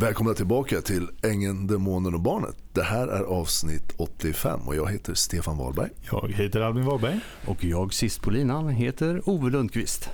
Välkomna 0.00 0.34
tillbaka 0.34 0.80
till 0.80 1.08
Ängeln, 1.22 1.66
Demonen 1.66 2.14
och 2.14 2.20
Barnet. 2.20 2.56
Det 2.72 2.82
här 2.82 3.08
är 3.08 3.22
avsnitt 3.22 3.94
85 3.96 4.60
och 4.66 4.76
jag 4.76 4.90
heter 4.90 5.14
Stefan 5.14 5.58
Wahlberg. 5.58 5.90
Jag 6.10 6.28
heter 6.28 6.60
Albin 6.60 6.84
Wahlberg. 6.84 7.20
Och 7.46 7.64
jag 7.64 7.94
sist 7.94 8.22
på 8.22 8.30
linan 8.30 8.68
heter 8.68 9.28
Ove 9.28 9.50
Lundqvist. 9.50 10.10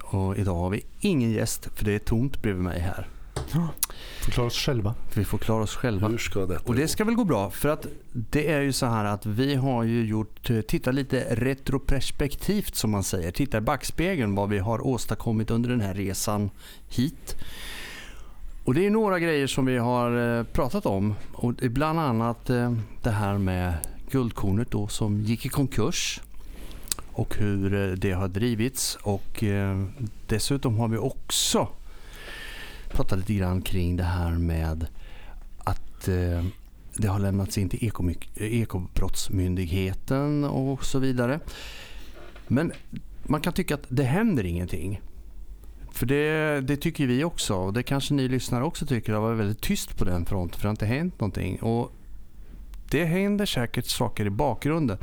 Och 0.00 0.38
idag 0.38 0.54
har 0.54 0.70
vi 0.70 0.84
ingen 1.00 1.30
gäst 1.30 1.68
för 1.74 1.84
det 1.84 1.92
är 1.92 1.98
tomt 1.98 2.42
bredvid 2.42 2.64
mig 2.64 2.80
här. 2.80 3.08
Får 4.20 4.32
klara 4.32 4.46
oss 4.46 4.58
själva. 4.58 4.94
Vi 5.14 5.24
får 5.24 5.38
klara 5.38 5.62
oss 5.62 5.74
själva. 5.74 6.08
Hur 6.08 6.18
ska 6.18 6.46
detta 6.46 6.64
Och 6.64 6.74
det 6.74 6.88
ska 6.88 7.04
väl 7.04 7.14
gå 7.14 7.24
bra 7.24 7.50
för 7.50 7.68
att 7.68 7.86
det 8.12 8.52
är 8.52 8.60
ju 8.60 8.72
så 8.72 8.86
här 8.86 9.04
att 9.04 9.26
vi 9.26 9.54
har 9.54 9.84
ju 9.84 10.06
gjort, 10.06 10.50
titta 10.68 10.90
lite 10.90 11.26
retroperspektivt 11.30 12.74
som 12.74 12.90
man 12.90 13.04
säger. 13.04 13.30
Titta 13.30 13.58
i 13.58 13.60
backspegeln 13.60 14.34
vad 14.34 14.48
vi 14.48 14.58
har 14.58 14.86
åstadkommit 14.86 15.50
under 15.50 15.70
den 15.70 15.80
här 15.80 15.94
resan 15.94 16.50
hit. 16.88 17.36
Och 18.70 18.74
det 18.74 18.86
är 18.86 18.90
några 18.90 19.18
grejer 19.18 19.46
som 19.46 19.64
vi 19.64 19.78
har 19.78 20.38
eh, 20.38 20.44
pratat 20.44 20.86
om. 20.86 21.14
Och 21.32 21.54
bland 21.54 22.00
annat 22.00 22.50
eh, 22.50 22.74
det 23.02 23.10
här 23.10 23.38
med 23.38 23.74
guldkornet 24.10 24.70
då 24.70 24.88
som 24.88 25.20
gick 25.20 25.46
i 25.46 25.48
konkurs. 25.48 26.20
Och 27.12 27.36
hur 27.36 27.74
eh, 27.74 27.92
det 27.92 28.12
har 28.12 28.28
drivits. 28.28 28.98
Och 29.02 29.44
dessutom 30.26 30.78
har 30.78 30.88
vi 30.88 30.98
också 30.98 31.68
pratat 32.90 33.18
lite 33.18 33.34
grann 33.34 33.62
kring 33.62 33.96
det 33.96 34.04
här 34.04 34.30
med 34.30 34.86
att 35.58 36.04
det 36.96 37.08
har 37.08 37.18
lämnats 37.18 37.58
in 37.58 37.68
till 37.68 37.90
Ekobrottsmyndigheten 38.36 40.44
och 40.44 40.84
så 40.84 40.98
vidare. 40.98 41.40
Men 42.48 42.72
man 43.22 43.40
kan 43.40 43.52
tycka 43.52 43.74
att 43.74 43.86
det 43.88 44.04
händer 44.04 44.44
ingenting. 44.44 45.00
För 45.92 46.06
det, 46.06 46.60
det 46.60 46.76
tycker 46.76 47.06
vi 47.06 47.24
också 47.24 47.54
och 47.54 47.72
det 47.72 47.82
kanske 47.82 48.14
ni 48.14 48.28
lyssnare 48.28 48.64
också 48.64 48.86
tycker. 48.86 49.12
Det 49.12 49.18
har 49.18 49.26
varit 49.26 49.38
väldigt 49.38 49.60
tyst 49.60 49.98
på 49.98 50.04
den 50.04 50.26
fronten 50.26 50.60
för 50.60 50.62
det 50.62 50.68
har 50.68 50.72
inte 50.72 50.86
hänt 50.86 51.20
någonting. 51.20 51.62
Och 51.62 51.92
det 52.90 53.04
händer 53.04 53.46
säkert 53.46 53.86
saker 53.86 54.26
i 54.26 54.30
bakgrunden. 54.30 54.98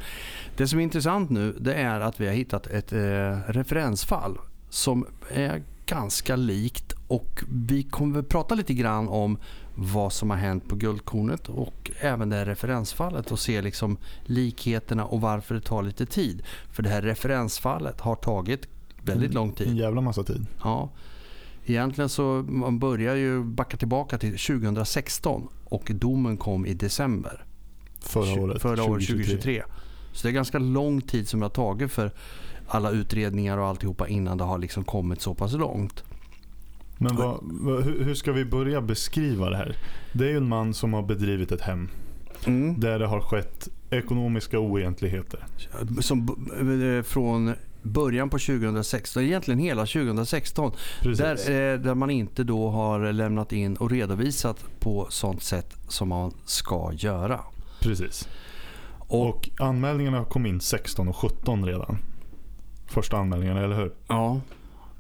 Det 0.58 0.68
som 0.68 0.80
är 0.80 0.84
intressant 0.84 1.30
nu 1.30 1.56
det 1.60 1.74
är 1.74 2.00
att 2.00 2.22
vi 2.22 2.28
har 2.28 2.34
hittat 2.34 2.68
ett 2.68 2.94
eh, 2.94 3.00
referensfall 3.48 4.38
som 4.70 5.06
är 5.30 5.64
ganska 5.86 6.36
likt 6.36 6.94
och 7.08 7.44
vi 7.50 7.84
kommer 7.84 8.20
att 8.20 8.30
prata 8.30 8.56
lite 8.56 8.74
grann 8.74 9.08
om 9.08 9.38
vad 9.76 10.14
som 10.14 10.30
har 10.30 10.38
hänt 10.38 10.70
på 10.70 10.76
Guldkornet 10.76 11.50
och 11.50 11.92
även 12.00 12.30
det 12.30 12.36
här 12.36 12.46
referensfallet 12.46 13.32
och 13.32 13.40
se 13.40 13.62
liksom 13.62 13.98
likheterna 14.24 15.06
och 15.06 15.22
varför 15.22 15.56
det 15.56 15.62
tar 15.62 15.84
lite 15.84 16.06
tid. 16.06 16.44
För 16.72 16.84
det 16.84 16.90
här 16.90 17.02
referensfallet 17.02 18.02
har 18.02 18.16
tagit 18.16 18.68
väldigt 19.10 19.34
lång 19.34 19.52
tid. 19.52 19.68
En 19.68 19.78
jävla 19.78 20.02
massa 20.02 20.24
tid. 20.24 20.46
Ja. 20.64 20.90
Egentligen 21.66 22.10
så 22.10 22.46
man 22.48 22.80
börjar 22.80 23.16
ju 23.16 23.44
backa 23.44 23.78
tillbaka 23.78 24.18
till 24.18 24.38
2016 24.38 25.48
och 25.64 25.92
domen 25.96 26.38
kom 26.38 26.66
i 26.66 26.74
december. 26.74 27.46
Förra 28.00 28.42
året. 28.42 28.62
Förra 28.62 28.84
året 28.84 29.08
2023. 29.08 29.64
Så 30.14 30.28
det 30.28 30.32
är 30.32 30.34
ganska 30.34 30.60
lång 30.60 31.02
tid 31.02 31.28
som 31.28 31.40
det 31.40 31.46
har 31.46 31.50
tagit 31.50 31.92
för 31.92 32.12
alla 32.68 32.92
utredningar 32.92 33.58
och 33.58 33.66
alltihopa 33.66 34.08
innan 34.08 34.38
det 34.38 34.44
har 34.44 34.58
liksom 34.58 34.84
kommit 34.84 35.22
så 35.22 35.34
pass 35.34 35.54
långt. 35.54 36.04
Men 36.98 37.16
vad, 37.16 37.40
vad, 37.42 37.84
hur 37.84 38.16
ska 38.16 38.32
vi 38.32 38.46
börja 38.46 38.82
beskriva 38.82 39.50
det 39.50 39.58
här? 39.58 39.76
Det 40.14 40.26
är 40.26 40.30
ju 40.30 40.38
en 40.38 40.48
man 40.48 40.74
som 40.74 40.94
har 40.94 41.02
bedrivit 41.02 41.52
ett 41.52 41.62
hem 41.62 41.90
Mm. 42.46 42.80
där 42.80 43.00
det 43.00 43.08
har 43.08 43.22
skett 43.22 43.70
ekonomiska 43.90 44.60
oegentligheter. 44.60 45.46
Som 46.00 46.20
eh, 46.98 47.04
från 47.04 47.54
början 47.82 48.30
på 48.30 48.40
2016, 48.40 49.24
egentligen 49.24 49.60
hela 49.60 49.86
2016. 49.86 50.72
Precis. 51.02 51.46
Där, 51.46 51.74
eh, 51.74 51.80
där 51.80 51.96
man 51.96 52.10
inte 52.10 52.44
då 52.44 52.70
har 52.70 53.12
lämnat 53.12 53.54
in 53.54 53.76
och 53.76 53.92
redovisat 53.92 54.66
på 54.80 55.08
sånt 55.10 55.44
sätt 55.44 55.76
som 55.88 56.10
man 56.10 56.34
ska 56.46 56.92
göra. 56.94 57.40
Precis. 57.80 58.28
Och, 59.00 59.28
Och 59.28 59.50
anmälningarna 59.60 60.26
kom 60.26 60.46
in 60.46 60.62
16 60.62 61.08
och 61.08 61.16
17 61.16 61.66
redan. 61.66 61.98
Första 62.88 63.18
anmälningarna, 63.18 63.64
eller 63.64 63.76
hur? 63.76 63.94
Ja, 64.08 64.42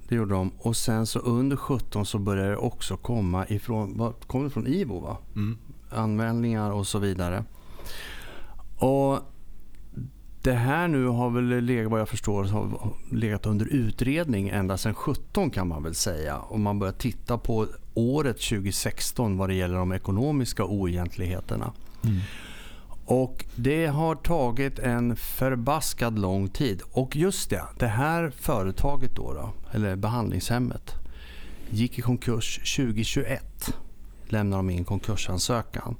det 0.08 0.16
gjorde 0.16 0.34
de. 0.34 0.52
Och 0.58 0.76
sen 0.76 1.08
så 1.08 1.20
under 1.20 1.56
17 1.56 2.06
så 2.06 2.20
började 2.20 2.50
det 2.50 2.58
också 2.58 2.98
komma 2.98 3.48
ifrån, 3.48 3.98
vad 3.98 4.28
kom 4.28 4.44
det 4.44 4.50
från 4.50 4.68
IVO 4.68 5.00
va? 5.00 5.18
Mm. 5.36 5.58
Anmälningar 5.90 6.72
och 6.72 6.88
så 6.88 7.00
vidare. 7.00 7.44
Och 8.78 9.20
det 10.48 10.54
här 10.54 10.88
nu 10.88 11.06
har 11.06 11.30
väl 11.30 11.64
legat, 11.64 11.92
vad 11.92 12.00
jag 12.00 12.10
förstår, 12.10 12.44
har 12.44 12.94
legat 13.12 13.46
under 13.46 13.66
utredning 13.66 14.50
ända 14.50 14.78
sedan 14.78 14.94
17 14.94 15.50
kan 15.50 15.68
man 15.68 15.84
väl 15.84 15.96
säga. 15.96 16.40
Om 16.40 16.62
man 16.62 16.80
börjar 16.80 16.94
titta 16.94 17.38
på 17.38 17.68
året 17.94 18.38
2016 18.38 19.38
vad 19.38 19.50
det 19.50 19.56
gäller 19.56 19.78
de 19.78 19.92
ekonomiska 19.92 20.66
oegentligheterna. 20.66 21.74
Och 23.06 23.46
det 23.56 23.86
har 23.86 24.16
tagit 24.16 24.80
en 24.80 25.16
förbaskad 25.16 26.20
lång 26.20 26.50
tid. 26.50 26.82
Och 26.92 27.16
just 27.16 27.50
det, 27.50 27.64
det 27.80 27.88
här 27.88 28.30
företaget 28.30 29.16
då, 29.16 29.34
då 29.34 29.54
eller 29.72 29.96
behandlingshemmet, 29.96 30.94
gick 31.70 32.00
i 32.00 32.02
konkurs 32.02 32.76
2021. 32.76 33.74
Lämnade 34.28 34.60
de 34.60 34.70
in 34.70 34.86
konkursansökan. 34.86 35.96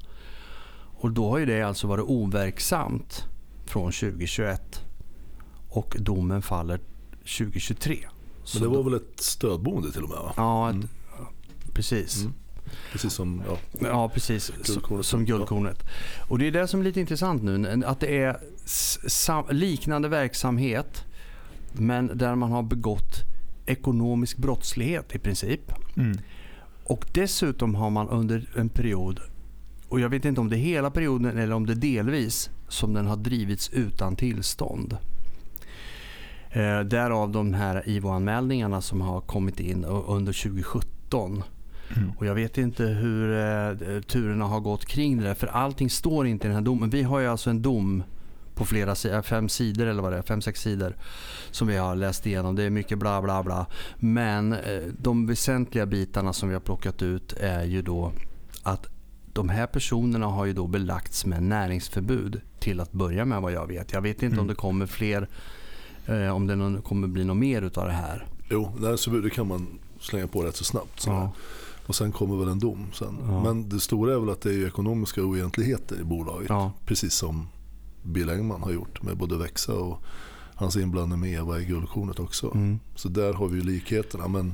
Och 1.00 1.12
då 1.12 1.30
har 1.30 1.38
ju 1.38 1.46
det 1.46 1.62
alltså 1.62 1.88
varit 1.88 2.06
overksamt 2.08 3.28
från 3.70 3.92
2021 3.92 4.82
och 5.70 5.96
domen 6.00 6.42
faller 6.42 6.80
2023. 7.38 7.98
Så 8.44 8.58
Men 8.60 8.64
det 8.64 8.78
var 8.78 8.84
då- 8.84 8.90
väl 8.90 8.94
ett 9.02 9.20
stödboende 9.20 9.92
till 9.92 10.04
och 10.04 10.10
med 10.10 10.18
va? 10.18 10.34
Ja, 10.38 10.70
ett, 10.70 10.76
Mm. 10.76 10.88
precis. 11.74 12.22
Mm. 12.22 12.34
Precis 12.92 13.14
som, 13.14 13.42
ja. 13.48 13.58
Ja, 13.80 14.10
precis. 14.10 14.52
Guldkornet. 14.66 15.06
Som 15.06 15.26
guldkornet. 15.26 15.84
Och 16.30 16.40
det 16.40 16.48
är 16.48 16.52
det 16.52 16.68
som 16.68 16.80
är 16.80 16.84
lite 16.84 17.00
intressant 17.00 17.44
nu. 17.44 17.84
Att 17.86 18.00
det 18.00 18.18
är 18.18 18.40
liknande 19.54 20.08
verksamhet 20.10 21.04
men 21.74 22.12
där 22.18 22.36
man 22.36 22.52
har 22.52 22.64
begått 22.64 23.14
ekonomisk 23.66 24.38
brottslighet 24.38 25.16
i 25.16 25.20
princip. 25.20 25.62
Mm. 25.98 26.18
Och 26.84 27.06
dessutom 27.14 27.76
har 27.76 27.90
man 27.90 28.10
under 28.10 28.50
en 28.56 28.70
period, 28.70 29.20
och 29.90 30.00
jag 30.00 30.10
vet 30.10 30.26
inte 30.26 30.42
om 30.42 30.50
det 30.50 30.56
är 30.56 30.60
hela 30.60 30.92
perioden 30.92 31.38
eller 31.38 31.52
om 31.56 31.66
det 31.66 31.74
är 31.74 31.76
delvis, 31.76 32.50
som 32.68 32.94
den 32.94 33.08
har 33.08 33.16
drivits 33.18 33.70
utan 33.70 34.16
tillstånd. 34.16 34.98
Eh, 36.50 36.80
därav 36.80 37.32
de 37.32 37.54
här 37.54 37.84
IVO-anmälningarna 37.90 38.82
som 38.82 39.02
har 39.02 39.22
kommit 39.22 39.60
in 39.60 39.86
under 39.86 40.34
2017. 40.34 41.44
Mm. 41.98 42.12
Och 42.18 42.26
jag 42.26 42.36
vet 42.36 42.58
inte 42.58 42.84
hur 42.84 43.32
eh, 43.32 44.02
turerna 44.02 44.46
har 44.46 44.60
gått 44.60 44.86
kring 44.86 45.18
det 45.18 45.24
där, 45.24 45.34
för 45.34 45.48
allting 45.48 45.90
står 45.90 46.28
inte 46.28 46.48
i 46.48 46.48
den 46.48 46.56
här 46.56 46.64
domen. 46.64 46.90
Vi 46.90 47.04
har 47.04 47.20
ju 47.20 47.28
alltså 47.28 47.50
en 47.50 47.62
dom 47.62 48.04
på 48.56 48.66
flera 48.66 48.96
si- 48.96 49.22
fem 49.24 49.50
sidor 49.50 49.86
eller 49.86 50.02
vad 50.02 50.12
det 50.14 50.18
är, 50.18 50.22
fem, 50.22 50.42
sex 50.42 50.62
sidor 50.62 50.96
som 51.52 51.68
vi 51.68 51.78
har 51.78 51.96
läst 51.96 52.26
igenom. 52.26 52.56
Det 52.56 52.64
är 52.64 52.70
mycket 52.70 52.98
bla 53.00 53.22
bla 53.22 53.44
bla. 53.44 53.66
Men 53.96 54.54
eh, 54.54 54.82
de 55.02 55.28
väsentliga 55.28 55.86
bitarna 55.86 56.34
som 56.34 56.50
vi 56.50 56.56
har 56.56 56.62
plockat 56.62 57.02
ut 57.02 57.34
är 57.34 57.64
ju 57.64 57.82
då 57.82 58.12
att 58.64 58.88
de 59.34 59.50
här 59.50 59.68
personerna 59.68 60.26
har 60.26 60.46
ju 60.46 60.54
då 60.54 60.68
belagts 60.68 61.26
med 61.26 61.44
näringsförbud 61.44 62.42
till 62.60 62.80
att 62.80 62.92
börja 62.92 63.26
med 63.26 63.42
vad 63.42 63.52
jag 63.52 63.68
vet. 63.68 63.94
Jag 63.94 64.02
vet 64.02 64.24
inte 64.24 64.34
om 64.36 64.40
Mm. 64.40 64.48
det 64.48 64.56
kommer 64.56 64.86
fler, 64.86 65.28
eh, 66.06 66.30
om 66.36 66.48
det 66.48 66.56
någon, 66.56 66.82
kommer 66.82 67.08
bli 67.08 67.24
något 67.24 67.38
mer 67.38 67.62
utav 67.62 67.86
det 67.86 67.92
här. 67.92 68.28
Jo, 68.50 68.72
det 69.24 69.30
kan 69.30 69.48
man 69.48 69.68
slänga 70.00 70.28
på 70.28 70.44
rätt 70.44 70.56
så 70.56 70.64
snabbt. 70.64 71.04
Ja. 71.06 71.32
Och 71.88 71.96
sen 71.96 72.12
kommer 72.12 72.36
väl 72.36 72.48
en 72.48 72.60
dom 72.60 72.86
sen. 72.94 73.18
Ja. 73.28 73.44
Men 73.44 73.70
det 73.70 73.80
stora 73.80 74.14
är 74.14 74.20
väl 74.20 74.30
att 74.30 74.42
det 74.42 74.54
är 74.54 74.68
ekonomiska 74.68 75.22
oegentligheter 75.24 76.02
i 76.02 76.04
bolaget. 76.04 76.50
Ja. 76.50 76.72
Precis 76.86 77.14
som 77.14 77.48
Bill 78.04 78.30
Engman 78.30 78.64
har 78.64 78.72
gjort 78.72 79.02
med 79.04 79.18
både 79.18 79.38
Växa 79.38 79.74
och 79.74 80.02
hans 80.56 80.76
inblandning 80.78 81.20
med 81.20 81.34
Eva 81.34 81.60
i 81.60 81.66
Guldkornet 81.66 82.20
också. 82.20 82.52
Mm. 82.54 82.80
Så 82.96 83.10
där 83.10 83.34
har 83.34 83.48
vi 83.48 83.56
ju 83.58 83.64
likheterna. 83.64 84.28
Men 84.28 84.54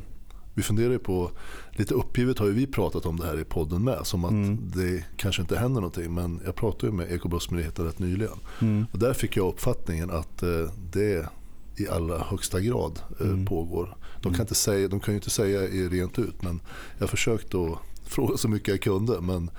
vi 0.54 0.64
funderar 0.64 0.98
på, 0.98 1.32
lite 1.72 1.94
uppgivet 1.94 2.40
har 2.40 2.46
ju 2.46 2.52
vi 2.54 2.68
pratat 2.68 3.06
om 3.06 3.18
det 3.18 3.26
här 3.26 3.40
i 3.40 3.44
podden 3.44 3.84
med. 3.84 4.00
Som 4.04 4.26
att 4.26 4.32
Mm. 4.32 4.58
det 4.76 5.04
kanske 5.18 5.42
inte 5.42 5.58
händer 5.58 5.82
någonting. 5.82 6.14
Men 6.14 6.40
jag 6.46 6.56
pratade 6.56 6.92
med 6.92 7.12
Ekobrottsmyndigheten 7.12 7.86
rätt 7.86 8.00
nyligen. 8.00 8.38
Mm. 8.62 8.86
Och 8.92 9.00
där 9.00 9.14
fick 9.14 9.38
jag 9.38 9.48
uppfattningen 9.48 10.10
att 10.12 10.44
eh, 10.44 10.50
det 10.92 11.30
i 11.78 11.88
allra 11.88 12.18
högsta 12.20 12.60
grad 12.60 13.00
eh, 13.20 13.28
Mm. 13.28 13.46
pågår. 13.46 13.98
De 14.16 14.24
kan, 14.24 14.34
Mm. 14.34 14.42
inte 14.42 14.56
säga, 14.56 14.88
de 14.88 15.00
kan 15.00 15.14
ju 15.14 15.18
inte 15.18 15.30
säga 15.30 15.62
rent 15.90 16.20
ut 16.20 16.42
men 16.42 16.60
jag 16.98 17.10
försökte 17.10 17.58
att 17.58 17.78
fråga 18.10 18.38
så 18.38 18.48
mycket 18.50 18.68
jag 18.68 18.82
kunde 18.82 19.22
men 19.22 19.50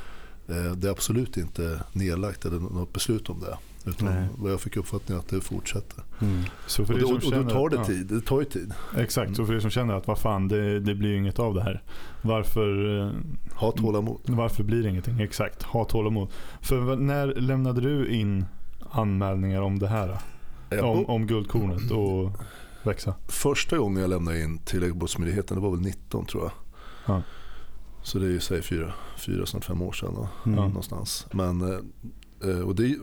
eh, 0.48 0.72
det 0.72 0.88
är 0.88 0.92
absolut 0.92 1.36
inte 1.36 1.80
nedlagt 1.92 2.44
eller 2.44 2.58
något 2.58 2.92
beslut 2.92 3.28
om 3.28 3.40
det. 3.40 3.58
Utan 3.86 4.08
Nej. 4.14 4.28
vad 4.38 4.52
jag 4.52 4.60
fick 4.60 4.76
uppfattningen 4.76 5.20
att 5.20 5.28
det 5.28 5.40
fortsätter. 5.40 6.04
Mm. 6.20 6.42
Så 6.66 6.84
för 6.84 6.94
Och, 6.94 7.00
då, 7.00 7.06
som 7.06 7.14
och 7.16 7.22
då 7.22 7.30
känner- 7.30 7.50
tar 7.50 7.68
det 7.68 7.76
ja. 7.76 7.84
tid. 7.84 8.06
Det 8.06 8.20
tar 8.20 8.38
ju 8.40 8.44
tid. 8.46 8.74
Exakt, 8.96 9.36
så 9.36 9.46
för 9.46 9.54
er 9.54 9.60
som 9.60 9.70
känner 9.70 9.94
att 9.94 10.06
vad 10.06 10.18
fan, 10.18 10.48
det, 10.48 10.80
det 10.80 10.94
blir 10.94 11.08
ju 11.10 11.16
inget 11.18 11.38
av 11.38 11.54
det 11.54 11.62
här. 11.62 11.82
Varför, 12.22 12.98
eh, 13.00 13.12
Ha 13.54 13.72
tålamod. 13.72 14.20
varför 14.26 14.64
blir 14.64 14.82
det 14.82 14.88
ingenting? 14.90 15.20
Exakt, 15.20 15.62
ha 15.62 15.84
tålamod. 15.84 16.28
För 16.60 16.96
när 16.96 17.26
lämnade 17.26 17.80
du 17.80 18.08
in 18.08 18.44
anmälningar 18.90 19.60
om 19.60 19.78
det 19.78 19.88
här? 19.88 20.18
Om, 20.82 21.06
om 21.06 21.26
guldkornet 21.26 21.90
och 21.90 22.30
växa? 22.82 23.14
Första 23.28 23.78
gången 23.78 24.00
jag 24.00 24.10
lämnade 24.10 24.40
in 24.42 24.58
till 24.58 24.84
Ekobrottsmyndigheten, 24.84 25.56
det 25.56 25.62
var 25.62 25.70
väl 25.70 25.80
19 25.80 26.26
tror 26.26 26.42
jag. 26.42 26.52
Ja. 27.06 27.22
Så 28.02 28.18
det 28.18 28.26
är 28.26 28.30
ju 28.30 28.40
säg 28.40 28.62
fyra, 28.62 28.92
fyra 29.18 29.46
snart 29.46 29.64
fem 29.64 29.82
år 29.82 29.92
sedan 29.92 30.14
då, 30.14 30.28
Mm. 30.46 30.58
Ja. 30.58 30.66
någonstans. 30.68 31.26
Men, 31.32 31.62
eh, 32.42 32.60
och, 32.60 32.74
det, 32.74 32.96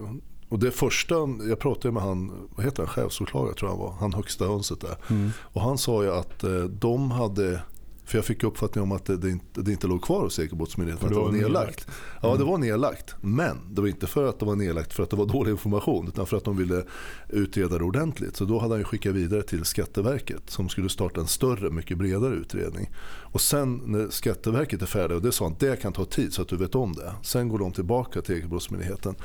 och 0.51 0.59
det 0.59 0.71
första, 0.71 1.15
jag 1.49 1.59
pratade 1.59 1.91
med 1.91 2.03
han, 2.03 2.31
vad 2.55 2.65
heter 2.65 2.83
han, 2.83 2.87
chefsåklagare 2.87 3.53
tror 3.53 3.71
jag 3.71 3.77
han 3.77 3.85
var, 3.85 3.91
han 3.99 4.13
högsta 4.13 4.45
hönset 4.45 4.81
där. 4.81 4.97
Mm. 5.09 5.29
Och 5.39 5.61
han 5.61 5.77
sa 5.77 6.03
ju 6.03 6.11
att 6.11 6.43
eh, 6.43 6.63
de 6.63 7.11
hade, 7.11 7.61
för 8.05 8.17
jag 8.17 8.25
fick 8.25 8.43
uppfattningen 8.43 8.91
om 8.91 8.97
att 8.97 9.05
det, 9.05 9.17
det, 9.17 9.29
inte, 9.29 9.61
det 9.61 9.71
inte 9.71 9.87
låg 9.87 10.01
kvar 10.01 10.21
hos 10.21 10.39
Ekobrottsmyndigheten, 10.39 11.09
För 11.09 11.15
att 11.15 11.31
det 11.31 11.37
det 11.37 11.43
var 11.43 11.47
var 11.47 11.49
nedlagt. 11.49 11.87
Ja 12.21 12.35
det 12.35 12.43
var 12.43 12.57
nedlagt, 12.57 13.15
men 13.21 13.57
det 13.71 13.81
var 13.81 13.87
inte 13.87 14.07
för 14.07 14.29
att 14.29 14.39
det 14.39 14.45
var 14.45 14.55
nedlagt 14.55 14.93
för 14.93 15.03
att 15.03 15.09
det 15.09 15.15
var 15.15 15.25
dålig 15.25 15.51
information 15.51 16.07
utan 16.07 16.25
för 16.25 16.37
att 16.37 16.43
de 16.43 16.57
ville 16.57 16.83
utreda 17.29 17.77
det 17.77 17.83
ordentligt. 17.83 18.35
Så 18.35 18.45
då 18.45 18.59
hade 18.59 18.73
han 18.73 18.79
ju 18.79 18.85
skickat 18.85 19.15
vidare 19.15 19.41
till 19.41 19.65
Skatteverket 19.65 20.49
som 20.49 20.69
skulle 20.69 20.89
starta 20.89 21.21
en 21.21 21.27
större, 21.27 21.69
mycket 21.69 21.97
bredare 21.97 22.35
utredning. 22.35 22.89
Och 23.21 23.41
sen 23.41 23.81
när 23.85 24.09
Skatteverket 24.09 24.81
är 24.81 24.85
färdiga, 24.85 25.15
och 25.15 25.23
det 25.23 25.31
sa 25.31 25.45
han, 25.45 25.55
det 25.59 25.81
kan 25.81 25.93
ta 25.93 26.05
tid 26.05 26.33
så 26.33 26.41
att 26.41 26.47
du 26.47 26.57
vet 26.57 26.75
om 26.75 26.93
det. 26.93 27.13
Sen 27.23 27.49
går 27.49 27.59
de 27.59 27.71
tillbaka 27.71 28.21
till 28.21 28.35
Ekobrottsmyndigheten 28.35 29.15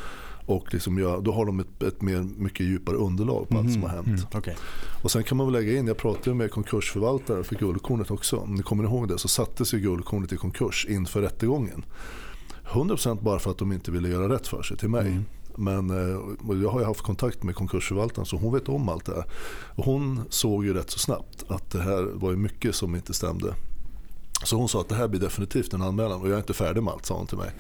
och 0.46 0.74
liksom 0.74 0.98
gör, 0.98 1.20
då 1.20 1.32
har 1.32 1.46
de 1.46 1.60
ett, 1.60 1.82
ett 1.82 2.02
mer, 2.02 2.26
mycket 2.36 2.66
djupare 2.66 2.96
underlag 2.96 3.48
på 3.48 3.58
allt 3.58 3.72
som 3.72 3.82
har 3.82 3.88
hänt. 3.88 4.06
Mm. 4.06 4.20
Okej. 4.34 4.56
Och 5.02 5.10
sen 5.10 5.24
kan 5.24 5.36
man 5.36 5.52
väl 5.52 5.62
lägga 5.62 5.78
in, 5.78 5.86
jag 5.86 5.96
pratade 5.96 6.36
med 6.36 6.50
konkursförvaltare 6.50 7.44
för 7.44 7.56
Guldkornet 7.56 8.10
också. 8.10 8.36
Om 8.36 8.54
ni 8.54 8.62
kommer 8.62 8.84
ihåg 8.84 9.08
det 9.08 9.18
så 9.18 9.28
sattes 9.28 9.74
ju 9.74 9.78
Guldkornet 9.78 10.32
i 10.32 10.36
konkurs 10.36 10.86
inför 10.88 11.22
rättegången. 11.22 11.84
100% 12.64 13.22
bara 13.22 13.38
för 13.38 13.50
att 13.50 13.58
de 13.58 13.72
inte 13.72 13.90
ville 13.90 14.08
göra 14.08 14.34
rätt 14.34 14.46
för 14.46 14.62
sig 14.62 14.76
till 14.76 14.88
mig. 14.88 15.06
Mm. 15.06 15.24
Men 15.56 15.90
eh, 15.90 16.62
jag 16.62 16.70
har 16.70 16.80
ju 16.80 16.86
haft 16.86 17.00
kontakt 17.00 17.42
med 17.42 17.54
konkursförvaltaren 17.54 18.26
så 18.26 18.36
hon 18.36 18.54
vet 18.54 18.68
om 18.68 18.88
allt 18.88 19.04
det 19.04 19.14
här. 19.14 19.24
Och 19.74 19.84
hon 19.84 20.20
såg 20.28 20.64
ju 20.64 20.74
rätt 20.74 20.90
så 20.90 20.98
snabbt 20.98 21.44
att 21.48 21.70
det 21.70 21.82
här 21.82 22.02
var 22.14 22.32
mycket 22.32 22.74
som 22.74 22.94
inte 22.94 23.14
stämde. 23.14 23.54
Så 24.44 24.56
hon 24.56 24.68
sa 24.68 24.80
att 24.80 24.88
det 24.88 24.94
här 24.94 25.08
blir 25.08 25.20
definitivt 25.20 25.72
en 25.72 25.82
anmälan 25.82 26.20
och 26.20 26.28
jag 26.28 26.34
är 26.34 26.38
inte 26.38 26.54
färdig 26.54 26.82
med 26.82 26.92
allt 26.92 27.06
sa 27.06 27.16
hon 27.16 27.26
till 27.26 27.38
mig. 27.38 27.50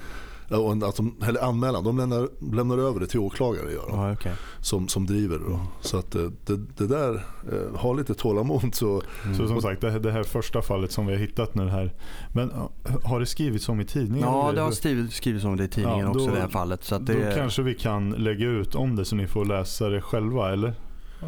Ja, 0.48 0.56
och 0.58 0.72
en- 0.72 0.82
Att 0.84 0.96
de, 0.96 1.14
eller 1.28 1.44
anmälan, 1.44 1.84
de 1.84 1.98
lämnar, 1.98 2.28
lämnar 2.54 2.78
över 2.78 3.00
det 3.00 3.06
till 3.06 3.20
åklagare 3.20 3.72
gör 3.72 3.86
de 3.90 3.98
Ja, 4.00 4.12
okej. 4.12 4.32
som, 4.60 4.88
som 4.88 5.06
driver 5.06 5.38
det. 5.38 5.58
Så 5.80 5.98
att 5.98 6.14
eh, 6.14 6.22
det, 6.46 6.56
det 6.76 6.86
där, 6.86 7.14
eh, 7.52 7.78
ha 7.80 7.92
lite 7.92 8.14
tålamod 8.14 8.74
så 8.74 9.02
Så 9.36 9.48
som 9.48 9.62
sagt, 9.62 9.80
det 9.80 9.90
här, 9.90 9.98
det 9.98 10.12
här 10.12 10.22
första 10.22 10.62
fallet 10.62 10.92
som 10.92 11.06
vi 11.06 11.12
har 11.12 11.20
hittat 11.20 11.54
nu 11.54 11.68
här. 11.68 11.92
Men 12.34 12.52
ja, 12.54 12.70
har 13.04 13.20
det 13.20 13.26
skrivits 13.26 13.68
om 13.68 13.80
i 13.80 13.84
tidningen? 13.84 14.28
Ja, 14.28 14.52
det 14.54 14.60
har 14.60 14.70
skrivits, 15.10 15.44
om 15.44 15.56
det 15.56 15.64
i 15.64 15.68
tidningen 15.68 15.98
Ja, 16.06 16.12
då- 16.12 16.20
också 16.20 16.30
i 16.30 16.34
det 16.34 16.40
här 16.40 16.48
fallet. 16.48 16.84
Så 16.84 16.94
att 16.94 17.06
Då 17.06 17.12
det, 17.12 17.32
kanske 17.36 17.62
vi 17.62 17.74
kan 17.74 18.10
lägga 18.10 18.46
ut 18.46 18.74
om 18.74 18.96
det 18.96 19.04
så 19.04 19.16
ni 19.16 19.26
får 19.26 19.44
läsa 19.44 19.88
det 19.88 20.00
själva, 20.00 20.52
eller? 20.52 20.74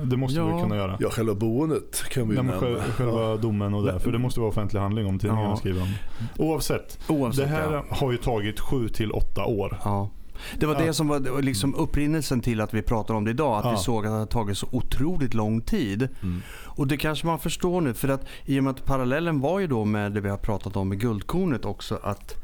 Det 0.05 0.17
måste 0.17 0.39
Ja. 0.41 0.57
vi 0.57 0.63
kunna 0.63 0.77
göra. 0.77 0.97
Ja, 1.01 1.11
själva 1.11 1.35
boendet 1.35 2.05
kan 2.11 2.29
vi 2.29 2.37
ju 2.37 2.43
nämna. 2.43 2.81
själva 2.81 3.21
Ja. 3.31 3.37
domen 3.37 3.75
och 3.75 3.87
det. 3.87 4.01
För 4.01 4.13
det 4.13 4.19
måste 4.19 4.41
vara 4.41 4.51
offentlig 4.51 4.81
handling 4.81 5.07
om 5.07 5.19
tidningarna 5.19 5.49
Ja. 5.51 5.57
skriver 5.57 5.83
om. 5.83 5.93
Oavsett. 6.37 6.99
oavsett, 7.09 7.45
Det 7.45 7.51
här 7.51 7.73
ja. 7.73 7.85
har 7.97 8.13
ju 8.13 8.19
tagit 8.19 8.61
7 8.61 8.89
till 8.89 9.13
8 9.13 9.45
år. 9.45 9.79
Ja. 9.85 10.11
Det 10.59 10.67
var 10.67 10.75
Ja. 10.75 10.81
det 10.87 10.93
som 10.95 11.09
var 11.09 11.43
liksom 11.43 11.75
upprinnelsen 11.75 12.41
till 12.41 12.61
att 12.61 12.75
vi 12.75 12.83
pratar 12.83 13.15
om 13.15 13.25
det 13.25 13.31
idag. 13.31 13.59
Att 13.59 13.65
Ja. 13.65 13.71
vi 13.71 13.77
såg 13.77 14.07
att 14.07 14.13
det 14.13 14.15
hade 14.19 14.27
tagit 14.31 14.59
så 14.59 14.67
otroligt 14.73 15.35
lång 15.35 15.61
tid. 15.61 16.09
Mm. 16.23 16.43
Och 16.65 16.87
det 16.87 16.97
kanske 16.97 17.27
man 17.27 17.39
förstår 17.39 17.81
nu. 17.81 17.95
För 17.95 18.09
att 18.09 18.25
i 18.45 18.61
och 18.61 18.65
med 18.65 18.71
att 18.71 18.85
parallellen 18.85 19.41
var 19.41 19.59
ju 19.59 19.67
då 19.67 19.85
med 19.85 20.13
det 20.13 20.21
vi 20.21 20.29
har 20.29 20.37
pratat 20.37 20.77
om 20.77 20.89
med 20.89 21.01
guldkornet 21.01 21.65
också. 21.65 21.99
Att 22.03 22.35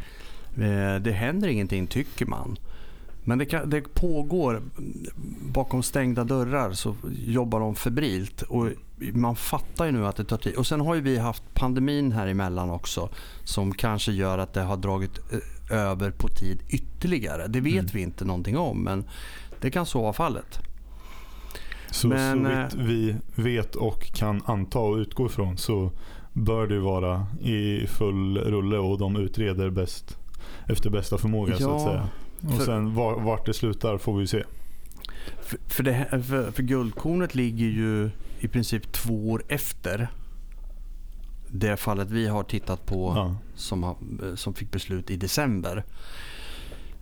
eh, 0.57 1.03
det 1.03 1.13
händer 1.13 1.49
ingenting 1.49 1.87
tycker 1.87 2.27
man. 2.27 2.57
Men 3.25 3.39
det, 3.39 3.47
kan, 3.47 3.71
det 3.71 3.95
pågår 3.95 4.63
bakom 5.53 5.83
stängda 5.83 6.25
dörrar 6.25 6.73
så 6.73 6.95
jobbar 7.27 7.61
de 7.61 7.75
febrilt. 7.75 8.43
Och 8.43 8.69
man 9.13 9.37
fattar 9.37 9.85
ju 9.87 9.93
nu 9.93 10.07
att 10.07 10.17
det 10.17 10.25
tar 10.25 10.37
tid. 10.37 10.55
Och 10.57 10.67
sen 10.67 10.81
har 10.81 10.95
ju 10.95 11.01
vi 11.01 11.19
haft 11.19 11.43
pandemin 11.55 12.13
här 12.13 12.27
emellan 12.27 12.71
också. 12.71 13.09
Som 13.45 13.75
kanske 13.75 14.13
gör 14.13 14.39
att 14.39 14.53
det 14.53 14.61
har 14.63 14.77
dragit 14.77 15.19
eh, 15.71 15.77
över 15.79 16.11
på 16.11 16.29
tid 16.29 16.63
ytterligare. 16.69 17.47
Det 17.47 17.61
vet 17.61 17.73
Mm. 17.75 17.87
vi 17.93 18.03
inte 18.03 18.25
någonting 18.25 18.59
om. 18.59 18.83
Men 18.85 19.05
det 19.61 19.71
kan 19.71 19.87
så 19.87 20.03
vara 20.03 20.13
fallet. 20.13 20.59
Så, 21.91 22.09
Men, 22.09 22.45
så 22.45 22.51
eh, 22.51 22.65
vitt 22.65 22.77
vi 23.37 23.43
vet 23.43 23.75
och 23.75 24.03
kan 24.15 24.43
anta 24.47 24.79
och 24.79 24.97
utgå 24.97 25.27
ifrån 25.27 25.57
så 25.59 25.91
bör 26.33 26.67
det 26.67 26.81
vara 26.81 27.27
i 27.41 27.87
full 27.87 28.39
rulle 28.39 28.79
och 28.79 28.99
de 28.99 29.17
utreder 29.17 29.71
bäst 29.71 30.19
efter 30.69 30.91
bästa 30.91 31.19
förmåga 31.19 31.57
så 31.59 31.77
att 31.77 31.83
Ja, 31.83 31.87
säga. 31.89 32.09
Och 32.47 32.55
för- 32.55 32.65
sen 32.65 32.95
var, 32.95 33.21
vart 33.21 33.47
det 33.47 33.55
slutar 33.55 33.99
får 33.99 34.19
vi 34.19 34.27
se. 34.27 34.45
För, 35.43 35.59
för, 35.69 35.83
det, 35.83 36.23
för, 36.29 36.51
för 36.51 36.63
guldkornet 36.63 37.35
ligger 37.35 37.67
ju 37.67 38.11
i 38.41 38.49
princip 38.49 38.93
två 38.93 39.31
år 39.31 39.45
efter 39.49 40.09
det 41.49 41.77
fallet 41.77 42.11
vi 42.11 42.27
har 42.27 42.43
tittat 42.43 42.87
på 42.87 43.13
Ja. 43.17 43.37
som, 43.55 43.83
har, 43.83 43.97
som 44.37 44.55
fick 44.55 44.71
beslut 44.71 45.11
i 45.11 45.17
december. 45.17 45.85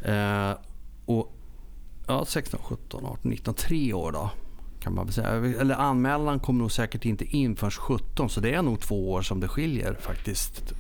Eh, 0.04 0.52
och 1.04 1.32
ja, 2.06 2.24
16, 2.24 2.60
17, 2.62 3.04
18, 3.06 3.18
19, 3.30 3.54
tre 3.54 3.92
år 3.92 4.12
då. 4.12 4.30
Kan 4.80 4.94
man 4.94 5.12
säga. 5.12 5.28
Eller 5.60 5.74
anmälan 5.74 6.40
kommer 6.40 6.60
nog 6.60 6.72
säkert 6.72 7.04
inte 7.04 7.24
in 7.24 7.56
förrän 7.56 7.70
17 7.70 8.30
så 8.30 8.40
det 8.40 8.54
är 8.54 8.62
nog 8.62 8.80
två 8.80 9.12
år 9.12 9.22
som 9.22 9.40
det 9.40 9.48
skiljer 9.48 9.94
faktiskt. 10.00 10.72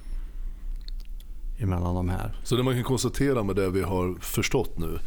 Emellan 1.58 1.94
de 1.94 2.08
här. 2.08 2.36
Så 2.44 2.56
det 2.56 2.62
man 2.62 2.74
kan 2.74 2.84
konstatera 2.84 3.42
med 3.42 3.56
det 3.56 3.70
vi 3.70 3.82
har 3.82 4.14
förstått 4.20 4.78
nu 4.78 4.98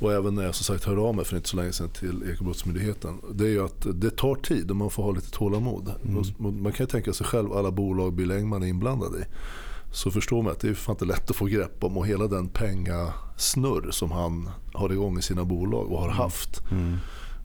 och 0.00 0.12
även 0.12 0.34
när 0.34 0.44
jag 0.44 0.54
som 0.54 0.64
sagt 0.64 0.84
hörde 0.84 1.00
av 1.00 1.14
mig 1.14 1.24
för 1.24 1.36
inte 1.36 1.48
så 1.48 1.56
länge 1.56 1.72
sedan 1.72 1.88
till 1.88 2.30
Ekobrottsmyndigheten. 2.32 3.18
Det 3.32 3.44
är 3.44 3.48
ju 3.48 3.64
att 3.64 3.86
det 3.94 4.10
tar 4.10 4.34
tid 4.34 4.70
och 4.70 4.76
man 4.76 4.90
får 4.90 5.02
ha 5.02 5.12
lite 5.12 5.30
tålamod. 5.30 5.94
Mm. 6.04 6.62
Man 6.62 6.72
kan 6.72 6.84
ju 6.84 6.90
tänka 6.90 7.12
sig 7.12 7.26
själv 7.26 7.52
alla 7.52 7.70
bolag 7.70 8.12
Bill 8.12 8.30
Engman 8.30 8.62
är 8.62 8.66
inblandad 8.66 9.14
i. 9.14 9.24
Så 9.92 10.10
förstår 10.10 10.42
man 10.42 10.52
att 10.52 10.60
det 10.60 10.68
är 10.68 10.74
fan 10.74 10.94
inte 10.94 11.04
lätt 11.04 11.30
att 11.30 11.36
få 11.36 11.44
grepp 11.44 11.84
om 11.84 11.96
och 11.96 12.06
hela 12.06 12.26
den 12.26 12.48
pengasnurr 12.48 13.90
som 13.90 14.10
han 14.10 14.50
har 14.72 14.92
igång 14.92 15.18
i 15.18 15.22
sina 15.22 15.44
bolag 15.44 15.92
och 15.92 16.00
har 16.00 16.10
haft. 16.10 16.62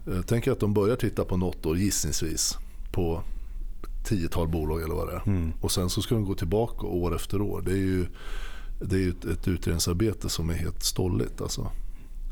Eh, 0.08 0.22
Tänk 0.26 0.48
er 0.48 0.52
att 0.52 0.60
de 0.60 0.74
börjar 0.74 0.96
titta 0.96 1.26
på 1.26 1.38
något 1.38 1.66
år 1.66 1.78
gissningsvis 1.78 2.58
på 2.92 3.22
tiotal 4.04 4.48
bolag 4.48 4.82
eller 4.82 4.96
vad 4.96 5.08
det 5.08 5.14
är. 5.14 5.22
Mm. 5.28 5.54
Och 5.62 5.72
sen 5.72 5.90
så 5.90 6.02
ska 6.02 6.16
de 6.16 6.26
gå 6.26 6.34
tillbaka 6.36 6.88
år 6.88 7.16
efter 7.16 7.42
år. 7.42 7.62
Det 7.66 7.72
är 7.72 7.76
ju, 7.76 8.06
det 8.82 8.96
är 8.96 9.00
ju 9.00 9.10
ett, 9.10 9.26
ett 9.26 9.48
utredningsarbete 9.48 10.30
som 10.30 10.50
är 10.50 10.54
helt 10.54 10.84
stolligt. 10.84 11.42
Alltså. 11.42 11.72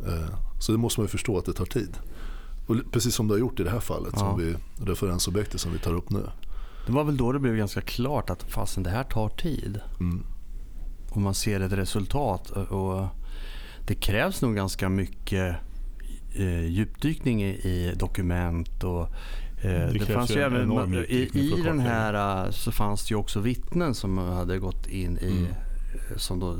Eh, 0.07 0.35
Så 0.59 0.71
det 0.71 0.77
måste 0.77 0.99
man 0.99 1.05
ju 1.05 1.09
förstå 1.09 1.37
att 1.37 1.45
det 1.45 1.53
tar 1.53 1.65
tid. 1.65 1.97
Och 2.67 2.75
precis 2.91 3.15
som 3.15 3.27
det 3.27 3.33
har 3.33 3.39
gjort 3.39 3.59
i 3.59 3.63
det 3.63 3.69
här 3.69 3.79
fallet, 3.79 4.13
Ja. 4.13 4.19
som 4.19 4.39
vi, 4.39 4.55
referensobjektet 4.85 5.61
som 5.61 5.71
vi 5.71 5.79
tar 5.79 5.93
upp 5.93 6.09
nu. 6.09 6.23
Det 6.85 6.91
var 6.91 7.03
väl 7.03 7.17
då 7.17 7.31
det 7.31 7.39
blev 7.39 7.55
ganska 7.55 7.81
klart 7.81 8.29
att 8.29 8.43
fasen 8.43 8.83
det 8.83 8.89
här 8.89 9.03
tar 9.03 9.29
tid. 9.29 9.79
Mm. 9.99 10.23
och 11.09 11.21
man 11.21 11.33
ser 11.33 11.59
ett 11.59 11.71
resultat. 11.71 12.49
Och 12.51 13.07
det 13.87 13.95
krävs 13.95 14.41
nog 14.41 14.55
ganska 14.55 14.89
mycket 14.89 15.55
eh, 16.35 16.65
djupdykning 16.65 17.43
i, 17.43 17.49
i 17.49 17.93
dokument. 17.95 18.83
Och, 18.83 19.07
eh, 19.61 19.71
det 19.71 19.99
krävs 19.99 20.13
fanns 20.13 20.31
ju 20.31 20.35
ju 20.35 20.41
en 20.41 20.53
även, 20.53 20.93
i, 20.93 21.29
I 21.33 21.61
den 21.63 21.79
här 21.79 22.45
eh, 22.45 22.51
så 22.51 22.71
fanns 22.71 23.07
det 23.07 23.11
ju 23.11 23.15
också 23.15 23.39
vittnen 23.39 23.95
som 23.95 24.17
hade 24.17 24.59
gått 24.59 24.87
in 24.87 25.17
i... 25.17 25.31
Mm. 25.31 25.53
Som 26.17 26.39
då, 26.39 26.57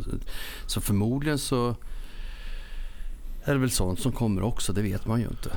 så 0.67 0.81
förmodligen 0.81 1.39
så 1.39 1.75
är 3.43 3.53
det 3.53 3.59
väl 3.59 3.71
sånt 3.71 3.99
som 3.99 4.11
kommer 4.11 4.41
också, 4.41 4.73
det 4.73 4.81
vet 4.81 5.05
man 5.05 5.19
ju 5.19 5.27
inte. 5.27 5.51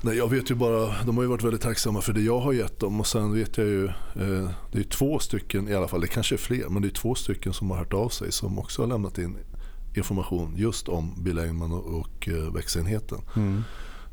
Nej, 0.00 0.16
jag 0.16 0.30
vet 0.30 0.50
ju 0.50 0.54
bara, 0.54 1.04
de 1.06 1.16
har 1.16 1.22
ju 1.22 1.28
varit 1.28 1.44
väldigt 1.44 1.62
tacksamma 1.62 2.00
för 2.00 2.12
det 2.12 2.20
jag 2.20 2.40
har 2.40 2.52
gett 2.52 2.80
dem 2.80 3.00
och 3.00 3.06
sen 3.06 3.34
vet 3.34 3.58
jag 3.58 3.66
ju, 3.66 3.86
eh, 3.86 4.50
det 4.72 4.78
är 4.78 4.82
två 4.82 5.18
stycken 5.18 5.68
i 5.68 5.74
alla 5.74 5.88
fall, 5.88 6.00
det 6.00 6.06
kanske 6.06 6.34
är 6.34 6.38
fler, 6.38 6.68
men 6.68 6.82
det 6.82 6.88
är 6.88 6.92
två 6.92 7.14
stycken 7.14 7.52
som 7.52 7.70
har 7.70 7.78
hört 7.78 7.92
av 7.92 8.08
sig 8.08 8.32
som 8.32 8.58
också 8.58 8.82
har 8.82 8.86
lämnat 8.86 9.18
in 9.18 9.36
information 9.94 10.54
just 10.56 10.88
om 10.88 11.14
Bill 11.24 11.38
Engman 11.38 11.72
och, 11.72 12.00
och 12.00 12.28
eh, 12.28 12.54
växenheten. 12.54 13.18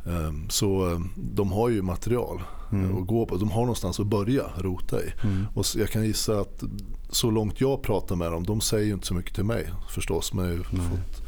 Eh, 0.05 0.31
så 0.49 0.91
eh, 0.91 0.99
de 1.15 1.51
har 1.51 1.69
ju 1.69 1.81
material 1.81 2.41
Mm. 2.71 2.97
att 2.97 3.07
gå 3.07 3.25
på, 3.25 3.37
de 3.37 3.51
har 3.51 3.61
någonstans 3.61 3.99
att 3.99 4.07
börja 4.07 4.43
rota 4.57 5.03
i. 5.03 5.13
Mm. 5.23 5.45
Och 5.53 5.65
jag 5.75 5.89
kan 5.89 6.05
gissa 6.05 6.39
att 6.39 6.63
så 7.09 7.31
långt 7.31 7.61
jag 7.61 7.81
pratar 7.81 8.15
med 8.15 8.31
dem, 8.31 8.43
de 8.43 8.61
säger 8.61 8.85
ju 8.85 8.93
inte 8.93 9.07
så 9.07 9.13
mycket 9.13 9.35
till 9.35 9.43
mig 9.43 9.69
förstås. 9.89 10.33
Men 10.33 10.63
fått, 10.63 11.23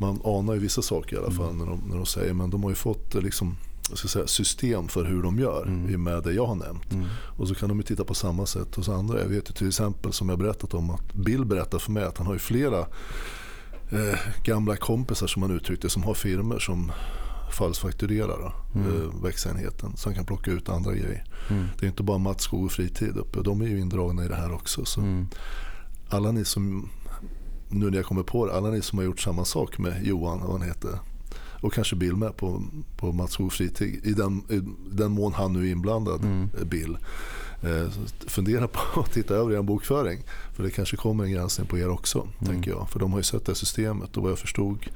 man 0.00 0.20
anar 0.24 0.54
ju 0.54 0.60
vissa 0.60 0.82
saker 0.82 1.16
i 1.16 1.18
alla 1.18 1.30
fall 1.30 1.54
när, 1.54 1.66
de, 1.66 1.80
när 1.88 1.96
de 1.96 2.06
säger, 2.06 2.32
men 2.34 2.50
de 2.50 2.62
har 2.62 2.70
ju 2.70 2.74
fått 2.76 3.14
eh, 3.14 3.20
liksom, 3.22 3.56
säga, 3.94 4.26
system 4.26 4.88
för 4.88 5.04
hur 5.04 5.22
de 5.22 5.38
gör 5.38 5.62
Mm. 5.66 6.02
med 6.02 6.22
det 6.22 6.32
jag 6.32 6.46
har 6.46 6.54
nämnt. 6.54 6.92
Mm. 6.92 7.06
Och 7.36 7.48
så 7.48 7.54
kan 7.54 7.68
de 7.68 7.78
ju 7.78 7.82
titta 7.84 8.04
på 8.04 8.14
samma 8.14 8.46
sätt 8.46 8.74
hos 8.74 8.88
andra. 8.88 9.20
Jag 9.20 9.28
vet 9.28 9.50
ju 9.50 9.54
till 9.54 9.68
exempel 9.68 10.12
som 10.12 10.28
jag 10.28 10.38
berättat 10.38 10.74
om 10.74 10.90
att 10.90 11.12
Bill 11.14 11.44
berättar 11.44 11.78
för 11.78 11.92
mig 11.92 12.04
att 12.04 12.18
han 12.18 12.26
har 12.26 12.32
ju 12.34 12.38
flera 12.40 12.78
eh, 13.90 14.18
gamla 14.44 14.76
kompisar 14.76 15.26
som 15.26 15.42
han 15.42 15.50
uttryckte 15.50 15.90
som 15.90 16.02
har 16.02 16.14
firmor 16.14 16.58
som 16.58 16.92
falskfakturerar 17.54 18.38
då, 18.38 18.80
Mm. 18.80 19.02
eh, 19.02 19.22
växenheten. 19.22 19.96
Så 19.96 20.08
han 20.08 20.14
kan 20.16 20.24
plocka 20.26 20.50
ut 20.50 20.68
andra 20.68 20.92
grejer. 20.92 21.24
Mm. 21.50 21.66
Det 21.78 21.86
är 21.86 21.88
inte 21.88 22.02
bara 22.02 22.18
Mats 22.18 22.42
Skog 22.42 22.64
och 22.64 22.72
Fritid 22.72 23.16
uppe. 23.16 23.42
De 23.42 23.60
är 23.60 23.66
ju 23.66 23.80
indragna 23.80 24.24
i 24.24 24.28
det 24.28 24.34
här 24.36 24.52
också. 24.54 24.84
Så 24.84 25.00
Mm. 25.00 25.26
alla 26.08 26.32
ni 26.32 26.44
som, 26.44 26.88
nu 27.68 27.90
när 27.90 27.96
jag 27.96 28.06
kommer 28.06 28.22
på 28.22 28.46
det, 28.46 28.54
alla 28.56 28.70
ni 28.70 28.82
som 28.82 28.98
har 28.98 29.04
gjort 29.04 29.20
samma 29.20 29.44
sak 29.44 29.78
med 29.78 30.06
Johan, 30.06 30.40
vad 30.40 30.50
han 30.50 30.62
heter, 30.68 30.98
och 31.62 31.72
kanske 31.72 31.96
Bill 31.96 32.16
med 32.16 32.36
på, 32.36 32.62
på 32.96 33.12
Mats 33.12 33.32
Skog 33.32 33.46
och 33.46 33.52
Fritid, 33.52 34.00
i 34.06 34.12
den, 34.12 34.42
i 34.50 34.60
den 34.92 35.12
mån 35.12 35.32
han 35.32 35.52
nu 35.52 35.68
är 35.68 35.72
inblandad, 35.72 36.24
Mm. 36.24 36.48
eh, 36.60 36.64
Bill. 36.66 36.96
Eh, 37.62 37.88
fundera 38.26 38.68
på 38.68 39.00
att 39.00 39.12
titta 39.12 39.34
över 39.34 39.52
er 39.58 39.62
bokföring. 39.62 40.22
För 40.52 40.62
det 40.62 40.70
kanske 40.70 40.96
kommer 40.96 41.24
en 41.24 41.30
granskning 41.32 41.66
på 41.66 41.78
er 41.78 41.88
också. 41.88 42.18
Mm. 42.20 42.52
tänker 42.52 42.70
jag. 42.70 42.88
För 42.90 43.00
de 43.00 43.12
har 43.12 43.18
ju 43.18 43.22
sett 43.22 43.46
det 43.46 43.54
systemet 43.54 44.16
och 44.16 44.22
vad 44.22 44.32
jag 44.32 44.38
förstod 44.38 44.86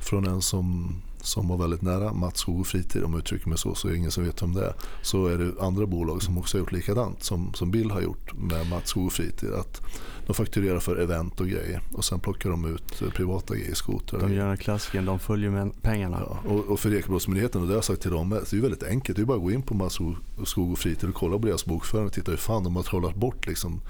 från 0.00 0.26
en 0.26 0.42
som, 0.42 0.94
som 1.24 1.48
var 1.48 1.56
väldigt 1.56 1.82
nära 1.82 2.12
Mats 2.12 2.38
Skog 2.38 2.60
och 2.60 2.66
Fritid, 2.66 3.04
om 3.04 3.12
jag 3.12 3.18
uttrycker 3.18 3.48
mig 3.48 3.58
så, 3.58 3.74
så 3.74 3.88
är 3.88 3.92
det 3.92 3.98
ingen 3.98 4.10
som 4.10 4.24
vet 4.24 4.42
om 4.42 4.54
det 4.54 4.64
är. 4.66 4.74
Så 5.02 5.26
är 5.26 5.38
det 5.38 5.62
andra 5.62 5.86
bolag 5.86 6.22
som 6.22 6.38
också 6.38 6.56
har 6.56 6.60
gjort 6.60 6.72
likadant 6.72 7.24
som, 7.24 7.54
som 7.54 7.70
Bill 7.70 7.90
har 7.90 8.00
gjort 8.00 8.34
med 8.34 8.70
Mats 8.70 8.88
Skog 8.88 9.12
Fritid. 9.12 9.52
Att 9.52 9.80
de 10.26 10.34
fakturerar 10.34 10.80
för 10.80 10.96
event 10.96 11.40
och 11.40 11.48
grejer 11.48 11.80
och 11.92 12.04
sen 12.04 12.20
plockar 12.20 12.50
de 12.50 12.74
ut 12.74 13.02
eh, 13.02 13.08
privata 13.08 13.54
grejer, 13.54 13.74
skotrar. 13.74 14.20
De 14.20 14.34
gör 14.34 14.56
klassiken, 14.56 15.04
de 15.04 15.18
följer 15.18 15.50
med 15.50 15.82
pengarna. 15.82 16.22
Ja, 16.26 16.50
och, 16.50 16.64
och 16.64 16.80
för 16.80 16.94
Ekobrottsmyndigheten, 16.94 17.60
och 17.60 17.66
det 17.66 17.72
har 17.72 17.76
jag 17.76 17.84
sagt 17.84 18.02
till 18.02 18.10
dem, 18.10 18.30
det 18.30 18.56
är 18.56 18.60
väldigt 18.60 18.82
enkelt. 18.82 19.16
Det 19.16 19.22
är 19.22 19.26
bara 19.26 19.36
att 19.36 19.42
gå 19.42 19.50
in 19.50 19.62
på 19.62 19.74
Mats 19.74 19.98
Skog 20.44 20.72
och 20.72 20.78
Fritid 20.78 21.08
och 21.08 21.14
kolla 21.14 21.38
på 21.38 21.46
deras 21.46 21.64
bokföring 21.64 22.06
och 22.06 22.12
titta 22.12 22.30
hur 22.30 22.38
fan 22.38 22.64
de 22.64 22.76
har 22.76 22.82
trollat 22.82 23.14
bort 23.14 23.46
liksom 23.46 23.80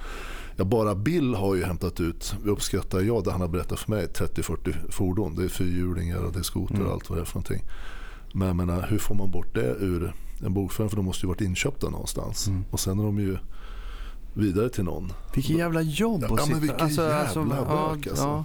Ja, 0.56 0.64
bara 0.64 0.94
Bill 0.94 1.34
har 1.34 1.54
ju 1.54 1.64
hämtat 1.64 2.00
ut, 2.00 2.34
uppskattar 2.44 3.00
jag, 3.00 3.25
det 3.25 3.32
han 3.32 3.40
har 3.40 3.49
berättat 3.49 3.78
för 3.78 3.90
mig, 3.90 4.06
30-40 4.06 4.90
fordon. 4.90 5.37
Det 5.37 5.44
är 5.44 5.49
fyrhjulingar 5.49 6.18
och 6.18 6.32
det 6.32 6.38
är 6.38 6.42
skoter 6.42 6.75
och 6.75 6.80
mm. 6.80 6.92
allt 6.92 7.11
vad 7.11 7.18
det 7.18 7.23
är 7.23 7.25
för 7.25 7.34
någonting. 7.34 7.62
Men 8.32 8.46
jag 8.49 8.56
menar, 8.56 8.87
hur 8.90 8.99
får 8.99 9.14
man 9.14 9.30
bort 9.30 9.54
det 9.54 9.76
ur 9.80 10.12
en 10.44 10.54
bokföring? 10.54 10.90
För 10.90 10.96
de 10.96 11.04
måste 11.04 11.26
ju 11.26 11.28
varit 11.28 11.40
inköpta 11.40 11.90
någonstans. 11.90 12.46
Mm. 12.46 12.64
Och 12.70 12.80
sen 12.80 12.99
är 12.99 13.04
de 13.04 13.18
ju 13.18 13.38
vidare 14.34 14.68
till 14.68 14.84
någon. 14.84 15.12
Vilket 15.34 15.56
jävla 15.56 15.82
jobb 15.82 16.25
ja, 16.28 16.34
att 16.34 16.46
sitta... 16.46 16.58
vilken 16.58 16.80
alltså, 16.80 17.02
jävla 17.02 17.20
alltså, 17.20 17.44
bök 17.44 18.06
alltså. 18.06 18.25
Ja. 18.25 18.44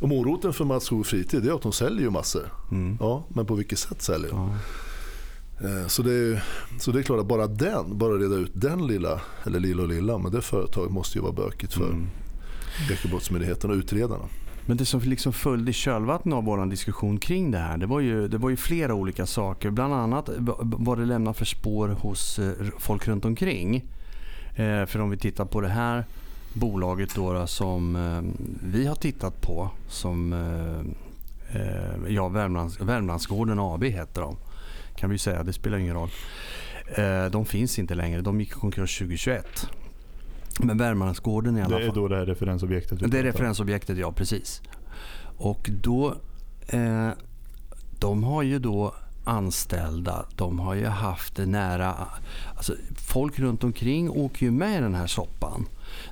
Och 0.00 0.08
moroten 0.08 0.52
för 0.52 0.64
Mats 0.64 0.84
Skog 0.84 1.06
Fritid 1.06 1.48
är 1.48 1.52
att 1.52 1.62
de 1.62 1.72
säljer 1.72 2.00
ju 2.00 2.10
massor. 2.10 2.52
Mm. 2.70 2.96
Ja, 3.00 3.24
men 3.28 3.46
på 3.46 3.54
vilket 3.54 3.78
sätt 3.78 4.02
säljer 4.02 4.30
de? 4.30 4.50
Ja. 4.50 4.58
Eh, 5.64 5.86
så 5.86 6.02
det, 6.02 6.12
är, 6.12 6.44
så 6.78 6.92
det 6.92 6.98
är 6.98 7.02
klart 7.02 7.20
att 7.20 7.26
bara 7.26 7.46
den, 7.46 7.98
bara 7.98 8.14
reda 8.14 8.34
ut 8.34 8.52
den 8.54 8.86
lilla, 8.86 9.20
eller 9.46 9.60
lilla 9.60 9.82
och 9.82 9.88
lilla, 9.88 10.18
men 10.18 10.32
det 10.32 10.42
företaget 10.42 10.92
måste 10.92 11.18
ju 11.18 11.22
vara 11.22 11.32
bökigt 11.32 11.72
för 11.72 11.84
mm. 11.84 12.06
Ekobrottsmyndigheten 12.92 13.70
och 13.70 13.76
utredarna. 13.76 14.24
Men 14.66 14.76
det 14.76 14.84
som 14.84 15.00
liksom 15.00 15.32
följde 15.32 15.70
i 15.70 15.74
kölvattnet 15.74 16.34
av 16.34 16.44
vår 16.44 16.66
diskussion 16.66 17.18
kring 17.18 17.50
det 17.50 17.58
här, 17.58 17.76
det 17.78 17.86
var, 17.86 18.00
ju, 18.00 18.28
det 18.28 18.38
var 18.38 18.50
ju 18.50 18.56
flera 18.56 18.94
olika 18.94 19.26
saker. 19.26 19.70
Bland 19.70 19.94
annat 19.94 20.30
vad 20.62 20.98
det 20.98 21.04
lämnar 21.04 21.32
för 21.32 21.44
spår 21.44 21.88
hos 21.88 22.38
eh, 22.38 22.52
folk 22.78 23.08
runt 23.08 23.24
omkring. 23.24 23.76
Eh, 24.56 24.86
för 24.86 24.98
om 24.98 25.10
vi 25.10 25.16
tittar 25.16 25.44
på 25.44 25.60
det 25.60 25.68
här 25.68 26.04
bolaget 26.54 27.14
då, 27.14 27.46
som 27.46 27.98
vi 28.62 28.86
har 28.86 28.94
tittat 28.94 29.40
på, 29.40 29.70
som 29.88 30.34
ja, 32.08 32.28
Värmlands, 32.28 32.80
Värmlandsgården 32.80 33.58
AB 33.58 33.84
heter 33.84 34.20
de 34.20 34.36
kan 34.96 35.10
vi 35.10 35.18
säga. 35.18 35.42
Det 35.42 35.52
spelar 35.52 35.78
ingen 35.78 35.94
roll. 35.94 36.10
Eh, 36.96 37.24
de 37.24 37.44
finns 37.44 37.78
inte 37.78 37.94
längre. 37.94 38.20
De 38.20 38.40
gick 38.40 38.48
i 38.48 38.52
konkurs 38.52 38.98
2021. 38.98 39.66
Men 40.58 40.78
Värmlandsgården 40.78 41.58
i 41.58 41.60
alla 41.60 41.70
fall. 41.70 41.80
Det 41.80 41.86
är 41.86 41.94
då 41.94 42.08
det 42.08 42.16
här 42.16 42.26
referensobjektet? 42.26 43.10
Det 43.10 43.18
är 43.18 43.22
referensobjektet, 43.22 43.98
ja 43.98 44.12
precis. 44.12 44.62
Och 45.36 45.70
då, 45.82 46.14
eh, 46.68 47.10
de 47.98 48.24
har 48.24 48.42
ju 48.42 48.58
då 48.58 48.94
anställda, 49.24 50.26
de 50.36 50.58
har 50.58 50.74
ju 50.74 50.86
haft 50.86 51.36
det 51.36 51.46
nära, 51.46 51.94
alltså 52.56 52.74
folk 52.96 53.38
runt 53.38 53.64
omkring 53.64 54.10
åker 54.10 54.46
ju 54.46 54.52
med 54.52 54.78
i 54.78 54.80
den 54.80 54.94
här 54.94 55.06
soppan. 55.06 55.66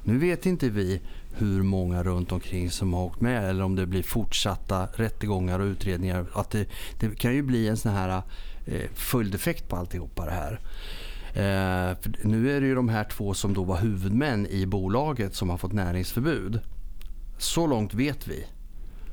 Nu 0.04 0.18
vet 0.18 0.46
inte 0.46 0.68
vi 0.68 1.00
hur 1.32 1.62
många 1.62 2.02
runt 2.02 2.32
omkring 2.32 2.70
som 2.70 2.94
har 2.94 3.02
åkt 3.02 3.20
med 3.20 3.50
eller 3.50 3.64
om 3.64 3.76
det 3.76 3.86
blir 3.86 4.02
fortsatta 4.02 4.88
rättegångar 4.94 5.58
och 5.58 5.66
utredningar. 5.66 6.26
Att 6.34 6.50
det, 6.50 6.66
det 7.00 7.18
kan 7.18 7.34
ju 7.34 7.42
bli 7.42 7.68
en 7.68 7.76
sån 7.76 7.92
här 7.92 8.22
följdeffekt 8.94 9.68
på 9.68 9.76
alltihopa 9.76 10.24
det 10.24 10.30
här. 10.30 10.60
Eh, 11.34 11.96
nu 12.22 12.56
är 12.56 12.60
det 12.60 12.66
ju 12.66 12.74
de 12.74 12.88
här 12.88 13.04
två 13.04 13.34
som 13.34 13.54
då 13.54 13.64
var 13.64 13.76
huvudmän 13.78 14.46
i 14.46 14.66
bolaget 14.66 15.34
som 15.34 15.50
har 15.50 15.56
fått 15.56 15.72
näringsförbud. 15.72 16.60
Så 17.38 17.66
långt 17.66 17.94
vet 17.94 18.28
vi. 18.28 18.46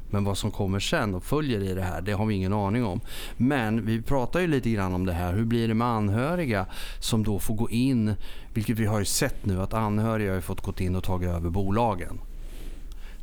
Men 0.09 0.23
vad 0.23 0.37
som 0.37 0.51
kommer 0.51 0.79
sen 0.79 1.15
och 1.15 1.23
följer 1.23 1.59
i 1.59 1.73
det 1.73 1.81
här, 1.81 2.01
det 2.01 2.11
har 2.11 2.25
vi 2.25 2.35
ingen 2.35 2.53
aning 2.53 2.85
om. 2.85 3.01
Men 3.37 3.85
vi 3.85 4.01
pratar 4.01 4.39
ju 4.39 4.47
lite 4.47 4.69
grann 4.69 4.93
om 4.93 5.05
det 5.05 5.13
här. 5.13 5.33
Hur 5.33 5.45
blir 5.45 5.67
det 5.67 5.73
med 5.73 5.87
anhöriga 5.87 6.65
som 6.99 7.23
då 7.23 7.39
får 7.39 7.55
gå 7.55 7.69
in? 7.69 8.15
Vilket 8.53 8.79
vi 8.79 8.85
har 8.85 8.99
ju 8.99 9.05
sett 9.05 9.45
nu 9.45 9.61
att 9.61 9.73
anhöriga 9.73 10.33
har 10.33 10.41
fått 10.41 10.61
gå 10.61 10.73
in 10.77 10.95
och 10.95 11.03
tagit 11.03 11.29
över 11.29 11.49
bolagen. 11.49 12.19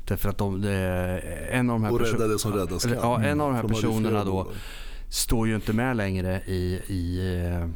Därför 0.08 0.28
att 0.28 0.38
de, 0.38 0.64
en 1.50 1.70
av 1.70 1.80
de 1.80 1.84
här 1.84 1.92
och 1.92 2.00
rädda 2.00 2.26
det 2.26 2.38
som 2.38 2.52
räddas 2.52 2.84
kan. 2.84 2.92
Ja, 2.92 3.22
en 3.22 3.40
av 3.40 3.52
de 3.52 3.56
här 3.56 3.68
personerna 3.68 4.24
då 4.24 4.46
står 5.14 5.48
ju 5.48 5.54
inte 5.54 5.72
med 5.72 5.96
längre 5.96 6.40
i, 6.46 6.80
i, 6.86 7.36
eh, 7.46 7.68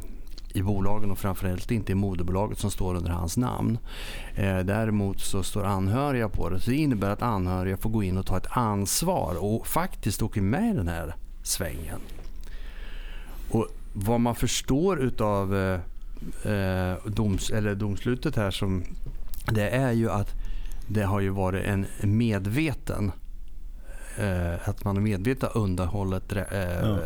i 0.59 0.63
bolagen 0.63 1.11
och 1.11 1.19
framförallt 1.19 1.71
inte 1.71 1.93
i 1.93 1.95
moderbolaget 1.95 2.59
som 2.59 2.71
står 2.71 2.95
under 2.95 3.11
hans 3.11 3.37
namn. 3.37 3.79
Eh, 4.35 4.59
däremot 4.59 5.21
så 5.21 5.43
står 5.43 5.65
anhöriga 5.65 6.29
på 6.29 6.51
det. 6.51 6.61
Så 6.61 6.71
det 6.71 6.77
innebär 6.77 7.11
att 7.11 7.23
anhöriga 7.23 7.77
får 7.77 7.91
gå 7.91 8.03
in 8.03 8.19
och 8.19 8.27
ta 8.27 8.37
ett 8.37 8.47
ansvar 8.51 9.35
och 9.45 9.67
faktiskt 9.67 10.23
åker 10.23 10.41
med 10.41 10.75
i 10.75 10.77
den 10.77 10.89
här 10.89 11.15
svängen. 11.43 12.01
Och 13.51 13.67
vad 13.93 14.21
man 14.21 14.35
förstår 14.35 15.01
utav 15.01 15.57
eh, 15.57 15.81
eh, 16.53 16.97
doms, 17.07 17.51
eller 17.51 17.75
domslutet 17.75 18.37
här 18.37 18.51
som 18.51 18.85
det 19.53 19.69
är 19.69 19.93
ju 19.93 20.11
att 20.11 20.35
det 20.89 21.03
har 21.03 21.21
ju 21.21 21.29
varit 21.29 21.65
en 21.65 21.87
medveten 22.03 23.13
eh, 24.19 24.69
att 24.69 24.85
man 24.85 25.03
medvetet 25.03 25.51
undanhållit 25.55 26.33
eh, 26.33 26.43
ja. 26.83 26.99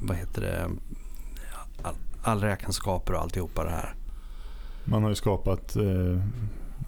vad 0.00 0.16
heter 0.16 0.40
det, 0.40 0.70
all, 1.82 1.94
all 2.22 2.40
räkenskaper 2.40 3.12
och 3.12 3.20
alltihopa 3.20 3.64
det 3.64 3.70
här. 3.70 3.94
Man 4.84 5.02
har 5.02 5.10
ju 5.10 5.16
skapat 5.16 5.76
eh, 5.76 6.22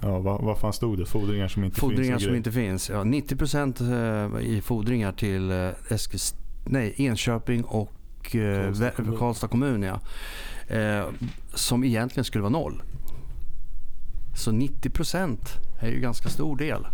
Ja, 0.00 0.19
vad, 0.19 0.43
vad 0.43 0.59
fan 0.59 0.73
stod 0.73 0.99
det? 0.99 1.07
Fordringar 1.07 1.49
som 1.49 1.65
inte 1.65 1.81
fordringar 1.81 2.03
finns? 2.03 2.23
Fordringar 2.23 2.29
som 2.29 2.37
inte 2.37 2.53
finns. 2.53 2.91
Ja, 2.91 3.03
90% 3.03 4.37
eh, 4.41 4.47
i 4.47 4.61
fordringar 4.61 5.12
till 5.12 5.50
eh, 5.50 5.69
Eskils, 5.88 6.35
nej, 6.65 6.95
Enköping 6.97 7.65
och 7.65 8.37
eh, 8.37 8.65
Karlstad 8.65 8.91
kommun. 8.91 9.17
Karlstad 9.19 9.49
kommun 9.49 9.83
ja. 9.83 10.00
eh, 10.76 11.05
som 11.55 11.85
egentligen 11.85 12.25
skulle 12.25 12.43
vara 12.43 12.53
noll. 12.53 12.83
Så 14.35 14.50
90% 14.50 15.38
är 15.81 15.88
ju 15.88 16.00
ganska 16.00 16.29
stor 16.29 16.57
del. 16.57 16.87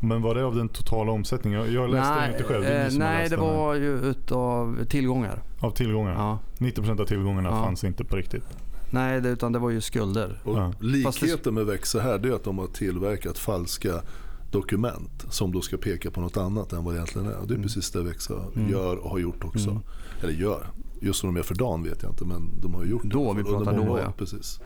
Men 0.00 0.22
var 0.22 0.34
det 0.34 0.44
av 0.44 0.54
den 0.54 0.68
totala 0.68 1.12
omsättningen? 1.12 1.72
Jag, 1.72 1.90
läste 1.90 2.14
nej, 2.14 2.32
inte 2.32 2.42
själv. 2.42 2.64
Det 2.64 2.86
eh, 2.86 2.92
nej, 2.92 3.28
det 3.28 3.36
var 3.36 3.74
ju 3.74 3.98
utav 3.98 4.84
tillgångar. 4.84 5.42
Av 5.60 5.70
tillgångar? 5.70 6.12
Ja. 6.12 6.38
90% 6.58 7.00
av 7.00 7.04
tillgångarna 7.04 7.48
ja. 7.48 7.64
fanns 7.64 7.84
inte 7.84 8.04
på 8.04 8.16
riktigt? 8.16 8.44
Nej, 8.90 9.20
det, 9.20 9.28
utan 9.28 9.52
det 9.52 9.58
var 9.58 9.70
ju 9.70 9.80
skulder. 9.80 10.40
Och 10.44 10.58
ja. 10.58 10.72
Likheten 10.80 11.54
med 11.54 11.66
Växa 11.66 12.00
här 12.00 12.26
är 12.26 12.32
att 12.32 12.44
de 12.44 12.58
har 12.58 12.66
tillverkat 12.66 13.38
falska 13.38 14.02
dokument 14.50 15.26
som 15.30 15.52
då 15.52 15.60
ska 15.60 15.76
peka 15.76 16.10
på 16.10 16.20
något 16.20 16.36
annat 16.36 16.72
än 16.72 16.84
vad 16.84 16.94
det 16.94 16.98
egentligen 16.98 17.28
är. 17.28 17.36
Och 17.36 17.46
det 17.46 17.52
är 17.52 17.56
mm. 17.56 17.62
precis 17.62 17.90
det 17.90 18.02
Växa 18.02 18.34
mm. 18.56 18.70
gör 18.70 18.96
och 18.96 19.10
har 19.10 19.18
gjort 19.18 19.44
också. 19.44 19.70
Mm. 19.70 19.82
Eller 20.22 20.32
gör. 20.32 20.66
Just 21.00 21.22
vad 21.22 21.32
de 21.32 21.36
gör 21.36 21.44
för 21.44 21.54
dagen 21.54 21.82
vet 21.82 22.02
jag 22.02 22.12
inte 22.12 22.24
men 22.24 22.60
de 22.60 22.74
har 22.74 22.84
gjort 22.84 23.02
då, 23.04 23.08
det. 23.08 23.14
Då, 23.14 23.32
vi 23.32 23.44
pratar 23.44 23.76
då 23.76 23.98
ja. 23.98 24.12
Precis. 24.18 24.60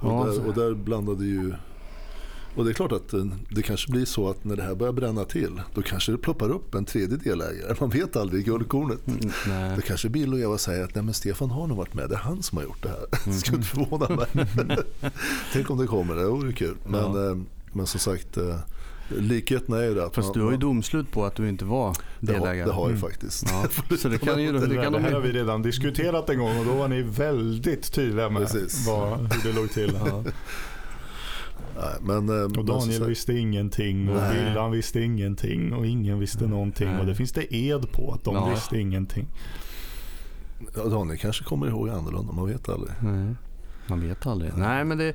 Och, 0.00 0.26
där, 0.26 0.46
och 0.46 0.54
där 0.54 0.74
blandade 0.74 1.24
ju 1.24 1.52
och 2.54 2.64
det 2.64 2.70
är 2.70 2.74
klart 2.74 2.92
att 2.92 3.12
eh, 3.12 3.24
det 3.50 3.62
kanske 3.62 3.92
blir 3.92 4.04
så 4.04 4.30
att 4.30 4.44
när 4.44 4.56
det 4.56 4.62
här 4.62 4.74
börjar 4.74 4.92
bränna 4.92 5.24
till 5.24 5.60
då 5.74 5.82
kanske 5.82 6.12
det 6.12 6.18
ploppar 6.18 6.50
upp 6.50 6.74
en 6.74 6.84
tredje 6.84 7.16
delägare. 7.16 7.74
Man 7.80 7.90
vet 7.90 8.16
aldrig, 8.16 8.44
guldkornet. 8.44 9.06
Mm, 9.06 9.76
det 9.76 9.82
kanske 9.82 10.08
Bill 10.08 10.32
och 10.32 10.40
Eva 10.40 10.58
säger 10.58 10.84
att 10.84 10.94
Nej, 10.94 11.04
men 11.04 11.14
Stefan 11.14 11.50
har 11.50 11.66
nog 11.66 11.76
varit 11.76 11.94
med, 11.94 12.08
det 12.08 12.14
är 12.14 12.18
han 12.18 12.42
som 12.42 12.58
har 12.58 12.64
gjort 12.64 12.82
det 12.82 12.88
här. 12.88 12.98
Mm. 13.26 13.38
Skulle 13.38 13.56
inte 13.56 13.68
förvåna 13.68 14.08
mig. 14.08 14.26
Tänk 15.52 15.70
om 15.70 15.78
det 15.78 15.86
kommer, 15.86 16.14
det 16.14 16.24
vore 16.24 16.52
kul. 16.52 16.76
Men, 16.86 17.00
ja. 17.00 17.30
Eh, 17.30 17.36
men 17.72 17.86
som 17.86 18.00
sagt 18.00 18.36
eh, 18.36 18.56
Likheten 19.18 19.74
är 19.74 19.82
ju 19.82 19.94
det 19.94 20.04
att 20.04 20.14
Fast 20.14 20.28
man, 20.28 20.38
du 20.38 20.44
har 20.44 20.50
ju 20.50 20.56
domslut 20.56 21.10
på 21.10 21.24
att 21.24 21.36
du 21.36 21.48
inte 21.48 21.64
var 21.64 21.96
delägare. 22.20 22.54
Det 22.54 22.60
har, 22.60 22.66
det 22.66 22.72
har 22.72 22.82
jag 22.82 22.88
mm. 22.88 23.00
faktiskt. 23.00 23.44
Ja. 23.50 23.96
Så 23.96 24.08
det, 24.08 24.18
kan 24.18 24.42
ju, 24.42 24.52
det, 24.52 24.82
kan 24.82 24.92
det 24.92 24.98
här 24.98 25.12
har 25.12 25.20
vi 25.20 25.32
redan 25.32 25.62
diskuterat 25.62 26.30
en 26.30 26.38
gång 26.38 26.58
och 26.58 26.64
då 26.64 26.72
var 26.72 26.88
ni 26.88 27.02
väldigt 27.02 27.92
tydliga 27.92 28.28
med 28.28 28.48
vad, 28.86 29.18
hur 29.18 29.52
det 29.52 29.60
låg 29.60 29.70
till. 29.70 29.98
Ja. 30.04 30.24
Nej, 31.76 31.94
men, 32.00 32.28
eh, 32.28 32.44
och 32.44 32.64
Daniel 32.64 33.00
men, 33.00 33.08
visste 33.08 33.32
ingenting 33.32 34.08
och 34.08 34.22
Willan 34.34 34.70
visste 34.70 35.00
ingenting 35.00 35.72
och 35.72 35.86
ingen 35.86 36.18
visste 36.18 36.46
någonting. 36.46 36.88
Nej. 36.88 37.00
Och 37.00 37.06
det 37.06 37.14
finns 37.14 37.32
det 37.32 37.54
ed 37.54 37.92
på 37.92 38.12
att 38.12 38.24
de 38.24 38.34
ja. 38.34 38.50
visste 38.50 38.78
ingenting. 38.78 39.26
Ja, 40.76 40.84
Daniel 40.84 41.18
kanske 41.18 41.44
kommer 41.44 41.66
ihåg 41.66 41.88
annorlunda, 41.88 42.32
man 42.32 42.46
vet 42.46 42.68
aldrig. 42.68 42.92
Nej. 43.02 43.34
Man 43.92 44.08
vet 44.08 44.26
aldrig. 44.26 44.52
Nej, 44.56 44.84
men 44.84 44.98
det, 44.98 45.14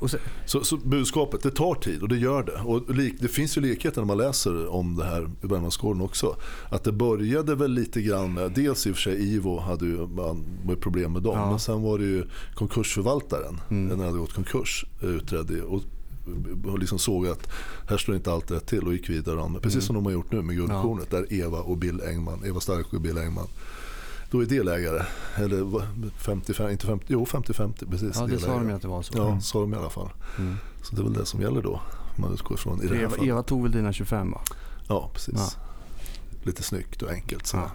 så, 0.00 0.08
så, 0.44 0.64
så, 0.64 0.76
budskapet, 0.76 1.42
det 1.42 1.50
tar 1.50 1.74
tid 1.74 2.02
och 2.02 2.08
det 2.08 2.16
gör 2.16 2.42
det. 2.42 2.52
Och 2.52 2.94
lik, 2.94 3.14
det 3.20 3.28
finns 3.28 3.56
ju 3.56 3.60
likheter 3.60 4.00
när 4.00 4.06
man 4.06 4.18
läser 4.18 4.66
om 4.66 4.96
det 4.96 5.04
här 5.04 5.30
i 5.42 5.46
Värmlandsgården 5.46 6.02
också. 6.02 6.36
Att 6.70 6.84
det 6.84 6.92
började 6.92 7.54
väl 7.54 7.70
lite 7.70 8.02
grann 8.02 8.34
med, 8.34 8.52
dels 8.52 8.86
i 8.86 8.90
och 8.90 8.94
för 8.94 9.02
sig 9.02 9.34
Ivo 9.34 9.60
hade 9.60 9.86
ju 9.86 10.06
man, 10.06 10.44
var 10.64 10.74
problem 10.74 11.12
med 11.12 11.22
dem. 11.22 11.38
Ja. 11.38 11.50
Men 11.50 11.58
sen 11.58 11.82
var 11.82 11.98
det 11.98 12.04
ju 12.04 12.24
konkursförvaltaren, 12.54 13.60
mm. 13.70 13.88
den 13.88 14.00
hade 14.00 14.18
gått 14.18 14.32
konkurs, 14.32 14.84
utredde 15.02 15.62
och 15.62 15.82
och 16.66 16.78
liksom 16.78 16.98
såg 16.98 17.26
att 17.26 17.48
här 17.88 17.96
står 17.96 18.14
inte 18.14 18.32
allt 18.32 18.50
rätt 18.50 18.66
till 18.66 18.86
och 18.86 18.92
gick 18.92 19.08
vidare. 19.10 19.52
Precis 19.62 19.74
mm. 19.74 19.82
som 19.82 19.94
de 19.94 20.04
har 20.04 20.12
gjort 20.12 20.32
nu 20.32 20.42
med 20.42 20.56
Guldkornet 20.56 21.08
ja. 21.10 21.18
där 21.18 21.32
Eva 21.32 21.58
och 21.58 21.76
Bill 21.76 22.00
Engman, 22.00 22.44
Eva 22.44 22.60
Stark 22.60 22.92
och 22.92 23.00
Bill 23.00 23.18
Engman 23.18 23.46
då 24.30 24.42
är 24.42 24.46
delägare. 24.46 25.02
Eller 25.36 25.82
55, 26.18 26.70
inte 26.70 26.86
50, 26.86 27.04
jo 27.08 27.24
50-50 27.24 27.90
precis. 27.90 28.16
Ja, 28.16 28.20
det 28.20 28.26
delägare. 28.26 28.38
sa 28.38 28.58
de 28.58 28.68
ju 28.68 28.74
att 28.74 28.82
det 28.82 28.88
var 28.88 29.02
så. 29.02 29.12
Ja, 29.16 29.40
sa 29.40 29.60
de 29.60 29.74
i 29.74 29.76
alla 29.76 29.90
fall. 29.90 30.10
Mm. 30.38 30.56
Så 30.82 30.94
det 30.94 31.00
är 31.00 31.04
väl 31.04 31.12
det 31.12 31.26
som 31.26 31.40
gäller 31.40 31.62
då. 31.62 31.80
Man 32.16 32.32
utgår 32.32 32.56
ifrån 32.56 32.82
i 32.82 32.86
det 32.86 32.94
här 32.94 33.02
Eva, 33.02 33.10
fallet. 33.10 33.28
Eva 33.28 33.42
tog 33.42 33.62
väl 33.62 33.72
dina 33.72 33.92
25 33.92 34.30
va? 34.30 34.40
Ja, 34.88 35.10
precis. 35.12 35.34
Ja. 35.36 35.48
Lite 36.42 36.62
snyggt 36.62 37.02
och 37.02 37.10
enkelt. 37.10 37.46
Så. 37.46 37.56
Ja. 37.56 37.70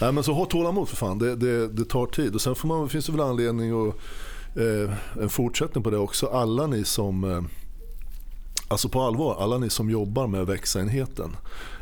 Nej, 0.00 0.12
men 0.12 0.24
så 0.24 0.32
ha 0.32 0.44
tålamod 0.44 0.88
för 0.88 0.96
fan. 0.96 1.18
Det, 1.18 1.36
det, 1.36 1.68
det 1.68 1.84
tar 1.84 2.06
tid. 2.06 2.34
Och 2.34 2.40
sen 2.40 2.54
får 2.54 2.68
man, 2.68 2.88
finns 2.88 3.06
det 3.06 3.12
väl 3.12 3.20
anledning 3.20 3.88
att 3.88 3.94
eh, 4.56 5.22
en 5.22 5.28
fortsättning 5.28 5.84
på 5.84 5.90
det 5.90 5.98
också. 5.98 6.26
Alla 6.26 6.66
ni 6.66 6.84
som 6.84 7.24
eh, 7.24 7.42
Alltså 8.68 8.88
på 8.88 9.02
allvar, 9.02 9.36
alla 9.40 9.58
ni 9.58 9.70
som 9.70 9.90
jobbar 9.90 10.26
med 10.26 10.46
växa-enheten. 10.46 11.36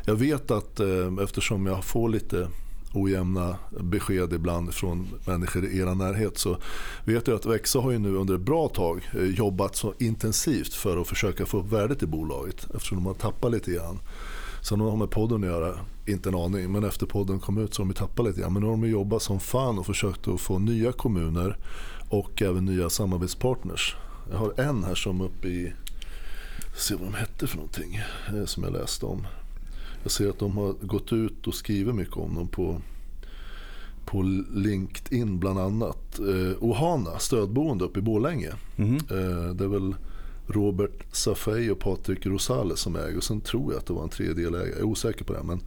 Jag 0.05 0.15
vet 0.15 0.51
att 0.51 0.79
eh, 0.79 1.23
eftersom 1.23 1.65
jag 1.65 1.83
får 1.83 2.09
lite 2.09 2.47
ojämna 2.93 3.55
besked 3.79 4.33
ibland 4.33 4.73
från 4.73 5.07
människor 5.25 5.65
i 5.65 5.79
er 5.79 5.95
närhet 5.95 6.37
så 6.37 6.57
vet 7.05 7.27
jag 7.27 7.35
att 7.35 7.45
Växa 7.45 7.79
har 7.79 7.91
ju 7.91 7.99
nu 7.99 8.15
under 8.15 8.35
ett 8.35 8.41
bra 8.41 8.67
tag 8.67 9.09
eh, 9.13 9.25
jobbat 9.25 9.75
så 9.75 9.93
intensivt 9.99 10.73
för 10.73 11.01
att 11.01 11.07
försöka 11.07 11.45
få 11.45 11.59
upp 11.59 11.71
värdet 11.71 12.03
i 12.03 12.07
bolaget 12.07 12.67
eftersom 12.75 12.97
de 12.97 13.05
har 13.05 13.13
tappat 13.13 13.51
lite 13.51 13.71
grann. 13.71 13.99
Sen 14.61 14.79
har 14.79 14.87
de 14.87 14.99
med 14.99 15.09
podden 15.09 15.43
att 15.43 15.49
göra, 15.49 15.79
inte 16.05 16.29
en 16.29 16.35
aning, 16.35 16.71
men 16.71 16.83
efter 16.83 17.05
podden 17.05 17.39
kom 17.39 17.57
ut 17.57 17.73
så 17.73 17.81
har 17.81 17.87
de 17.87 17.93
tappat 17.93 18.25
lite 18.25 18.41
grann. 18.41 18.53
Men 18.53 18.61
nu 18.61 18.69
har 18.69 18.77
de 18.77 18.89
jobbat 18.89 19.21
som 19.21 19.39
fan 19.39 19.79
och 19.79 19.85
försökt 19.85 20.27
att 20.27 20.41
få 20.41 20.59
nya 20.59 20.91
kommuner 20.91 21.57
och 22.09 22.41
även 22.41 22.65
nya 22.65 22.89
samarbetspartners. 22.89 23.95
Jag 24.31 24.37
har 24.37 24.59
en 24.59 24.83
här 24.83 24.95
som 24.95 25.21
uppe 25.21 25.47
i, 25.47 25.73
se 26.75 26.95
vad 26.95 27.07
de 27.07 27.13
hette 27.13 27.47
för 27.47 27.57
någonting, 27.57 27.99
eh, 28.27 28.45
som 28.45 28.63
jag 28.63 28.73
läste 28.73 29.05
om. 29.05 29.27
Jag 30.03 30.11
ser 30.11 30.29
att 30.29 30.39
de 30.39 30.57
har 30.57 30.73
gått 30.73 31.13
ut 31.13 31.47
och 31.47 31.53
skrivit 31.53 31.95
mycket 31.95 32.17
om 32.17 32.35
dem 32.35 32.47
på, 32.47 32.81
på 34.05 34.21
LinkedIn 34.53 35.39
bland 35.39 35.59
annat. 35.59 36.19
Eh, 36.19 36.63
Ohana, 36.63 37.19
stödboende 37.19 37.85
uppe 37.85 37.99
i 37.99 38.01
Borlänge. 38.01 38.51
Mhm. 38.75 38.95
Eh, 38.95 39.53
det 39.53 39.63
är 39.63 39.67
väl 39.67 39.95
Robert 40.47 41.05
Safai 41.11 41.69
och 41.69 41.79
Patrik 41.79 42.25
Rosales 42.25 42.79
som 42.79 42.95
äger. 42.95 43.17
Och 43.17 43.23
sen 43.23 43.41
tror 43.41 43.73
jag 43.73 43.79
att 43.79 43.85
det 43.85 43.93
var 43.93 44.03
en 44.03 44.09
tredjedelägare. 44.09 44.69
Jag 44.69 44.79
är 44.79 44.83
osäker 44.83 45.25
på 45.25 45.33
det. 45.33 45.43
Men, 45.43 45.61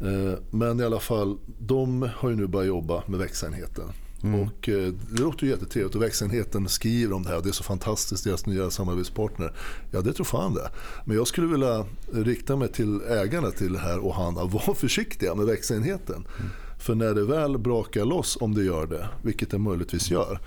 eh, 0.00 0.38
men 0.50 0.80
i 0.80 0.84
alla 0.84 1.00
fall, 1.00 1.38
de 1.58 2.08
har 2.16 2.30
ju 2.30 2.36
nu 2.36 2.46
börjat 2.46 2.68
jobba 2.68 3.02
med 3.06 3.18
växenheten. 3.18 3.84
Mm. 4.22 4.40
Och 4.40 4.68
eh, 4.68 4.92
det 5.10 5.20
låter 5.20 5.44
ju 5.44 5.50
jättetrevligt 5.50 5.94
och 5.94 6.02
växenheten 6.02 6.68
skriver 6.68 7.14
om 7.14 7.22
det 7.22 7.28
här. 7.28 7.40
Det 7.40 7.48
är 7.48 7.52
så 7.52 7.64
fantastiskt, 7.64 8.24
deras 8.24 8.46
nya 8.46 8.70
samarbetspartner. 8.70 9.52
Ja, 9.90 10.00
det 10.00 10.12
tror 10.12 10.24
fan 10.24 10.54
det. 10.54 10.70
Men 11.04 11.16
jag 11.16 11.26
skulle 11.26 11.46
vilja 11.46 11.86
rikta 12.12 12.56
mig 12.56 12.72
till 12.72 13.00
ägarna 13.02 13.50
till 13.50 13.72
det 13.72 13.78
här 13.78 13.98
och 13.98 14.14
Hanna. 14.14 14.44
Var 14.44 14.74
försiktiga 14.74 15.34
med 15.34 15.46
växenheten. 15.46 16.26
För 16.78 16.94
när 16.94 17.14
det 17.14 17.24
väl 17.24 17.58
brakar 17.58 18.04
loss, 18.04 18.38
om 18.40 18.54
det 18.54 18.62
gör 18.62 18.86
det, 18.86 19.08
vilket 19.22 19.50
det 19.50 19.58
möjligtvis 19.58 20.10
gör, 20.10 20.40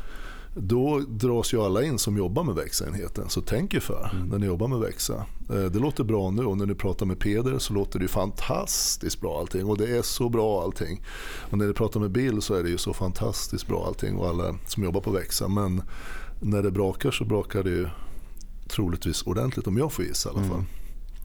då 0.55 0.99
dras 0.99 1.53
ju 1.53 1.61
alla 1.61 1.83
in 1.83 1.99
som 1.99 2.17
jobbar 2.17 2.43
med 2.43 2.55
växenheten. 2.55 3.29
Så 3.29 3.41
tänk 3.41 3.73
er 3.73 3.79
för 3.79 4.25
när 4.29 4.39
ni 4.39 4.45
jobbar 4.45 4.67
med 4.67 4.79
växa. 4.79 5.25
Eh, 5.49 5.55
Det 5.63 5.79
låter 5.79 6.03
bra 6.03 6.31
nu 6.31 6.45
och 6.45 6.57
när 6.57 6.65
ni 6.65 6.75
pratar 6.75 7.05
med 7.05 7.19
Peder 7.19 7.59
så 7.59 7.73
låter 7.73 7.99
det 7.99 8.07
fantastiskt 8.07 9.21
bra 9.21 9.39
allting. 9.39 9.65
Och 9.65 9.77
det 9.77 9.97
är 9.97 10.01
så 10.01 10.29
bra 10.29 10.63
allting. 10.63 11.01
Och 11.51 11.57
när 11.57 11.67
ni 11.67 11.73
pratar 11.73 11.99
med 11.99 12.11
Bill 12.11 12.41
så 12.41 12.53
är 12.53 12.63
det 12.63 12.69
ju 12.69 12.77
så 12.77 12.93
fantastiskt 12.93 13.67
bra 13.67 13.85
allting 13.87 14.15
och 14.17 14.27
alla 14.27 14.55
som 14.67 14.83
jobbar 14.83 15.01
på 15.01 15.11
växa. 15.11 15.47
Men 15.47 15.81
när 16.41 16.63
det 16.63 16.71
brakar 16.71 17.11
så 17.11 17.25
brakar 17.25 17.63
det 17.63 17.69
ju 17.69 17.87
troligtvis 18.67 19.21
ordentligt 19.23 19.67
om 19.67 19.77
jag 19.77 19.91
får 19.91 20.05
gissa 20.05 20.29
i 20.29 20.31
alla 20.35 20.41
fall. 20.49 20.63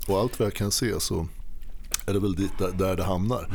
Och 0.09 0.19
allt 0.21 0.39
vad 0.39 0.47
jag 0.47 0.55
kan 0.55 0.71
se 0.71 1.01
så 1.01 1.27
är 2.09 2.13
det 2.13 2.21
väl 2.21 2.35
dit 2.35 2.53
där, 2.79 2.97
det 2.97 3.05
hamnar. 3.05 3.49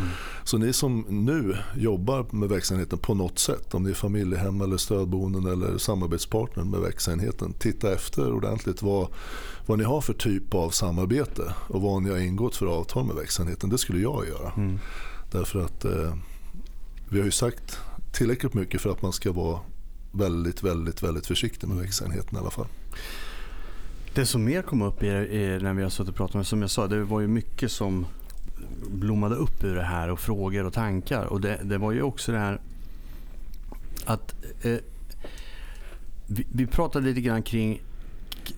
Så 0.43 0.57
ni 0.57 0.73
som 0.73 1.05
nu 1.09 1.57
jobbar 1.75 2.25
med 2.31 2.49
växenheten 2.49 2.99
på 2.99 3.13
något 3.13 3.39
sätt, 3.39 3.73
om 3.73 3.83
ni 3.83 3.89
är 3.89 3.93
familjehem 3.93 4.61
eller 4.61 4.77
stödboenden 4.77 5.45
eller 5.45 5.77
samarbetspartner 5.77 6.63
med 6.63 6.79
växenheten, 6.79 7.53
titta 7.53 7.93
efter 7.93 8.33
ordentligt 8.33 8.81
vad, 8.81 9.07
vad 9.65 9.77
ni 9.77 9.83
har 9.83 10.01
för 10.01 10.13
typ 10.13 10.53
av 10.53 10.69
samarbete 10.69 11.53
och 11.67 11.81
vad 11.81 12.03
ni 12.03 12.09
har 12.09 12.17
ingått 12.17 12.55
för 12.55 12.65
avtal 12.65 13.05
med 13.05 13.15
växenheten. 13.15 13.69
Det 13.69 13.77
skulle 13.77 14.01
jag 14.01 14.27
göra. 14.27 14.51
Mm. 14.57 14.79
Därför 15.31 15.61
att 15.61 15.85
eh, 15.85 16.13
vi 17.09 17.19
har 17.19 17.25
ju 17.25 17.31
sagt 17.31 17.79
tillräckligt 18.11 18.53
mycket 18.53 18.81
för 18.81 18.89
att 18.89 19.01
man 19.01 19.13
ska 19.13 19.31
vara 19.31 19.59
väldigt, 20.11 20.63
väldigt, 20.63 21.03
väldigt 21.03 21.27
försiktig 21.27 21.67
med 21.67 21.77
växenheten 21.77 22.37
i 22.37 22.39
alla 22.39 22.49
fall. 22.49 22.67
Det 24.15 24.25
som 24.25 24.43
mer 24.43 24.61
kom 24.61 24.81
upp 24.81 25.03
i, 25.03 25.07
i, 25.07 25.59
när 25.61 25.73
vi 25.73 25.83
har 25.83 25.89
suttit 25.89 26.09
och 26.09 26.15
pratat 26.15 26.35
med, 26.35 26.47
som 26.47 26.61
jag 26.61 26.71
sa, 26.71 26.87
det 26.87 27.03
var 27.03 27.19
ju 27.19 27.27
mycket 27.27 27.71
som 27.71 28.05
blommade 28.89 29.35
upp 29.35 29.63
ur 29.63 29.75
det 29.75 29.83
här 29.83 30.09
och 30.09 30.19
frågor 30.19 30.65
och 30.65 30.73
tankar. 30.73 31.25
Och 31.25 31.41
det, 31.41 31.59
det 31.63 31.77
var 31.77 31.91
ju 31.91 32.01
också 32.01 32.31
det 32.31 32.37
här 32.37 32.61
att 34.05 34.35
eh, 34.61 34.77
vi, 36.27 36.47
vi 36.51 36.67
pratade 36.67 37.05
lite 37.05 37.21
grann 37.21 37.43
kring 37.43 37.81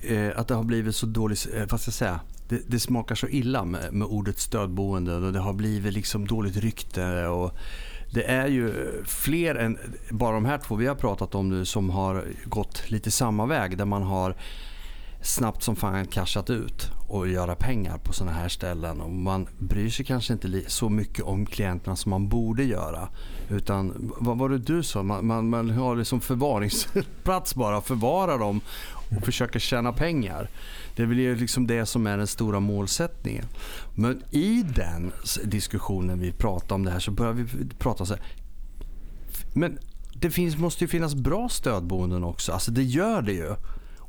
eh, 0.02 0.32
att 0.36 0.48
det 0.48 0.56
har 0.56 0.64
blivit 0.64 0.96
så 0.96 1.06
dåligt, 1.06 1.48
eh, 1.54 1.66
vad 1.70 1.82
ska 1.82 1.90
jag 1.90 1.94
säga, 1.94 2.20
det, 2.50 2.62
det 2.68 2.80
smakar 2.80 3.16
så 3.16 3.28
illa 3.28 3.66
med, 3.66 3.94
med 3.94 4.08
ordet 4.08 4.40
stödboende 4.40 5.16
och 5.16 5.34
det 5.34 5.40
har 5.40 5.54
blivit 5.54 5.94
liksom 5.94 6.28
dåligt 6.28 6.58
rykte. 6.58 7.28
Och 7.28 7.58
det 8.12 8.24
är 8.24 8.48
ju 8.48 8.74
fler 9.06 9.56
än 9.56 9.78
bara 10.10 10.36
de 10.36 10.46
här 10.46 10.58
två 10.58 10.76
vi 10.76 10.88
har 10.88 10.96
pratat 10.96 11.36
om 11.36 11.50
nu 11.50 11.66
som 11.66 11.90
har 11.90 12.24
gått 12.46 12.92
lite 12.92 13.12
samma 13.12 13.46
väg 13.46 13.78
där 13.78 13.86
man 13.86 14.04
har 14.04 14.36
snabbt 15.26 15.64
som 15.64 15.76
fan 15.76 16.08
cashat 16.08 16.50
ut 16.50 16.92
och 17.08 17.28
göra 17.28 17.56
pengar 17.56 17.98
på 17.98 18.14
sådana 18.14 18.38
här 18.38 18.50
ställen. 18.50 19.02
Och 19.02 19.12
man 19.12 19.48
bryr 19.60 19.90
sig 19.90 20.06
kanske 20.06 20.34
inte 20.34 20.62
så 20.68 20.90
mycket 20.90 21.24
om 21.24 21.46
klienterna 21.46 21.96
som 21.96 22.10
man 22.10 22.30
borde 22.30 22.64
göra. 22.64 23.10
Utan 23.50 24.12
vad 24.20 24.38
var 24.38 24.50
det 24.50 24.58
du 24.58 24.84
sa? 24.84 25.04
Man, 25.04 25.28
man, 25.28 25.50
man 25.50 25.70
har 25.70 25.96
liksom 25.96 26.22
förvaringsplats 26.22 27.56
bara, 27.56 27.82
förvara 27.82 28.38
dem 28.38 28.62
och 29.18 29.26
försöka 29.26 29.60
tjäna 29.60 29.94
pengar. 29.94 30.50
Det 30.96 31.04
är 31.04 31.08
väl 31.08 31.38
liksom 31.38 31.68
det 31.68 31.86
som 31.86 32.08
är 32.08 32.18
den 32.18 32.28
stora 32.28 32.60
målsättningen. 32.60 33.46
Men 33.96 34.24
i 34.32 34.64
den 34.76 35.12
diskussionen 35.44 36.20
vi 36.20 36.32
pratar 36.32 36.76
om 36.76 36.86
det 36.86 36.92
här 36.92 37.00
så 37.00 37.12
börjar 37.12 37.34
vi 37.34 37.46
prata 37.80 38.06
så 38.06 38.14
här. 38.14 38.24
Men 39.54 39.80
det 40.14 40.30
finns, 40.30 40.58
måste 40.58 40.84
ju 40.84 40.88
finnas 40.88 41.16
bra 41.16 41.50
stödboenden 41.50 42.24
också. 42.24 42.52
Alltså 42.52 42.72
det 42.72 42.84
gör 42.84 43.22
det 43.22 43.34
ju. 43.34 43.56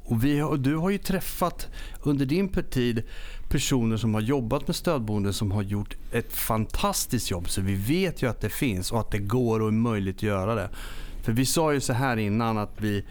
Och 0.06 0.24
vi 0.24 0.38
har, 0.38 0.56
du 0.56 0.76
har 0.76 0.90
ju 0.90 0.98
träffat 0.98 1.68
under 2.02 2.26
din 2.26 2.48
tid 2.48 3.02
personer 3.48 3.96
som 3.96 4.14
har 4.14 4.20
jobbat 4.20 4.66
med 4.66 4.76
stödboenden 4.76 5.32
som 5.32 5.52
har 5.52 5.62
gjort 5.62 5.96
ett 6.12 6.32
fantastiskt 6.32 7.30
jobb. 7.30 7.48
Så 7.48 7.60
vi 7.60 7.74
vet 7.74 8.22
ju 8.22 8.30
att 8.30 8.40
det 8.40 8.50
finns 8.50 8.92
och 8.92 9.00
att 9.00 9.10
det 9.10 9.18
går 9.18 9.60
och 9.60 9.68
är 9.68 9.72
möjligt 9.72 10.16
att 10.16 10.22
göra 10.22 10.54
det. 10.54 10.70
För 11.22 11.32
vi 11.32 11.46
sa 11.46 11.72
ju 11.72 11.80
så 11.80 11.92
här 11.92 12.16
innan 12.16 12.58
att 12.58 12.72
vi... 12.78 13.04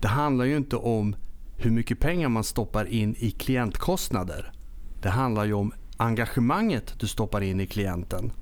Det 0.00 0.08
handlar 0.08 0.44
ju 0.44 0.56
inte 0.56 0.76
om 0.76 1.16
hur 1.56 1.70
mycket 1.70 2.00
pengar 2.00 2.28
man 2.28 2.44
stoppar 2.44 2.84
in 2.84 3.16
i 3.18 3.30
klientkostnader. 3.30 4.52
Det 5.02 5.10
handlar 5.10 5.44
ju 5.44 5.52
om 5.52 5.72
engagemanget 5.96 6.94
du 6.98 7.06
stoppar 7.06 7.40
in 7.40 7.60
i 7.60 7.66
klienten. 7.66 8.32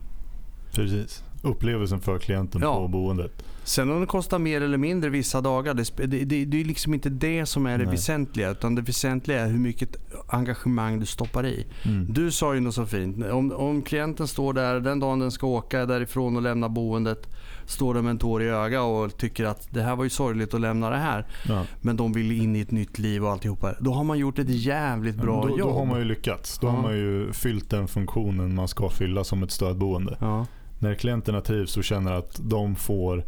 Precis. 0.73 1.25
Upplevelsen 1.45 2.01
för 2.01 2.19
klienten 2.19 2.61
Ja. 2.61 2.77
på 2.77 2.89
boendet. 2.89 3.45
Sen 3.65 3.91
om 3.91 4.01
det 4.01 4.07
kostar 4.07 4.39
mer 4.39 4.61
eller 4.61 4.79
mindre 4.79 5.11
vissa 5.11 5.41
dagar, 5.41 5.75
det, 5.75 6.07
det, 6.25 6.45
det, 6.45 6.61
är 6.61 6.65
liksom 6.65 6.95
inte 6.95 7.09
det 7.11 7.47
som 7.47 7.67
är 7.67 7.79
det 7.79 7.85
Nej. 7.85 7.93
väsentliga. 7.93 8.51
Utan 8.51 8.75
det 8.75 8.83
väsentliga 8.83 9.41
är 9.41 9.47
hur 9.51 9.59
mycket 9.59 9.97
engagemang 10.29 11.01
du 11.01 11.07
stoppar 11.07 11.47
i. 11.47 11.67
Mm. 11.85 12.07
Du 12.13 12.31
sa 12.31 12.55
ju 12.55 12.61
något 12.61 12.75
så 12.75 12.87
fint. 12.87 13.25
Om, 13.27 13.53
om 13.53 13.83
klienten 13.83 14.29
står 14.29 14.53
där 14.53 14.81
den 14.81 15.01
dagen 15.01 15.19
den 15.19 15.31
ska 15.31 15.47
åka 15.47 15.87
därifrån 15.87 16.37
och 16.37 16.43
lämna 16.43 16.69
boendet. 16.69 17.29
Står 17.67 17.95
där 17.95 18.03
med 18.03 18.11
en 18.11 18.19
tår 18.19 18.43
i 18.43 18.47
öga 18.49 18.83
och 18.83 19.17
tycker 19.17 19.45
att 19.45 19.69
det 19.71 19.83
här 19.83 19.97
var 19.97 20.05
ju 20.05 20.11
sorgligt 20.11 20.55
att 20.55 20.61
lämna 20.61 20.91
det 20.91 20.97
här. 20.97 21.27
Ja. 21.49 21.65
Men 21.81 21.97
de 21.97 22.13
vill 22.13 22.43
in 22.43 22.57
i 22.57 22.61
ett 22.61 22.71
nytt 22.71 22.99
liv 22.99 23.25
och 23.25 23.31
alltihopa. 23.31 23.75
Då 23.81 23.93
har 23.93 24.05
man 24.05 24.19
gjort 24.19 24.39
ett 24.39 24.49
jävligt 24.51 25.17
bra 25.17 25.43
då, 25.43 25.49
jobb. 25.49 25.59
då 25.59 25.71
har 25.79 25.85
man 25.87 25.99
ju 25.99 26.05
lyckats. 26.05 26.59
Då 26.59 26.67
Ja. 26.67 26.71
har 26.71 26.83
man 26.83 26.97
ju 26.97 27.33
fyllt 27.33 27.71
den 27.71 27.89
funktionen 27.89 28.55
man 28.55 28.69
ska 28.69 28.89
fylla 28.89 29.25
som 29.25 29.43
ett 29.43 29.51
stödboende. 29.51 30.17
ja. 30.21 30.47
När 30.79 30.95
klienterna 30.95 31.41
trivs 31.41 31.77
och 31.77 31.85
känner 31.85 32.13
att 32.13 32.41
de 32.43 32.77
får 32.77 33.25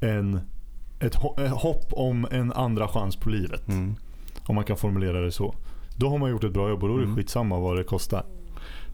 en, 0.00 0.40
ett, 1.00 1.14
ett 1.38 1.50
hopp 1.50 1.92
om 1.92 2.26
en 2.30 2.52
andra 2.52 2.88
chans 2.88 3.16
på 3.16 3.28
livet. 3.28 3.68
Mm. 3.68 3.94
Om 4.46 4.54
man 4.54 4.64
kan 4.64 4.76
formulera 4.76 5.20
det 5.20 5.32
så. 5.32 5.54
Då 5.96 6.08
har 6.08 6.18
man 6.18 6.30
gjort 6.30 6.44
ett 6.44 6.52
bra 6.52 6.68
jobb 6.68 6.82
och 6.82 6.88
då 6.88 6.94
är 6.94 6.98
det 6.98 7.04
Mm. 7.04 7.16
skitsamma 7.16 7.58
vad 7.58 7.76
det 7.76 7.84
kostar. 7.84 8.24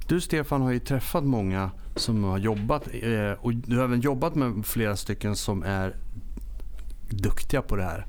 Du 0.08 0.20
Stefan 0.20 0.62
har 0.62 0.72
ju 0.72 0.78
träffat 0.78 1.24
många 1.24 1.70
som 1.96 2.24
har 2.24 2.38
jobbat 2.38 2.88
eh, 2.92 3.32
och 3.40 3.54
du 3.54 3.76
har 3.76 3.84
även 3.84 4.00
jobbat 4.00 4.34
med 4.34 4.66
flera 4.66 4.96
stycken 4.96 5.36
som 5.36 5.62
är 5.62 5.96
duktiga 7.10 7.62
på 7.62 7.76
det 7.76 7.82
här. 7.82 8.06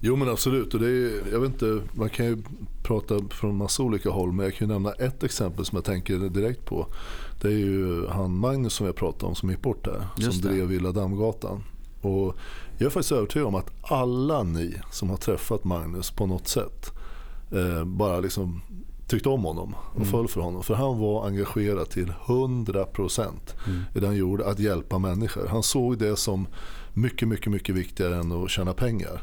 Jo 0.00 0.16
men 0.16 0.28
absolut. 0.28 0.74
Och 0.74 0.80
det 0.80 0.88
är, 0.88 1.32
jag 1.32 1.40
vet 1.40 1.50
inte, 1.52 1.80
man 1.92 2.08
kan 2.08 2.26
ju 2.26 2.42
prata 2.82 3.20
från 3.30 3.56
massa 3.56 3.82
olika 3.82 4.10
håll 4.10 4.32
men 4.32 4.44
jag 4.44 4.54
kan 4.54 4.68
ju 4.68 4.72
nämna 4.74 4.92
ett 4.92 5.24
exempel 5.24 5.64
som 5.64 5.76
jag 5.76 5.84
tänker 5.84 6.18
direkt 6.18 6.64
på. 6.64 6.86
Det 7.46 7.52
är 7.52 7.58
ju 7.58 8.06
han 8.06 8.36
Magnus 8.36 8.72
som 8.72 8.86
jag 8.86 8.96
pratade 8.96 9.26
om 9.26 9.34
som 9.34 9.50
gick 9.50 9.62
bort 9.62 9.84
där. 9.84 10.06
Just 10.18 10.40
som 10.42 10.50
det. 10.50 10.56
drev 10.56 10.66
Villa 10.68 10.92
Damgatan. 10.92 11.62
Och 12.00 12.34
jag 12.78 12.86
är 12.86 12.90
faktiskt 12.90 13.12
övertygad 13.12 13.48
om 13.48 13.54
att 13.54 13.70
alla 13.82 14.42
ni 14.42 14.74
som 14.90 15.10
har 15.10 15.16
träffat 15.16 15.64
Magnus 15.64 16.10
på 16.10 16.26
något 16.26 16.48
sätt 16.48 16.92
eh, 17.52 17.84
bara 17.84 18.20
liksom 18.20 18.60
tyckte 19.08 19.28
om 19.28 19.44
honom 19.44 19.74
och 19.90 19.96
Mm. 19.96 20.08
föll 20.08 20.28
för 20.28 20.40
honom. 20.40 20.62
För 20.62 20.74
han 20.74 20.98
var 20.98 21.26
engagerad 21.26 21.90
till 21.90 22.12
100% 22.26 23.54
Mm. 23.66 23.82
i 23.94 24.00
det 24.00 24.06
han 24.06 24.16
gjorde, 24.16 24.46
att 24.46 24.58
hjälpa 24.58 24.98
människor. 24.98 25.46
Han 25.46 25.62
såg 25.62 25.98
det 25.98 26.16
som 26.16 26.46
mycket, 26.94 27.28
mycket, 27.28 27.52
mycket 27.52 27.74
viktigare 27.74 28.16
än 28.16 28.32
att 28.44 28.50
tjäna 28.50 28.72
pengar. 28.72 29.22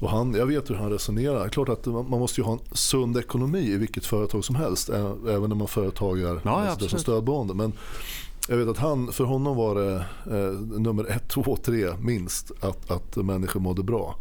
Och 0.00 0.10
han, 0.10 0.34
jag 0.34 0.46
vet 0.46 0.70
hur 0.70 0.74
han 0.74 0.90
resonerar. 0.90 1.48
Klart 1.48 1.68
att 1.68 1.86
man 1.86 2.06
måste 2.20 2.40
ju 2.40 2.44
ha 2.44 2.52
en 2.52 2.76
sund 2.76 3.16
ekonomi 3.16 3.58
i 3.58 3.76
vilket 3.76 4.06
företag 4.06 4.44
som 4.44 4.54
helst. 4.54 4.88
Även 4.88 5.48
när 5.48 5.56
man 5.56 5.68
företagar 5.68 6.40
ja, 6.44 6.68
absolut. 6.68 6.90
som 6.90 7.00
stödboende. 7.00 7.54
Men 7.54 7.72
jag 8.48 8.56
vet 8.56 8.68
att 8.68 8.78
han, 8.78 9.12
för 9.12 9.24
honom 9.24 9.56
var 9.56 9.74
det 9.74 9.94
eh, 10.26 10.60
nummer 10.60 11.04
ett, 11.04 11.28
två, 11.28 11.56
tre 11.56 11.86
minst 12.00 12.52
att, 12.60 12.90
att 12.90 13.16
människor 13.16 13.60
mådde 13.60 13.82
bra. 13.82 14.14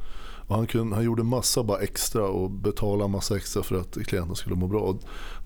Och 0.47 0.55
han, 0.55 0.67
kunde, 0.67 0.95
han 0.95 1.05
gjorde 1.05 1.23
massa 1.23 1.63
bara 1.63 1.79
extra 1.79 2.27
och 2.27 2.51
betalade 2.51 3.09
massa 3.09 3.37
extra 3.37 3.63
för 3.63 3.75
att 3.75 3.97
klienten 4.05 4.35
skulle 4.35 4.55
må 4.55 4.67
bra. 4.67 4.81
Och 4.81 4.97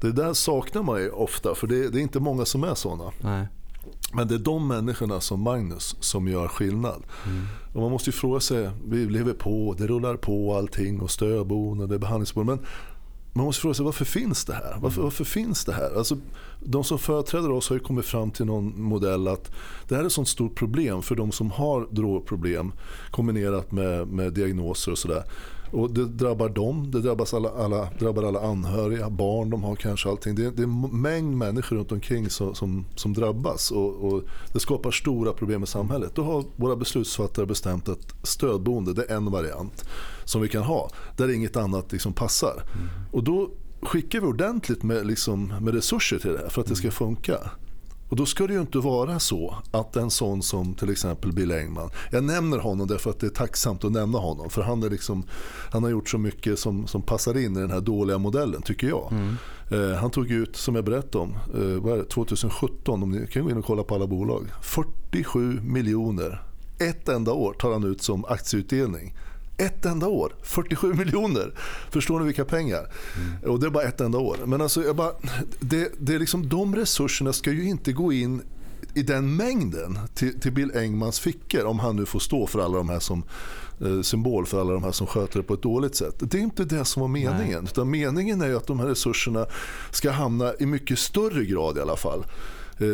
det 0.02 0.12
där 0.12 0.34
saknar 0.34 0.84
man 0.84 1.02
ju 1.02 1.10
ofta 1.10 1.56
för 1.56 1.68
det, 1.68 1.90
det 1.90 2.00
är 2.00 2.02
inte 2.02 2.20
många 2.20 2.46
som 2.46 2.64
är 2.64 2.76
sådana. 2.76 3.12
Nej. 3.22 3.48
Men 4.14 4.28
det 4.28 4.36
är 4.36 4.40
de 4.40 4.68
människorna 4.68 5.22
som 5.22 5.42
Magnus 5.42 5.96
som 6.00 6.28
gör 6.28 6.48
skillnad. 6.48 7.04
Mm. 7.28 7.46
Och 7.74 7.82
man 7.82 7.92
måste 7.92 8.10
ju 8.10 8.12
fråga 8.12 8.40
sig, 8.40 8.70
vi 8.88 9.06
lever 9.06 9.34
på, 9.34 9.76
det 9.78 9.88
rullar 9.88 10.16
på 10.16 10.56
allting 10.56 11.02
och 11.02 11.12
stödboenden, 11.12 11.90
det 11.90 11.96
är 11.96 12.00
behandlingsboenden. 12.00 12.58
Men 12.58 12.68
man 13.34 13.46
måste 13.46 13.62
fråga 13.62 13.74
sig 13.74 13.86
varför 13.86 14.06
finns 14.06 14.46
det 14.46 14.54
här? 14.54 14.78
Varför, 14.82 15.02
varför 15.02 15.24
finns 15.24 15.66
det 15.66 15.74
här? 15.74 15.98
Alltså, 15.98 16.18
de 16.60 16.84
som 16.84 17.00
företräder 17.00 17.52
oss 17.52 17.70
har 17.70 17.80
kommit 17.80 18.06
fram 18.06 18.32
till 18.32 18.46
någon 18.46 18.82
modell 18.82 19.28
att 19.28 19.52
det 19.88 19.96
här 19.96 20.02
är 20.02 20.06
ett 20.06 20.14
sånt 20.14 20.28
stort 20.28 20.56
problem 20.56 21.02
för 21.02 21.16
de 21.16 21.32
som 21.32 21.52
har 21.52 21.88
drogproblem 21.92 22.74
kombinerat 23.12 23.72
med, 23.72 24.08
med 24.08 24.34
diagnoser 24.34 24.92
och 24.92 24.98
sådär. 24.98 25.24
Och 25.72 25.92
det 25.94 26.06
drabbar 26.06 26.50
dem, 26.50 26.92
det 26.92 27.02
drabbas 27.02 27.34
alla, 27.34 27.50
alla, 27.50 27.88
drabbar 28.00 28.24
alla 28.24 28.42
anhöriga, 28.42 29.10
barn 29.10 29.50
de 29.50 29.64
har 29.64 29.76
kanske 29.76 30.10
allting. 30.10 30.36
Det, 30.36 30.46
är- 30.46 30.52
det 30.52 30.62
är 30.62 30.64
en 30.64 31.02
mängd 31.02 31.38
människor 31.38 31.76
runt 31.76 31.92
omkring 31.92 32.30
som, 32.30 32.56
som, 32.56 32.86
som 32.96 33.14
drabbas 33.14 33.72
och, 33.72 33.96
och 34.06 34.24
det 34.54 34.60
skapar 34.60 34.92
stora 34.92 35.34
problem 35.34 35.64
i 35.64 35.68
samhället. 35.68 36.12
Då 36.16 36.24
har 36.24 36.44
våra 36.56 36.76
beslutsfattare 36.76 37.46
bestämt 37.46 37.90
att 37.90 38.14
stödboende 38.24 38.94
det 38.94 39.06
är 39.10 39.16
en 39.16 39.32
variant 39.32 39.86
som 40.24 40.42
vi 40.42 40.48
kan 40.48 40.64
ha 40.64 40.90
där 41.18 41.32
inget 41.36 41.56
annat 41.58 41.92
liksom 41.92 42.14
passar. 42.14 42.64
Och 43.12 43.24
då 43.24 43.50
skickar 43.82 44.20
vi 44.22 44.26
ordentligt 44.28 44.84
med, 44.84 45.06
liksom, 45.08 45.54
med 45.62 45.74
resurser 45.74 46.20
till 46.20 46.32
det 46.32 46.38
här 46.38 46.50
för 46.50 46.62
att 46.62 46.68
det 46.68 46.76
ska 46.76 46.92
funka. 46.92 47.38
Och 48.12 48.18
då 48.18 48.26
ska 48.26 48.48
det 48.48 48.54
ju 48.54 48.62
inte 48.62 48.78
vara 48.78 49.20
så 49.20 49.56
att 49.72 49.96
en 49.96 50.10
sån 50.10 50.44
som 50.44 50.74
till 50.74 50.90
exempel 50.90 51.32
Bill 51.32 51.52
Engman, 51.52 51.90
jag 52.12 52.24
nämner 52.24 52.58
honom 52.58 52.88
därför 52.88 53.10
att 53.10 53.20
det 53.20 53.28
är 53.28 53.32
tacksamt 53.32 53.84
att 53.84 53.92
nämna 53.92 54.18
honom 54.18 54.50
för 54.50 54.62
han, 54.62 54.84
är 54.84 54.90
liksom, 54.90 55.24
han 55.72 55.84
har 55.84 55.90
gjort 55.90 56.10
så 56.10 56.18
mycket 56.18 56.60
som, 56.60 56.88
som 56.88 57.02
passar 57.02 57.38
in 57.38 57.58
i 57.58 57.60
den 57.60 57.72
här 57.72 57.82
dåliga 57.82 58.18
modellen 58.18 58.62
tycker 58.62 58.88
jag. 58.88 59.14
Eh, 59.72 59.98
han 59.98 60.10
tog 60.10 60.32
ut, 60.32 60.56
som 60.56 60.76
jag 60.76 60.86
berättade 60.86 61.18
om, 61.18 61.36
eh, 61.54 61.96
det, 61.96 62.04
2017, 62.04 63.04
om 63.04 63.12
ni 63.12 63.28
kan 63.28 63.44
gå 63.44 63.50
in 63.50 63.58
och 63.58 63.66
kolla 63.66 63.84
på 63.84 63.96
alla 63.96 64.08
bolag, 64.08 64.48
47 64.62 65.62
miljoner 65.62 66.42
ett 66.82 67.10
enda 67.10 67.34
år 67.34 67.54
tar 67.54 67.72
han 67.72 67.84
ut 67.84 68.02
som 68.02 68.26
aktieutdelning. 68.26 69.14
Ett 69.62 69.86
enda 69.86 70.08
år, 70.08 70.34
47 70.44 70.94
miljoner. 70.98 71.54
Förstår 71.90 72.20
ni 72.20 72.26
vilka 72.26 72.46
pengar? 72.46 72.88
Och 73.46 73.60
det 73.60 73.66
är 73.66 73.72
bara 73.72 73.84
ett 73.84 74.02
enda 74.02 74.18
år. 74.18 74.38
Men 74.46 74.62
alltså, 74.62 74.84
jag 74.84 74.96
bara, 74.96 75.12
det, 75.60 75.92
det 76.00 76.16
är 76.16 76.20
liksom, 76.20 76.50
de 76.50 76.76
resurserna 76.76 77.34
ska 77.34 77.52
ju 77.52 77.64
inte 77.64 77.94
gå 77.94 78.14
in 78.14 78.42
i 78.94 79.04
den 79.04 79.36
mängden 79.36 80.00
till, 80.14 80.40
till 80.40 80.52
Bill 80.52 80.72
Engmans 80.76 81.20
fickor 81.20 81.66
om 81.66 81.80
han 81.80 81.96
nu 81.96 82.06
får 82.06 82.20
stå 82.20 82.48
för 82.48 82.60
alla 82.60 82.78
de 82.78 82.90
här 82.90 83.00
som 83.00 83.24
eh, 83.82 84.02
symbol 84.02 84.46
för 84.46 84.62
alla 84.62 84.74
de 84.74 84.84
här 84.84 84.92
som 84.92 85.08
sköter 85.08 85.40
det 85.40 85.44
på 85.44 85.54
ett 85.54 85.62
dåligt 85.62 85.96
sätt. 85.96 86.16
Det 86.20 86.38
är 86.38 86.42
inte 86.42 86.66
det 86.66 86.86
som 86.86 87.02
var 87.02 87.08
meningen. 87.08 87.64
Utan 87.64 87.90
meningen 87.90 88.42
är 88.42 88.56
att 88.56 88.68
de 88.68 88.80
här 88.80 88.88
resurserna 88.88 89.46
ska 89.92 90.12
hamna 90.12 90.54
i 90.60 90.66
mycket 90.66 91.00
större 91.00 91.46
grad 91.46 91.78
i 91.78 91.82
alla 91.82 91.96
fall 91.96 92.26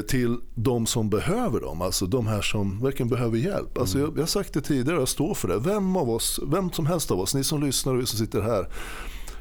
till 0.07 0.37
de 0.55 0.85
som 0.85 1.09
behöver 1.09 1.59
dem, 1.61 1.81
alltså 1.81 2.05
de 2.05 2.27
här 2.27 2.41
som 2.41 2.79
verkligen 2.83 3.09
behöver 3.09 3.37
hjälp. 3.37 3.77
Alltså 3.77 3.99
jag, 3.99 4.09
jag 4.15 4.21
har 4.21 4.25
sagt 4.27 4.53
det 4.53 4.61
tidigare 4.61 4.95
och 4.95 5.01
jag 5.01 5.07
står 5.09 5.33
för 5.33 5.47
det. 5.47 5.59
Vem, 5.59 5.95
av 5.95 6.09
oss, 6.09 6.39
vem 6.47 6.71
som 6.71 6.85
helst 6.85 7.11
av 7.11 7.19
oss, 7.19 7.35
ni 7.35 7.43
som 7.43 7.63
lyssnar 7.63 7.93
och 7.93 7.99
vi 8.01 8.05
som 8.05 8.19
sitter 8.19 8.41
här, 8.41 8.67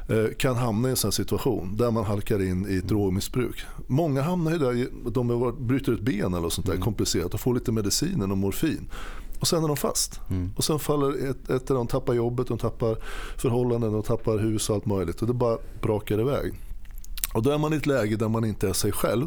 eh, 0.09 0.31
kan 0.39 0.57
hamna 0.57 0.89
i 0.89 0.91
en 0.91 0.97
sån 0.97 1.13
situation 1.13 1.77
där 1.77 1.91
man 1.91 2.05
halkar 2.05 2.43
in 2.43 2.67
i 2.71 2.77
ett 2.77 2.89
drogmissbruk. 2.89 3.65
Många 3.87 4.23
hamnar 4.23 4.53
ju 4.53 4.59
där, 4.59 4.89
de 5.11 5.31
har 5.31 5.37
varit- 5.37 5.59
bryter 5.59 5.93
ett 5.93 6.01
ben 6.01 6.35
eller 6.35 6.49
sånt 6.49 6.67
där 6.67 6.77
komplicerat 6.77 7.35
och 7.35 7.41
får 7.41 7.55
lite 7.55 7.73
medicin 7.73 8.23
och 8.31 8.39
morfin. 8.39 8.89
Och 9.41 9.47
sen 9.47 9.65
är 9.65 9.69
de 9.69 9.77
fast. 9.77 10.21
Och 10.57 10.65
sen 10.65 10.79
faller 10.79 11.31
ett, 11.31 11.51
ett 11.51 11.67
de 11.67 11.87
tappar 11.87 12.15
jobbet, 12.15 12.47
de 12.49 12.59
tappar 12.59 12.97
förhållanden, 13.37 13.93
de 13.93 14.03
tappar 14.03 14.39
hus 14.39 14.69
och 14.71 14.75
allt 14.77 14.87
möjligt. 14.87 15.21
Och 15.23 15.27
det 15.29 15.35
bara 15.35 15.59
brakar 15.83 16.21
iväg. 16.21 16.55
Och 17.37 17.43
då 17.43 17.51
är 17.51 17.59
man 17.59 17.73
i 17.73 17.77
ett 17.77 17.87
läge 17.87 18.17
där 18.17 18.29
man 18.29 18.45
inte 18.45 18.69
är 18.69 18.73
sig 18.73 18.93
själv. 18.93 19.27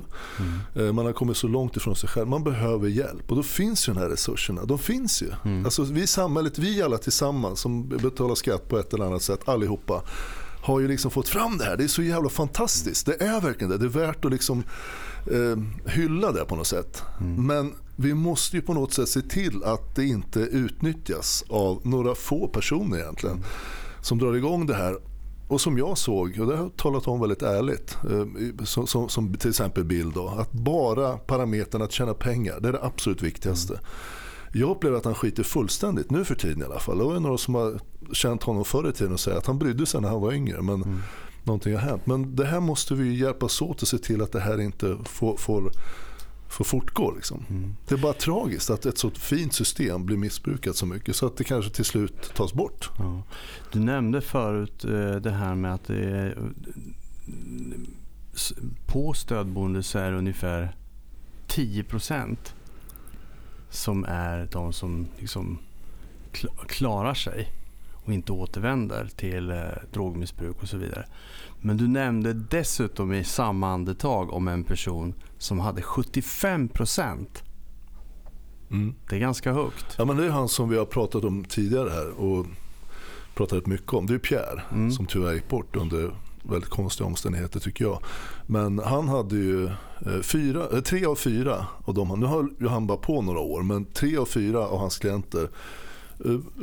Eh, 0.75 0.91
Man 0.93 1.05
har 1.05 1.13
kommit 1.13 1.37
så 1.37 1.47
långt 1.47 1.77
ifrån 1.77 1.95
sig 1.95 2.09
själv. 2.09 2.27
Man 2.27 2.43
behöver 2.43 2.87
hjälp. 2.87 3.29
Och 3.31 3.35
då 3.35 3.43
finns 3.43 3.89
ju 3.89 3.93
de 3.93 3.99
här 3.99 4.09
resurserna. 4.09 4.65
De 4.65 4.79
finns 4.79 5.21
ju. 5.21 5.31
Alltså 5.65 5.83
vi 5.83 6.01
i 6.01 6.07
samhället, 6.07 6.59
vi 6.59 6.81
alla 6.81 6.97
tillsammans 6.97 7.59
som 7.59 7.87
betalar 7.89 8.35
skatt 8.35 8.69
på 8.69 8.77
ett 8.79 8.93
eller 8.93 9.05
annat 9.05 9.21
sätt, 9.23 9.49
allihopa 9.49 10.01
har 10.61 10.79
ju 10.79 10.87
liksom 10.87 11.11
fått 11.11 11.27
fram 11.27 11.57
det 11.57 11.63
här. 11.65 11.77
Det 11.77 11.83
är 11.83 11.87
så 11.87 12.01
jävla 12.01 12.29
fantastiskt. 12.29 13.05
Det 13.05 13.21
är 13.23 13.41
verkligen 13.41 13.69
det. 13.69 13.77
Det 13.77 13.85
är 13.85 14.05
värt 14.05 14.25
att 14.25 14.31
liksom 14.31 14.63
eh, 15.31 15.91
hylla 15.91 16.31
det 16.31 16.45
på 16.45 16.55
något 16.55 16.67
sätt. 16.67 17.03
Men 17.37 17.73
vi 17.95 18.13
måste 18.13 18.55
ju 18.55 18.61
på 18.61 18.73
något 18.73 18.93
sätt 18.93 19.09
se 19.09 19.21
till 19.21 19.63
att 19.63 19.95
det 19.95 20.05
inte 20.05 20.39
utnyttjas 20.39 21.43
av 21.49 21.81
några 21.83 22.15
få 22.15 22.47
personer 22.47 22.97
egentligen. 22.97 23.43
Som 24.01 24.17
drar 24.17 24.33
igång 24.35 24.65
det 24.65 24.75
här 24.75 24.97
och 25.49 25.61
som 25.61 25.77
jag 25.77 25.97
såg, 25.97 26.39
och 26.39 26.47
det 26.47 26.55
har 26.55 26.63
jag 26.63 26.77
talat 26.77 27.07
om 27.07 27.19
väldigt 27.19 27.41
ärligt, 27.41 27.97
eh, 28.03 28.65
som, 28.65 28.87
som, 28.87 29.09
som 29.09 29.33
till 29.33 29.49
exempel 29.49 29.83
Bill 29.83 30.11
då, 30.11 30.27
att 30.27 30.51
bara 30.51 31.17
parametern 31.17 31.81
att 31.81 31.91
tjäna 31.91 32.13
pengar, 32.13 32.59
det 32.59 32.67
är 32.67 32.73
det 32.73 32.83
absolut 32.83 33.21
viktigaste. 33.21 33.79
Jag 34.53 34.69
upplever 34.69 34.97
att 34.97 35.05
han 35.05 35.15
skiter 35.15 35.43
fullständigt 35.43 36.11
nu 36.11 36.25
för 36.25 36.35
tiden 36.35 36.61
i 36.61 36.65
alla 36.65 36.79
fall. 36.79 36.97
Det 36.97 37.03
var 37.03 37.19
några 37.19 37.37
som 37.37 37.55
har 37.55 37.79
känt 38.13 38.43
honom 38.43 38.65
förr 38.65 38.89
i 38.89 38.91
tiden 38.91 39.13
och 39.13 39.19
säger 39.19 39.37
att 39.37 39.45
han 39.45 39.59
brydde 39.59 39.85
sig 39.85 40.01
när 40.01 40.09
han 40.09 40.21
var 40.21 40.33
yngre. 40.33 40.61
Men 40.61 41.01
någonting 41.43 41.73
har 41.73 41.81
hänt. 41.81 42.05
Men 42.05 42.35
det 42.35 42.45
här 42.45 42.59
måste 42.59 42.93
vi 42.93 43.19
hjälpas 43.19 43.61
åt 43.61 43.81
och 43.81 43.87
se 43.87 43.97
till 43.97 44.21
att 44.21 44.31
det 44.31 44.39
här 44.39 44.61
inte 44.61 44.97
får, 45.05 45.37
får, 45.37 45.71
får 46.49 46.65
fortgå. 46.65 47.11
Liksom. 47.15 47.45
Det 47.87 47.95
är 47.95 47.99
bara 47.99 48.13
tragiskt 48.13 48.69
att 48.69 48.85
ett 48.85 48.97
så 48.97 49.09
fint 49.11 49.53
system 49.53 50.05
blir 50.05 50.17
missbrukat 50.17 50.75
så 50.75 50.85
mycket 50.85 51.15
så 51.15 51.25
att 51.25 51.37
det 51.37 51.43
kanske 51.43 51.71
till 51.71 51.85
slut 51.85 52.33
tas 52.35 52.53
bort. 52.53 52.89
Ja. 52.97 53.23
Du 53.71 53.79
nämnde 53.79 54.21
förut 54.21 54.85
eh, 54.85 55.15
det 55.15 55.31
här 55.31 55.55
med 55.55 55.73
att 55.73 55.83
det 55.83 56.03
är, 56.09 56.37
på 58.85 59.13
stödboende 59.13 59.83
så 59.83 59.99
är 59.99 60.11
det 60.11 60.17
ungefär 60.17 60.75
10% 61.47 62.37
som 63.69 64.05
är 64.07 64.47
de 64.51 64.73
som 64.73 65.07
liksom 65.19 65.59
kla- 66.33 66.65
klarar 66.67 67.13
sig 67.13 67.49
och 68.09 68.13
inte 68.13 68.31
återvänder 68.31 69.09
till 69.15 69.51
eh, 69.51 69.57
drogmissbruk 69.93 70.61
och 70.61 70.67
så 70.69 70.77
vidare. 70.77 71.05
Men 71.61 71.77
du 71.77 71.87
nämnde 71.87 72.33
dessutom 72.33 73.13
i 73.13 73.23
samma 73.23 73.69
andetag 73.71 74.33
om 74.33 74.47
en 74.47 74.63
person 74.63 75.13
som 75.37 75.59
hade 75.59 75.81
75% 75.81 77.27
Det 79.09 79.15
är 79.15 79.19
ganska 79.19 79.53
högt. 79.53 79.95
Ja, 79.97 80.05
men 80.05 80.17
det 80.17 80.25
är 80.25 80.29
han 80.29 80.49
som 80.49 80.69
vi 80.69 80.77
har 80.77 80.85
pratat 80.85 81.23
om 81.23 81.45
tidigare 81.45 81.89
här 81.89 82.09
och 82.09 82.45
pratat 83.35 83.67
mycket 83.67 83.93
om. 83.93 84.05
Det 84.05 84.13
är 84.13 84.17
Pierre 84.19 84.61
Mm. 84.71 84.91
som 84.91 85.05
tyvärr 85.05 85.33
gick 85.33 85.49
bort 85.49 85.75
under 85.75 86.11
väldigt 86.43 86.69
konstiga 86.69 87.07
omständigheter 87.07 87.59
tycker 87.59 87.85
jag. 87.85 87.99
Men 88.45 88.79
han 88.79 89.07
hade 89.07 89.35
ju 89.35 89.65
eh, 89.65 90.21
fyra, 90.21 90.67
eh, 90.73 90.79
tre 90.81 91.05
av 91.05 91.15
fyra 91.15 91.65
av 91.85 91.93
dem, 91.93 92.19
nu 92.19 92.25
har 92.25 92.49
ju 92.59 92.67
han 92.67 92.87
bara 92.87 92.97
på 92.97 93.21
några 93.21 93.39
år, 93.39 93.61
men 93.63 93.85
tre 93.85 94.17
av 94.17 94.25
fyra 94.25 94.59
av 94.59 94.79
hans 94.79 94.97
klienter 94.97 95.49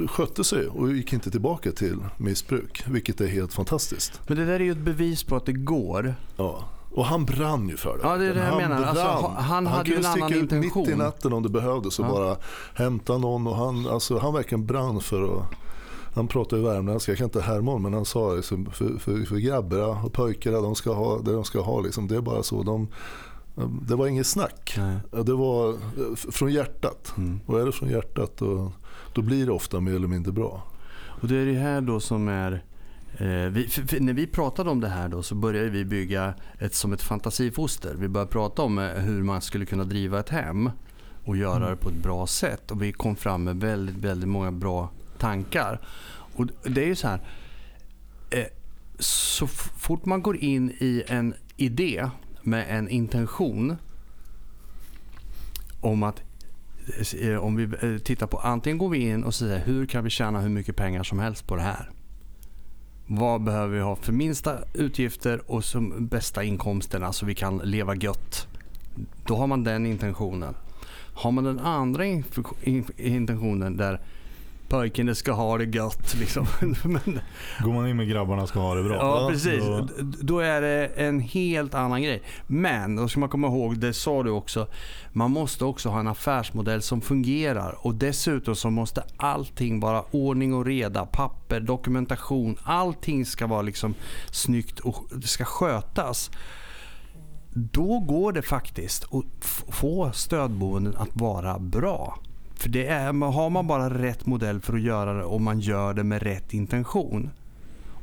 skötte 0.08 0.44
sig 0.44 0.66
och 0.66 0.92
gick 0.92 1.12
inte 1.12 1.30
tillbaka 1.30 1.72
till 1.72 1.98
missbruk, 2.16 2.82
vilket 2.86 3.20
är 3.20 3.26
helt 3.26 3.54
fantastiskt. 3.54 4.20
Men 4.28 4.36
det 4.38 4.44
där 4.44 4.52
är 4.54 4.60
ju 4.64 4.72
ett 4.72 4.78
bevis 4.78 5.24
på 5.24 5.36
att 5.36 5.46
det 5.46 5.52
går. 5.52 6.14
Ja. 6.36 6.64
Och 6.90 7.04
han 7.04 7.24
brann 7.24 7.68
ju 7.68 7.76
för 7.76 7.98
det. 7.98 8.00
Ja, 8.02 8.16
det 8.16 8.24
är 8.26 8.34
det 8.34 8.40
jag 8.40 8.46
han 8.46 8.56
menar. 8.56 8.76
Alltså, 8.82 9.04
brann. 9.04 9.22
ha- 9.22 9.40
han 9.40 9.66
hade 9.66 9.88
ju 9.90 9.94
kunde 9.94 10.08
sticka 10.10 10.34
ut 10.34 10.50
mitt 10.50 10.88
i 10.88 10.94
natten 10.94 11.32
om 11.32 11.42
det 11.42 11.48
behövdes 11.48 11.98
och 11.98 12.04
Ja. 12.06 12.10
bara 12.10 12.36
hämta 12.74 13.18
någon. 13.18 13.46
Och 13.46 13.56
han, 13.56 13.86
alltså, 13.88 14.18
han 14.18 14.34
verkligen 14.34 14.66
brann 14.66 15.00
för 15.00 15.38
att 15.38 15.46
han 16.14 16.28
pratar 16.28 16.56
ju 16.56 16.62
värmländska, 16.62 17.12
jag 17.12 17.18
kan 17.18 17.24
inte 17.24 17.40
härma 17.40 17.70
honom, 17.70 17.82
men 17.82 17.92
han 17.94 18.04
sa 18.04 18.34
liksom, 18.34 18.66
för, 18.72 18.98
för, 18.98 19.24
för 19.26 19.36
grabbarna 19.36 19.86
och 19.86 20.12
pojkarna, 20.12 20.60
de 20.60 20.74
ska 20.74 20.92
ha 20.94 21.18
det 21.18 21.32
de 21.32 21.44
ska 21.44 21.60
ha. 21.60 21.80
Liksom. 21.80 22.08
Det 22.08 22.16
är 22.16 22.20
bara 22.20 22.42
så. 22.42 22.62
De, 22.62 22.88
det 23.88 23.94
var 23.96 24.06
inget 24.06 24.26
snack. 24.26 24.74
Nej. 24.78 25.24
Det 25.24 25.32
var 25.34 25.68
eh, 25.70 25.76
från 26.30 26.52
hjärtat. 26.52 27.14
Mm. 27.16 27.40
Och 27.46 27.60
är 27.60 27.66
det 27.66 27.72
från 27.72 27.88
hjärtat 27.88 28.32
då, 28.38 28.72
då 29.12 29.22
blir 29.22 29.46
det 29.46 29.52
ofta 29.52 29.80
mer 29.80 29.94
eller 29.94 30.08
mindre 30.08 30.32
bra. 30.32 30.62
Och 31.20 31.28
det 31.28 31.36
är 31.36 31.46
det 31.46 31.58
här 31.58 31.80
då 31.80 32.00
som 32.00 32.28
är 32.28 32.52
eh, 33.18 33.50
vi, 33.50 33.68
för, 33.68 33.82
för 33.82 34.00
när 34.00 34.12
vi 34.12 34.26
pratade 34.26 34.70
om 34.70 34.80
det 34.80 34.88
här 34.88 35.08
då 35.08 35.22
så 35.22 35.34
började 35.34 35.68
vi 35.68 35.84
bygga 35.84 36.34
ett 36.58 36.74
som 36.74 36.92
ett 36.92 37.02
fantasifoster. 37.02 37.94
Vi 37.94 38.08
började 38.08 38.32
prata 38.32 38.62
om 38.62 38.78
eh, 38.78 38.88
hur 38.88 39.22
man 39.22 39.40
skulle 39.40 39.66
kunna 39.66 39.84
driva 39.84 40.20
ett 40.20 40.28
hem 40.28 40.70
och 41.24 41.36
göra 41.36 41.70
det 41.70 41.76
på 41.76 41.88
ett 41.88 42.02
bra 42.02 42.26
sätt. 42.26 42.70
Och 42.70 42.82
vi 42.82 42.92
kom 42.92 43.16
fram 43.16 43.44
med 43.44 43.56
väldigt, 43.56 43.96
väldigt 43.96 44.28
många 44.28 44.52
bra 44.52 44.90
tankar. 45.18 45.80
Och 46.36 46.46
det 46.62 46.82
är 46.82 46.86
ju 46.86 46.96
så 46.96 47.08
här. 47.08 47.20
Eh, 48.30 48.44
så 48.98 49.46
fort 49.46 50.04
man 50.04 50.22
går 50.22 50.36
in 50.36 50.70
i 50.70 51.02
en 51.06 51.34
idé 51.56 52.08
med 52.42 52.66
en 52.68 52.88
intention 52.88 53.76
om 55.80 56.02
att 56.02 56.22
Eh, 57.20 57.36
om 57.36 57.56
vi 57.56 57.64
eh, 57.64 57.98
tittar 57.98 58.26
på 58.26 58.38
antingen 58.38 58.78
går 58.78 58.88
vi 58.88 58.98
in 58.98 59.24
och 59.24 59.34
säger 59.34 59.58
hur 59.58 59.86
kan 59.86 60.04
vi 60.04 60.10
tjäna 60.10 60.40
hur 60.40 60.48
mycket 60.48 60.76
pengar 60.76 61.02
som 61.02 61.18
helst 61.18 61.46
på 61.46 61.56
det 61.56 61.62
här. 61.62 61.90
Vad 63.06 63.42
behöver 63.44 63.74
vi 63.74 63.80
ha 63.80 63.96
för 63.96 64.12
minsta 64.12 64.58
utgifter 64.74 65.50
och 65.50 65.64
som 65.64 66.06
bästa 66.06 66.44
inkomsterna 66.44 67.12
så 67.12 67.26
vi 67.26 67.34
kan 67.34 67.58
leva 67.58 67.94
gött. 67.94 68.48
Då 69.26 69.36
har 69.36 69.46
man 69.46 69.64
den 69.64 69.86
intentionen. 69.86 70.54
Har 71.14 71.30
man 71.30 71.44
den 71.44 71.58
andra 71.58 72.04
intentionen 72.96 73.76
där 73.76 74.00
pojken 74.68 75.14
ska 75.14 75.32
ha 75.32 75.58
det 75.58 75.64
gött. 75.64 76.14
Liksom. 76.14 76.46
Men, 76.84 77.20
Går 77.60 77.72
man 77.72 77.88
in 77.88 77.96
med 77.96 78.08
grabbarna 78.08 78.46
ska 78.46 78.60
ha 78.60 78.74
det 78.74 78.82
bra. 78.82 78.94
Ja, 78.94 79.28
precis. 79.30 79.64
Då... 79.64 79.88
då... 80.20 80.38
är 80.38 80.60
det 80.60 80.86
en 80.86 81.20
helt 81.20 81.74
annan 81.74 82.02
grej. 82.02 82.22
Men 82.46 82.96
då 82.96 83.08
ska 83.08 83.20
man 83.20 83.28
komma 83.28 83.46
ihåg, 83.46 83.78
det 83.78 83.92
sa 83.92 84.22
du 84.22 84.30
också, 84.30 84.68
man 85.12 85.30
måste 85.30 85.64
också 85.64 85.88
ha 85.88 86.00
en 86.00 86.08
affärsmodell 86.08 86.82
som 86.82 87.00
fungerar. 87.00 87.86
Och 87.86 87.94
dessutom 87.94 88.56
så 88.56 88.70
måste 88.70 89.02
allting 89.16 89.80
vara 89.80 90.02
ordning 90.10 90.54
och 90.54 90.64
reda, 90.64 91.06
papper, 91.06 91.60
dokumentation. 91.60 92.56
Allting 92.62 93.26
ska 93.26 93.46
vara 93.46 93.62
liksom 93.62 93.94
snyggt 94.30 94.80
och 94.80 95.06
det 95.10 95.26
ska 95.26 95.44
skötas. 95.44 96.30
Då 97.58 97.98
går 98.00 98.32
det 98.32 98.42
faktiskt 98.42 99.04
att 99.04 99.44
få 99.68 100.12
stödboenden 100.12 100.96
att 100.96 101.10
vara 101.12 101.58
bra. 101.58 102.18
För 102.56 102.68
det 102.68 102.86
är, 102.86 103.12
har 103.12 103.50
man 103.50 103.66
bara 103.66 104.02
rätt 104.02 104.26
modell 104.26 104.60
för 104.60 104.74
att 104.74 104.80
göra 104.80 105.12
det 105.12 105.24
och 105.24 105.40
man 105.40 105.60
gör 105.60 105.94
det 105.94 106.04
med 106.04 106.22
rätt 106.22 106.54
intention 106.54 107.30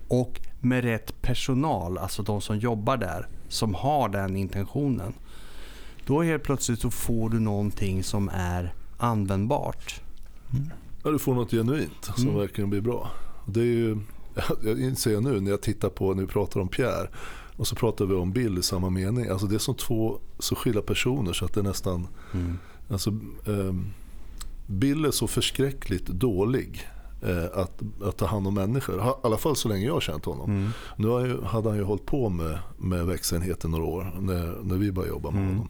och 0.07 0.39
med 0.59 0.83
rätt 0.83 1.21
personal, 1.21 1.97
alltså 1.97 2.23
de 2.23 2.41
som 2.41 2.59
jobbar 2.59 2.97
där, 2.97 3.27
som 3.47 3.75
har 3.75 4.09
den 4.09 4.35
intentionen. 4.35 5.13
Då 6.05 6.21
helt 6.21 6.43
plötsligt 6.43 6.79
så 6.79 6.91
får 6.91 7.29
du 7.29 7.39
någonting 7.39 8.03
som 8.03 8.29
är 8.33 8.73
användbart. 8.97 10.01
Mm. 10.53 10.69
Ja, 11.03 11.11
du 11.11 11.19
får 11.19 11.33
något 11.35 11.51
genuint 11.51 12.11
som 12.15 12.23
mm. 12.23 12.37
verkligen 12.37 12.69
blir 12.69 12.81
bra. 12.81 13.11
Det 13.45 13.59
är 13.59 13.65
ju, 13.65 13.97
jag 14.63 14.79
inser 14.79 15.21
nu 15.21 15.39
när 15.39 15.51
jag 15.51 15.61
tittar 15.61 15.89
på, 15.89 16.13
när 16.13 16.21
vi 16.21 16.27
pratar 16.27 16.59
om 16.59 16.67
Pierre 16.67 17.07
och 17.57 17.67
så 17.67 17.75
pratar 17.75 18.05
vi 18.05 18.13
om 18.13 18.31
Bill 18.31 18.57
i 18.57 18.63
samma 18.63 18.89
mening. 18.89 19.27
Alltså 19.27 19.47
det 19.47 19.55
är 19.55 19.59
som 19.59 19.75
två 19.75 20.19
så 20.39 20.55
skilda 20.55 20.81
personer 20.81 21.33
så 21.33 21.45
att 21.45 21.53
det 21.53 21.59
är 21.59 21.63
nästan... 21.63 22.07
Mm. 22.33 22.57
Alltså, 22.89 23.09
um, 23.45 23.93
Bill 24.65 25.05
är 25.05 25.11
så 25.11 25.27
förskräckligt 25.27 26.07
dålig 26.07 26.87
eh, 27.21 27.45
att, 27.53 27.81
att 28.03 28.17
ta 28.17 28.25
hand 28.25 28.47
om 28.47 28.53
människor. 28.53 28.95
I 28.95 29.13
alla 29.23 29.37
fall 29.37 29.55
så 29.55 29.69
länge 29.69 29.85
jag 29.85 29.93
har 29.93 30.01
känt 30.01 30.25
honom. 30.25 30.51
Mm. 30.51 30.69
Nu 30.97 31.09
han 31.09 31.25
ju, 31.25 31.41
hade 31.41 31.69
han 31.69 31.77
ju 31.77 31.83
hållit 31.83 32.05
på 32.05 32.29
med, 32.29 32.59
med 32.77 33.05
växenheten 33.05 33.71
några 33.71 33.85
år 33.85 34.11
när, 34.19 34.63
när 34.63 34.75
vi 34.75 34.91
började 34.91 35.13
jobba 35.13 35.31
med 35.31 35.41
mm. 35.41 35.53
honom. 35.53 35.69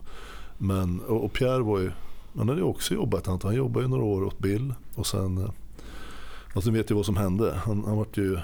Men, 0.57 0.99
och, 0.99 1.25
och, 1.25 1.33
Pierre 1.33 1.63
var 1.63 1.79
ju, 1.79 1.91
han 2.37 2.49
hade 2.49 2.61
ju 2.61 2.67
också 2.67 2.93
jobbat. 2.93 3.27
Han, 3.27 3.39
han 3.43 3.55
jobbade 3.55 3.85
ju 3.85 3.89
några 3.89 4.03
år 4.03 4.23
åt 4.23 4.39
Bill 4.39 4.73
och 4.95 5.07
sen, 5.07 5.37
eh, 5.37 5.49
alltså 6.53 6.71
vet 6.71 6.91
ju 6.91 6.95
vad 6.95 7.05
som 7.05 7.17
hände. 7.17 7.61
Han, 7.65 7.83
han, 7.85 7.97
vart 7.97 8.17
ju, 8.17 8.39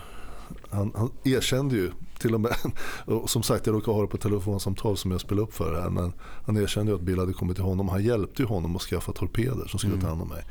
han, 0.70 0.92
han 0.96 1.12
erkände 1.24 1.76
ju 1.76 1.92
till 2.20 2.34
och 2.34 2.42
med, 2.42 2.56
och 3.06 3.30
som 3.30 3.44
sagt 3.44 3.66
jag 3.66 3.76
råkade 3.76 3.98
ha 3.98 4.02
det 4.02 4.08
på 4.08 4.18
telefonsamtal 4.18 4.98
som 4.98 5.12
jag 5.12 5.22
spelade 5.22 5.48
upp 5.48 5.54
för 5.54 5.74
det 5.74 5.82
här. 5.82 5.90
Men 5.90 6.14
han 6.46 6.58
erkände 6.58 6.92
ju 6.92 6.96
att 6.96 7.02
Bill 7.02 7.20
hade 7.20 7.34
kommit 7.34 7.56
till 7.56 7.66
honom. 7.66 7.90
Han 7.90 8.04
hjälpte 8.04 8.42
ju 8.42 8.48
honom 8.48 8.76
att 8.76 8.82
skaffa 8.82 9.12
torpeder 9.12 9.68
som 9.68 9.80
skulle 9.80 9.94
mm. 9.94 10.04
ta 10.04 10.10
hand 10.10 10.22
om 10.22 10.28
mig. 10.28 10.44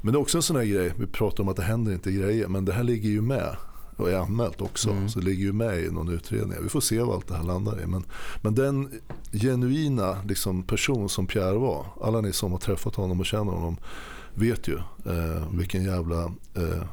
Men 0.00 0.12
det 0.12 0.18
är 0.18 0.20
också 0.20 0.38
en 0.38 0.42
sån 0.42 0.56
här 0.56 0.64
grej, 0.64 0.92
vi 0.98 1.06
pratar 1.06 1.42
om 1.42 1.48
att 1.48 1.56
det 1.56 1.62
händer 1.62 1.92
inte 1.92 2.12
grejer. 2.12 2.48
Men 2.48 2.64
det 2.64 2.72
här 2.72 2.84
ligger 2.84 3.08
ju 3.08 3.20
med 3.20 3.56
och 3.96 4.10
är 4.10 4.16
anmält 4.16 4.60
också. 4.60 4.90
Mm. 4.90 5.08
Så 5.08 5.18
det 5.18 5.24
ligger 5.24 5.44
ju 5.44 5.52
med 5.52 5.78
i 5.78 5.90
någon 5.90 6.08
utredning. 6.08 6.58
Vi 6.62 6.68
får 6.68 6.80
se 6.80 7.00
vad 7.00 7.14
allt 7.14 7.28
det 7.28 7.34
här 7.34 7.42
landar 7.42 7.82
i. 7.82 7.86
Men, 7.86 8.04
men 8.42 8.54
den 8.54 9.00
genuina 9.32 10.16
liksom, 10.28 10.62
person 10.62 11.08
som 11.08 11.26
Pierre 11.26 11.58
var. 11.58 11.86
Alla 12.02 12.20
ni 12.20 12.32
som 12.32 12.52
har 12.52 12.58
träffat 12.58 12.94
honom 12.94 13.20
och 13.20 13.26
känner 13.26 13.52
honom 13.52 13.76
vet 14.34 14.68
ju 14.68 14.76
eh, 15.06 15.52
vilken 15.52 15.84
jävla 15.84 16.24
eh, 16.54 16.84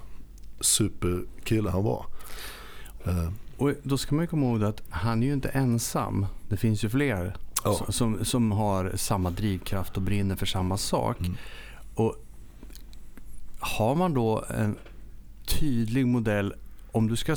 superkille 0.62 1.70
han 1.70 1.84
var. 1.84 2.06
Eh, 3.06 3.32
och 3.58 3.74
då 3.84 3.98
ska 3.98 4.16
man 4.16 4.28
komma 4.28 4.46
ihåg 4.46 4.63
att 4.63 4.82
han 4.89 5.24
är 5.24 5.28
ju 5.28 5.34
inte 5.34 5.50
ensam. 5.50 6.26
Det 6.50 6.58
finns 6.58 6.84
ju 6.84 6.89
fler 6.89 7.36
ja. 7.63 7.86
som, 7.89 8.26
som 8.26 8.52
har 8.52 8.92
samma 8.96 9.30
drivkraft 9.30 9.98
och 9.98 10.04
brinner 10.04 10.36
för 10.36 10.46
samma 10.46 10.78
sak. 10.78 11.20
Mm. 11.20 11.36
Och 11.96 12.16
Har 13.60 13.96
man 13.96 14.13
då 14.13 14.46
en 14.50 14.76
tydlig 15.46 16.08
modell 16.08 16.54
om 16.92 17.08
du 17.08 17.16
ska, 17.16 17.36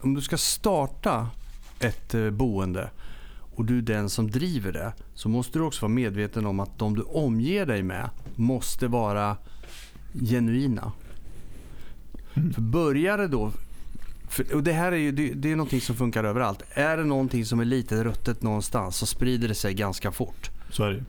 om 0.00 0.14
du 0.14 0.20
ska 0.20 0.36
starta 0.36 1.28
ett 1.80 2.14
eh, 2.14 2.30
boende 2.30 2.90
och 3.54 3.64
du 3.64 3.78
är 3.78 3.82
den 3.82 4.10
som 4.10 4.30
driver 4.30 4.72
det 4.72 4.92
så 5.14 5.28
måste 5.28 5.58
du 5.58 5.62
också 5.62 5.82
vara 5.82 5.92
medveten 5.92 6.46
om 6.46 6.60
att 6.60 6.78
de 6.78 6.96
du 6.96 7.02
omger 7.02 7.66
dig 7.66 7.82
med 7.82 8.10
måste 8.36 8.88
vara 8.88 9.36
genuina. 10.12 10.92
Mm. 12.34 12.52
För 12.52 12.60
börjar 12.60 13.18
det 13.18 13.28
då 13.28 13.52
för, 14.30 14.54
och 14.54 14.62
det 14.62 14.72
här 14.72 14.92
är 14.92 14.96
ju 14.96 15.12
det, 15.12 15.34
det 15.34 15.52
är 15.52 15.56
någonting 15.56 15.80
som 15.80 15.96
funkar 15.96 16.24
överallt. 16.24 16.62
Är 16.70 16.96
det 16.96 17.04
någonting 17.04 17.44
som 17.44 17.60
är 17.60 17.64
lite 17.64 18.04
ruttet 18.04 18.42
någonstans 18.42 18.96
så 18.96 19.06
sprider 19.06 19.48
det 19.48 19.54
sig 19.54 19.74
ganska 19.74 20.12
fort. 20.12 20.50
Så 20.70 20.84
är 20.84 20.90
det 20.90 21.04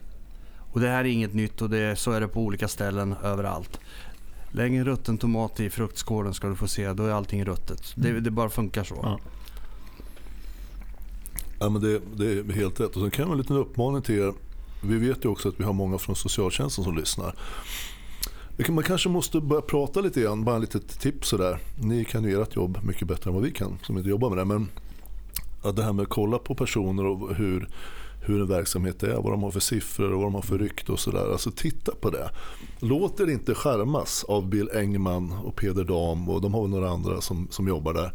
Och 0.72 0.80
det 0.80 0.88
här 0.88 0.98
är 1.00 1.04
inget 1.04 1.34
nytt 1.34 1.62
och 1.62 1.70
det, 1.70 1.96
så 1.96 2.12
är 2.12 2.20
det 2.20 2.28
på 2.28 2.40
olika 2.40 2.68
ställen 2.68 3.14
överallt. 3.22 3.80
Lägg 4.50 4.74
en 4.74 4.84
rutten 4.84 5.18
tomat 5.18 5.60
i 5.60 5.70
fruktskålen 5.70 6.34
ska 6.34 6.48
du 6.48 6.56
få 6.56 6.68
se. 6.68 6.92
Då 6.92 7.04
är 7.04 7.10
allting 7.10 7.44
ruttet. 7.44 7.92
Det, 7.94 8.08
mm. 8.08 8.22
det 8.22 8.30
bara 8.30 8.50
funkar 8.50 8.84
så. 8.84 8.98
Ja. 9.02 9.18
Ja, 11.60 11.68
men 11.68 11.82
det, 11.82 12.00
det, 12.16 12.32
är 12.32 12.52
helt 12.52 12.80
rätt. 12.80 12.96
Och 12.96 13.02
sen 13.02 13.10
kan 13.10 13.22
jag 13.22 13.26
ha 13.26 13.32
en 13.32 13.40
liten 13.40 13.56
uppmaning 13.56 14.02
till 14.02 14.18
er. 14.18 14.32
Vi 14.82 15.08
vet 15.08 15.24
ju 15.24 15.28
också 15.28 15.48
att 15.48 15.60
vi 15.60 15.64
har 15.64 15.72
många 15.72 15.98
från 15.98 16.16
socialtjänsten 16.16 16.84
som 16.84 16.96
lyssnar. 16.96 17.34
Man 18.68 18.84
kanske 18.84 19.08
måste 19.08 19.40
börja 19.40 19.62
prata 19.62 20.00
lite 20.00 20.20
grann, 20.20 20.44
bara 20.44 20.56
ett 20.56 20.62
litet 20.62 21.00
tips 21.00 21.28
sådär. 21.28 21.58
Ni 21.76 22.04
kan 22.04 22.24
ju 22.24 22.42
ert 22.42 22.56
jobb 22.56 22.78
mycket 22.82 23.08
bättre 23.08 23.30
än 23.30 23.34
vad 23.34 23.44
vi 23.44 23.50
kan 23.50 23.78
som 23.82 23.98
inte 23.98 24.10
jobbar 24.10 24.28
med 24.28 24.38
det. 24.38 24.44
Men 24.44 24.68
att 25.62 25.76
det 25.76 25.82
här 25.82 25.92
med 25.92 26.02
att 26.02 26.08
kolla 26.08 26.38
på 26.38 26.54
personer 26.54 27.06
och 27.06 27.34
hur, 27.34 27.68
hur 28.22 28.40
en 28.40 28.48
verksamhet 28.48 29.02
är, 29.02 29.14
vad 29.14 29.32
de 29.32 29.42
har 29.42 29.50
för 29.50 29.60
siffror 29.60 30.12
och 30.12 30.18
vad 30.18 30.26
de 30.26 30.34
har 30.34 30.42
för 30.42 30.58
rykte 30.58 30.92
och 30.92 31.00
sådär. 31.00 31.32
Alltså 31.32 31.50
titta 31.50 31.92
på 32.00 32.10
det. 32.10 32.30
Låt 32.78 33.20
er 33.20 33.30
inte 33.30 33.54
skärmas 33.54 34.24
av 34.24 34.48
Bill 34.48 34.70
Engman 34.74 35.32
och 35.44 35.56
Peder 35.56 35.84
Dam 35.84 36.28
och 36.28 36.40
de 36.40 36.54
har 36.54 36.68
några 36.68 36.90
andra 36.90 37.20
som, 37.20 37.48
som 37.50 37.68
jobbar 37.68 37.94
där 37.94 38.12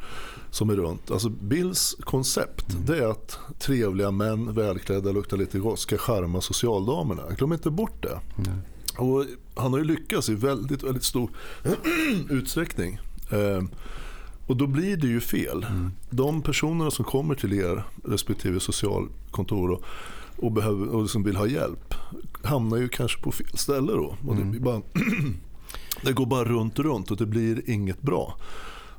som 0.51 0.69
är 0.69 0.75
runt. 0.75 1.12
Alltså 1.12 1.29
Bills 1.29 1.95
koncept 1.99 2.73
mm. 2.73 2.86
det 2.86 2.97
är 2.97 3.07
att 3.07 3.39
trevliga 3.60 4.12
män, 4.12 4.53
välklädda, 4.53 5.12
luktar 5.12 5.38
lite 5.38 5.60
gott 5.60 5.79
ska 5.79 5.97
skärma 5.97 6.41
socialdamerna. 6.41 7.23
Glöm 7.38 7.53
inte 7.53 7.69
bort 7.69 8.03
det. 8.03 8.19
Mm. 8.38 8.60
Och 8.97 9.25
han 9.55 9.71
har 9.71 9.79
ju 9.79 9.86
lyckats 9.86 10.29
i 10.29 10.36
väldigt, 10.36 10.83
väldigt 10.83 11.03
stor 11.03 11.29
utsträckning. 12.29 12.99
Eh, 13.31 13.63
och 14.47 14.57
då 14.57 14.67
blir 14.67 14.97
det 14.97 15.07
ju 15.07 15.19
fel. 15.19 15.65
Mm. 15.69 15.91
De 16.10 16.41
personerna 16.41 16.91
som 16.91 17.05
kommer 17.05 17.36
till 17.36 17.53
er 17.53 17.83
respektive 18.03 18.60
socialkontor 18.60 19.71
och, 19.71 19.83
och, 20.38 20.51
behöver, 20.51 20.88
och 20.88 21.10
som 21.10 21.23
vill 21.23 21.36
ha 21.36 21.47
hjälp 21.47 21.93
hamnar 22.43 22.77
ju 22.77 22.89
kanske 22.89 23.21
på 23.21 23.31
fel 23.31 23.57
ställe 23.57 23.91
då. 23.91 24.17
Och 24.27 24.36
det, 24.36 24.41
mm. 24.41 24.63
bara, 24.63 24.81
det 26.03 26.13
går 26.13 26.25
bara 26.25 26.43
runt, 26.43 26.79
runt 26.79 27.12
och 27.12 27.17
det 27.17 27.25
blir 27.25 27.69
inget 27.69 28.01
bra. 28.01 28.36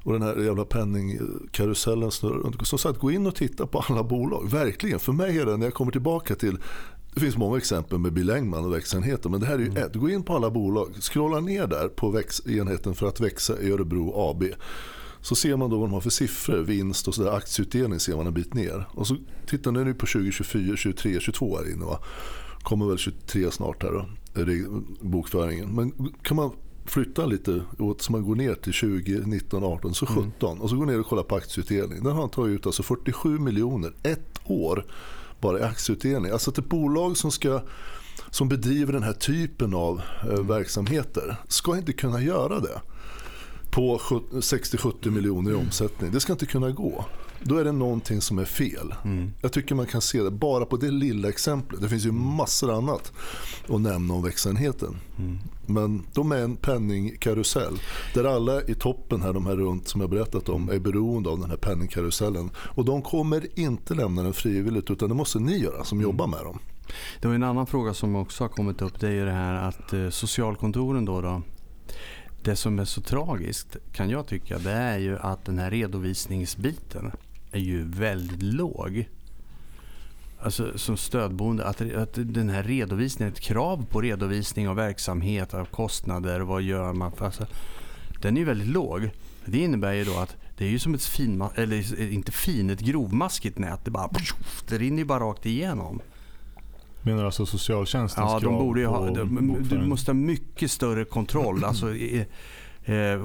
Och 0.02 0.12
den 0.12 0.22
här 0.22 0.36
jävla 0.36 0.64
penningkarusellen 0.64 2.10
snurrar 2.10 2.38
runt. 2.38 2.66
Som 2.66 2.78
sagt, 2.78 2.98
gå 2.98 3.10
in 3.10 3.26
och 3.26 3.34
titta 3.34 3.66
på 3.66 3.84
alla 3.88 4.02
bolag. 4.02 4.50
Verkligen. 4.50 4.98
För 4.98 5.12
mig 5.12 5.38
är 5.38 5.46
det 5.46 5.56
när 5.56 5.66
jag 5.66 5.74
kommer 5.74 5.92
tillbaka 5.92 6.34
till 6.34 6.58
det 7.18 7.24
finns 7.24 7.36
många 7.36 7.56
exempel 7.56 7.98
med 7.98 8.12
Bill 8.12 8.30
Engman 8.30 8.64
och 8.64 8.74
växenheten 8.74 9.30
men 9.30 9.40
det 9.40 9.46
här 9.46 9.54
är 9.54 9.58
ju 9.58 9.66
mm. 9.66 9.82
ett. 9.82 9.94
Gå 9.94 10.10
in 10.10 10.22
på 10.22 10.36
alla 10.36 10.50
bolag, 10.50 10.94
scrolla 11.00 11.40
ner 11.40 11.66
där 11.66 11.88
på 11.88 12.22
enheten 12.46 12.94
för 12.94 13.08
att 13.08 13.20
växa 13.20 13.60
i 13.60 13.70
Örebro 13.70 14.12
AB. 14.30 14.44
Så 15.20 15.34
ser 15.34 15.56
man 15.56 15.70
då 15.70 15.78
vad 15.78 15.88
de 15.88 15.92
har 15.92 16.00
för 16.00 16.10
siffror, 16.10 16.58
vinst 16.58 17.08
och 17.08 17.14
så 17.14 17.22
där, 17.22 17.30
aktieutdelning 17.30 18.00
ser 18.00 18.16
man 18.16 18.26
en 18.26 18.34
bit 18.34 18.54
ner. 18.54 18.88
Och 18.90 19.06
så 19.06 19.16
tittar 19.46 19.72
ni 19.72 19.84
nu 19.84 19.94
på 19.94 20.06
2024, 20.06 20.76
23, 20.76 21.20
22 21.20 21.56
här 21.56 21.72
inne 21.72 21.84
va. 21.84 21.98
Kommer 22.62 22.86
väl 22.86 22.98
23 22.98 23.50
snart 23.50 23.82
här 23.82 23.92
då, 23.92 24.06
bokföringen. 25.00 25.74
Men 25.74 26.12
kan 26.22 26.36
man 26.36 26.50
flytta 26.84 27.26
lite 27.26 27.62
åt 27.78 28.02
så 28.02 28.12
man 28.12 28.24
går 28.24 28.34
ner 28.34 28.54
till 28.54 28.72
20, 28.72 29.20
19, 29.26 29.64
18, 29.64 29.94
så 29.94 30.06
17 30.06 30.32
mm. 30.40 30.62
och 30.62 30.70
så 30.70 30.76
går 30.76 30.86
ner 30.86 31.00
och 31.00 31.06
kollar 31.06 31.22
på 31.22 31.36
aktieutdelning. 31.36 32.02
Den 32.02 32.12
har 32.12 32.20
han 32.20 32.30
tagit 32.30 32.54
ut 32.54 32.66
alltså 32.66 32.82
47 32.82 33.38
miljoner 33.38 33.92
ett 34.02 34.40
år 34.44 34.84
bara 35.40 35.58
i 35.58 35.62
aktieutdelning. 35.62 36.32
Alltså 36.32 36.50
ett 36.50 36.68
bolag 36.68 37.16
som, 37.16 37.30
ska, 37.32 37.62
som 38.30 38.48
bedriver 38.48 38.92
den 38.92 39.02
här 39.02 39.12
typen 39.12 39.74
av 39.74 40.02
eh, 40.22 40.40
verksamheter 40.40 41.36
ska 41.48 41.76
inte 41.76 41.92
kunna 41.92 42.20
göra 42.22 42.60
det 42.60 42.80
på 43.70 43.98
60-70 43.98 45.10
miljoner 45.10 45.50
i 45.50 45.54
omsättning. 45.54 46.10
Det 46.12 46.20
ska 46.20 46.32
inte 46.32 46.46
kunna 46.46 46.70
gå. 46.70 47.04
då 47.42 47.56
är 47.56 47.64
det 47.64 47.72
någonting 47.72 48.20
som 48.20 48.38
är 48.38 48.44
fel. 48.44 48.94
Mm. 49.04 49.32
Jag 49.40 49.52
tycker 49.52 49.74
man 49.74 49.86
kan 49.86 50.00
se 50.00 50.22
det 50.22 50.30
bara 50.30 50.66
på 50.66 50.76
det 50.76 50.90
lilla 50.90 51.28
exemplet. 51.28 51.80
Det 51.80 51.88
finns 51.88 52.06
ju 52.06 52.12
massor 52.12 52.72
annat 52.72 53.12
att 53.68 53.80
nämna 53.80 54.14
om 54.14 54.22
växelheten. 54.22 54.96
Mm. 55.18 55.38
Men 55.68 56.06
de 56.14 56.32
är 56.32 56.42
en 56.42 56.56
penningkarusell 56.56 57.78
där 58.14 58.24
alla 58.24 58.62
i 58.62 58.74
toppen 58.74 59.22
här, 59.22 59.32
de 59.32 59.46
här 59.46 59.56
runt 59.56 59.88
som 59.88 60.00
jag 60.00 60.10
berättat 60.10 60.48
om, 60.48 60.68
är 60.68 60.78
beroende 60.78 61.30
av 61.30 61.40
den 61.40 61.50
här 61.50 61.56
penningkarusellen. 61.56 62.50
Och 62.56 62.84
de 62.84 63.02
kommer 63.02 63.58
inte 63.58 63.94
lämna 63.94 64.22
den 64.22 64.32
frivilligt 64.32 64.90
utan 64.90 65.08
det 65.08 65.14
måste 65.14 65.38
ni 65.38 65.58
göra 65.58 65.84
som 65.84 66.00
jobbar 66.00 66.26
med 66.26 66.40
dem. 66.40 66.58
Det 67.20 67.28
var 67.28 67.34
en 67.34 67.42
annan 67.42 67.66
fråga 67.66 67.94
som 67.94 68.16
också 68.16 68.44
har 68.44 68.48
kommit 68.48 68.82
upp. 68.82 69.00
Det 69.00 69.06
är 69.06 69.12
ju 69.12 69.24
det 69.24 69.32
här 69.32 69.54
att 69.54 69.92
eh, 69.92 70.08
socialkontoren 70.08 71.04
då, 71.04 71.20
då 71.20 71.42
det 72.42 72.56
som 72.56 72.78
är 72.78 72.84
så 72.84 73.00
tragiskt 73.00 73.76
kan 73.92 74.10
jag 74.10 74.26
tycka 74.26 74.58
det 74.58 74.70
är 74.70 74.98
ju 74.98 75.18
att 75.18 75.44
den 75.44 75.58
här 75.58 75.70
redovisningsbiten 75.70 77.12
är 77.50 77.58
ju 77.58 77.84
väldigt 77.84 78.42
låg. 78.42 79.08
Alltså 80.40 80.78
som 80.78 80.96
stödboende, 80.96 81.64
att, 81.64 81.94
att 81.94 82.12
den 82.14 82.48
här 82.48 82.62
redovisningen, 82.62 83.32
ett 83.32 83.40
krav 83.40 83.86
på 83.90 84.00
redovisning 84.00 84.68
av 84.68 84.76
verksamhet, 84.76 85.54
av 85.54 85.64
kostnader, 85.64 86.40
vad 86.40 86.62
gör 86.62 86.92
man? 86.92 87.12
För, 87.12 87.24
alltså, 87.24 87.46
den 88.22 88.36
är 88.36 88.40
ju 88.40 88.46
väldigt 88.46 88.68
låg. 88.68 89.10
Det 89.44 89.58
innebär 89.58 89.92
ju 89.92 90.04
då 90.04 90.16
att 90.18 90.36
det 90.56 90.64
är 90.64 90.68
ju 90.68 90.78
som 90.78 90.94
ett 90.94 91.04
fin, 91.04 91.44
eller 91.54 92.02
inte 92.12 92.32
fin, 92.32 92.70
ett 92.70 92.80
grovmaskigt 92.80 93.58
nät. 93.58 93.84
Det, 93.84 93.90
bara, 93.90 94.10
det 94.68 94.78
rinner 94.78 94.98
ju 94.98 95.04
bara 95.04 95.20
rakt 95.20 95.46
igenom. 95.46 96.00
Menar 97.02 97.18
du 97.18 97.26
alltså 97.26 97.46
socialtjänstens 97.46 98.30
Ja, 98.30 98.40
de 98.40 98.58
borde 98.58 98.80
ju 98.80 98.86
ha, 98.86 99.10
de, 99.10 99.56
du 99.70 99.78
måste 99.78 100.10
ha 100.10 100.14
mycket 100.14 100.70
större 100.70 101.04
kontroll 101.04 101.64
alltså, 101.64 101.94
eh, 101.94 102.24
eh, 102.84 103.20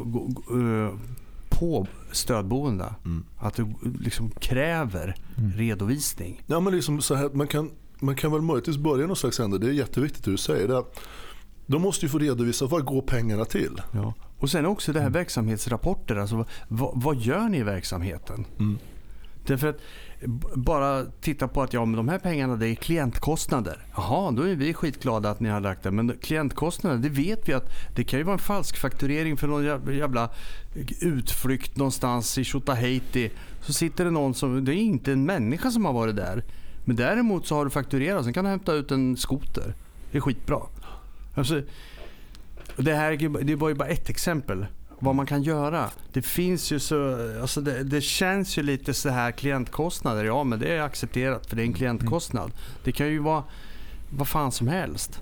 på 1.60 1.88
stödboende. 2.12 2.96
Mm. 3.06 3.26
Att 3.38 3.56
du 3.56 3.68
liksom 4.00 4.30
kräver 4.32 5.16
Mm. 5.38 5.52
redovisning. 5.52 6.42
Ja, 6.46 6.60
men 6.60 6.76
liksom 6.76 7.02
så 7.02 7.16
här, 7.16 7.30
man, 7.30 7.48
kan, 7.48 7.72
man 8.00 8.16
kan 8.16 8.32
väl 8.32 8.42
möjligtvis 8.42 8.78
börja 8.78 9.08
någon 9.08 9.16
slags 9.16 9.39
ände. 9.39 9.58
Det 9.58 9.68
är 9.68 9.72
jätteviktigt 9.72 10.24
det 10.24 10.32
du 10.32 10.38
säger. 10.38 10.68
Det 10.68 10.84
de 11.66 11.82
måste 11.82 12.06
ju 12.06 12.10
få 12.10 12.18
redovisa 12.18 12.66
vad 12.66 12.86
går 12.86 13.02
pengarna 13.02 13.46
till. 13.46 13.82
Ja. 13.92 14.13
Och 14.39 14.50
sen 14.50 14.66
också 14.66 14.94
det 14.94 15.02
här 15.02 15.10
verksamhetsrapporter. 15.10 16.16
Alltså, 16.16 16.46
vad, 16.68 16.92
vad 16.96 17.18
gör 17.18 17.50
ni 17.50 17.58
i 17.58 17.63
verksamheten? 17.63 18.46
Mm. 18.60 18.78
Därför 19.48 19.68
att 19.68 19.80
bara 20.55 21.05
titta 21.21 21.47
på 21.47 21.62
att 21.62 21.73
ja, 21.73 21.86
men 21.86 21.95
de 21.95 22.07
här 22.09 22.19
pengarna 22.19 22.55
det 22.55 22.67
är 22.67 22.75
klientkostnader. 22.75 23.86
Jaha, 23.95 24.31
då 24.31 24.43
är 24.43 24.55
vi 24.55 24.73
skitglada 24.73 25.29
att 25.29 25.39
ni 25.39 25.49
har 25.49 25.59
lagt 25.59 25.83
det. 25.83 25.91
Men 25.91 26.17
klientkostnader, 26.21 26.97
det 26.97 27.09
vet 27.09 27.49
vi 27.49 27.53
att 27.53 27.69
det 27.95 28.03
kan 28.03 28.19
ju 28.19 28.23
vara 28.23 28.33
en 28.33 28.39
falsk 28.39 28.77
fakturering 28.77 29.38
för 29.38 29.47
någon 29.47 29.63
jävla- 29.97 30.29
utflykt 31.01 31.77
någonstans 31.77 32.38
i 32.38 32.43
Tjotahejti. 32.43 33.31
Så 33.62 33.73
sitter 33.73 34.05
det 34.05 34.12
någon 34.12 34.33
som, 34.33 34.65
det 34.65 34.71
är 34.73 34.75
inte 34.75 35.12
en 35.12 35.25
människa 35.25 35.71
som 35.71 35.86
har 35.86 35.93
varit 35.93 36.15
där. 36.15 36.43
Men 36.86 36.95
däremot 36.95 37.47
så 37.47 37.55
har 37.55 37.65
du 37.65 37.71
fakturerat, 37.71 38.23
sen 38.23 38.33
kan 38.33 38.43
du 38.45 38.49
hämta 38.49 38.73
ut 38.73 38.91
en 38.91 39.17
skoter. 39.17 39.73
Det 40.12 40.17
är 40.17 40.21
skitbra. 40.21 40.59
Alltså, 41.36 41.62
det 42.77 42.93
här 42.93 43.43
det 43.43 43.55
var 43.55 43.69
ju 43.69 43.75
bara 43.75 43.88
ett 43.88 44.09
exempel 44.09 44.65
vad 45.04 45.16
man 45.16 45.26
kan 45.26 45.44
göra. 45.44 45.89
Det 46.13 46.22
finns 46.22 46.72
ju 46.72 46.80
så, 46.80 47.30
alltså 47.42 47.62
det, 47.62 47.84
det 47.84 48.02
känns 48.02 48.58
ju 48.58 48.63
lite 48.63 48.94
så 48.94 49.10
här 49.10 49.32
klientkostnader. 49.32 50.24
Ja 50.24 50.44
men 50.44 50.60
det 50.60 50.68
är 50.68 50.82
accepterat 50.82 51.46
för 51.46 51.56
det 51.56 51.62
är 51.62 51.66
en 51.66 51.74
klientkostnad. 51.74 52.52
Det 52.84 52.92
kan 52.92 53.08
ju 53.08 53.20
vara 53.20 53.44
vad 54.10 54.28
fan 54.28 54.52
som 54.52 54.68
helst. 54.68 55.22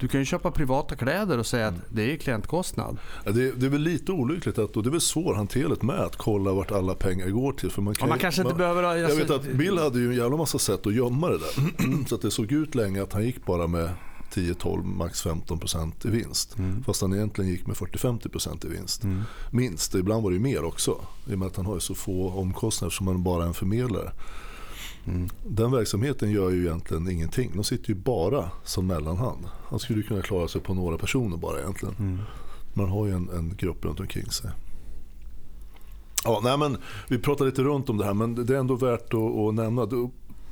Du 0.00 0.08
kan 0.08 0.20
ju 0.20 0.26
köpa 0.26 0.50
privata 0.50 0.96
kläder 0.96 1.38
och 1.38 1.46
säga 1.46 1.68
att 1.68 1.74
det 1.88 2.12
är 2.12 2.16
klientkostnad. 2.16 2.98
Ja, 3.24 3.32
det, 3.32 3.48
är, 3.48 3.52
det 3.52 3.66
är 3.66 3.70
väl 3.70 3.80
lite 3.80 4.12
olyckligt 4.12 4.58
att, 4.58 4.76
och 4.76 4.82
det 4.82 4.88
är 4.88 4.90
väl 4.90 5.00
svårhanterligt 5.00 5.82
med 5.82 6.00
att 6.00 6.16
kolla 6.16 6.52
vart 6.52 6.72
alla 6.72 6.94
pengar 6.94 7.28
går 7.28 7.52
till. 7.52 7.70
För 7.70 7.82
man, 7.82 7.94
kan, 7.94 8.08
Ja, 8.08 8.12
man 8.12 8.18
kanske 8.18 8.40
inte 8.40 8.52
man, 8.52 8.58
behöver 8.58 8.82
ha... 8.82 8.96
Jag 8.96 9.04
alltså, 9.04 9.18
vet 9.18 9.30
att 9.30 9.52
Bill 9.52 9.78
hade 9.78 9.98
ju 9.98 10.10
en 10.10 10.16
jävla 10.16 10.36
massa 10.36 10.58
sätt 10.58 10.86
att 10.86 10.94
gömma 10.94 11.28
det 11.28 11.38
där. 11.38 12.04
Så 12.08 12.14
att 12.14 12.22
det 12.22 12.30
såg 12.30 12.52
ut 12.52 12.74
länge 12.74 13.02
att 13.02 13.12
han 13.12 13.24
gick 13.24 13.46
bara 13.46 13.66
med 13.66 13.90
10-12, 14.34 14.84
max 14.84 15.26
15% 15.26 16.06
i 16.06 16.10
vinst. 16.10 16.58
Mm. 16.58 16.84
Fast 16.84 17.00
han 17.00 17.14
egentligen 17.14 17.50
gick 17.50 17.66
med 17.66 17.76
40-50% 17.76 18.66
i 18.66 18.68
vinst. 18.68 19.04
Mm. 19.04 19.22
Minst, 19.50 19.94
ibland 19.94 20.22
var 20.22 20.30
det 20.30 20.38
mer 20.38 20.64
också. 20.64 21.00
I 21.26 21.34
och 21.34 21.38
med 21.38 21.46
att 21.46 21.56
han 21.56 21.66
har 21.66 21.78
så 21.78 21.94
få 21.94 22.30
omkostnader 22.30 22.90
som 22.90 23.06
han 23.06 23.22
bara 23.22 23.42
är 23.42 23.46
en 23.46 23.54
förmedlare. 23.54 24.12
Mm. 25.06 25.28
Den 25.46 25.70
verksamheten 25.70 26.30
gör 26.30 26.50
ju 26.50 26.66
egentligen 26.66 27.10
ingenting. 27.10 27.52
De 27.54 27.64
sitter 27.64 27.88
ju 27.88 27.94
bara 27.94 28.50
som 28.64 28.86
mellanhand. 28.86 29.44
Han 29.68 29.78
skulle 29.78 30.02
kunna 30.02 30.22
klara 30.22 30.48
sig 30.48 30.60
på 30.60 30.74
några 30.74 30.98
personer 30.98 31.36
bara 31.36 31.60
egentligen. 31.60 31.94
Mm. 31.98 32.18
Man 32.74 32.88
har 32.88 33.06
ju 33.06 33.12
en, 33.12 33.28
en 33.28 33.56
grupp 33.56 33.84
runt 33.84 34.00
omkring 34.00 34.30
sig. 34.30 34.50
Ja, 36.24 36.40
nej 36.42 36.58
men, 36.58 36.76
vi 37.08 37.18
pratar 37.18 37.44
lite 37.44 37.62
runt 37.62 37.90
om 37.90 37.96
det 37.96 38.04
här 38.04 38.14
men 38.14 38.46
det 38.46 38.54
är 38.54 38.58
ändå 38.58 38.74
värt 38.74 39.14
att, 39.14 39.36
att 39.36 39.54
nämna. 39.54 39.86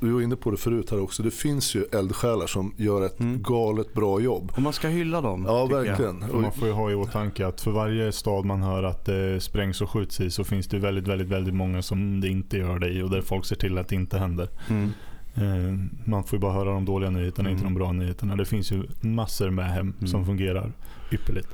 Du, 0.00 0.12
var 0.12 0.20
inne 0.22 0.36
på 0.36 0.50
det 0.50 0.56
förut 0.56 0.90
här 0.90 1.00
också. 1.00 1.22
Det 1.22 1.30
finns 1.30 1.74
ju 1.74 1.84
eldsjälar 1.92 2.46
som 2.46 2.74
gör 2.76 3.06
ett 3.06 3.20
Mm. 3.20 3.42
galet 3.42 3.94
bra 3.94 4.20
jobb. 4.20 4.52
Och 4.56 4.62
man 4.62 4.72
ska 4.72 4.88
hylla 4.88 5.20
dem. 5.20 5.44
Ja, 5.48 5.58
jag. 5.58 5.68
verkligen. 5.68 6.22
Och 6.22 6.40
man 6.42 6.52
får 6.52 6.68
ju 6.68 6.74
ha 6.74 6.90
i 6.90 6.94
åtanke 6.94 7.46
att 7.46 7.60
för 7.60 7.70
varje 7.70 8.12
stad 8.12 8.44
man 8.44 8.62
hör 8.62 8.82
att 8.82 9.04
det 9.04 9.40
sprängs 9.40 9.80
och 9.80 9.90
skjuts 9.90 10.20
i 10.20 10.30
så 10.30 10.44
finns 10.44 10.66
det 10.68 10.78
väldigt, 10.78 11.08
väldigt, 11.08 11.28
väldigt 11.28 11.54
många 11.54 11.82
som 11.82 12.20
det 12.20 12.28
inte 12.28 12.58
gör 12.58 12.78
det 12.78 12.88
i 12.88 13.02
och 13.02 13.10
där 13.10 13.20
folk 13.20 13.44
ser 13.44 13.56
till 13.56 13.78
att 13.78 13.88
det 13.88 13.94
inte 13.94 14.18
händer. 14.18 14.48
Mm. 14.68 14.90
Eh, 15.34 15.78
Man 16.04 16.24
får 16.24 16.36
ju 16.36 16.40
bara 16.40 16.52
höra 16.52 16.70
de 16.72 16.84
dåliga 16.84 17.10
nyheterna, 17.10 17.50
inte 17.50 17.62
de 17.62 17.66
Mm. 17.66 17.78
bra 17.78 17.92
nyheterna. 17.92 18.36
Det 18.36 18.44
finns 18.44 18.72
ju 18.72 18.82
massor 19.00 19.50
med 19.50 19.64
hem 19.70 19.92
Mm. 19.98 20.06
som 20.06 20.26
fungerar 20.26 20.72
ypperligt. 21.12 21.48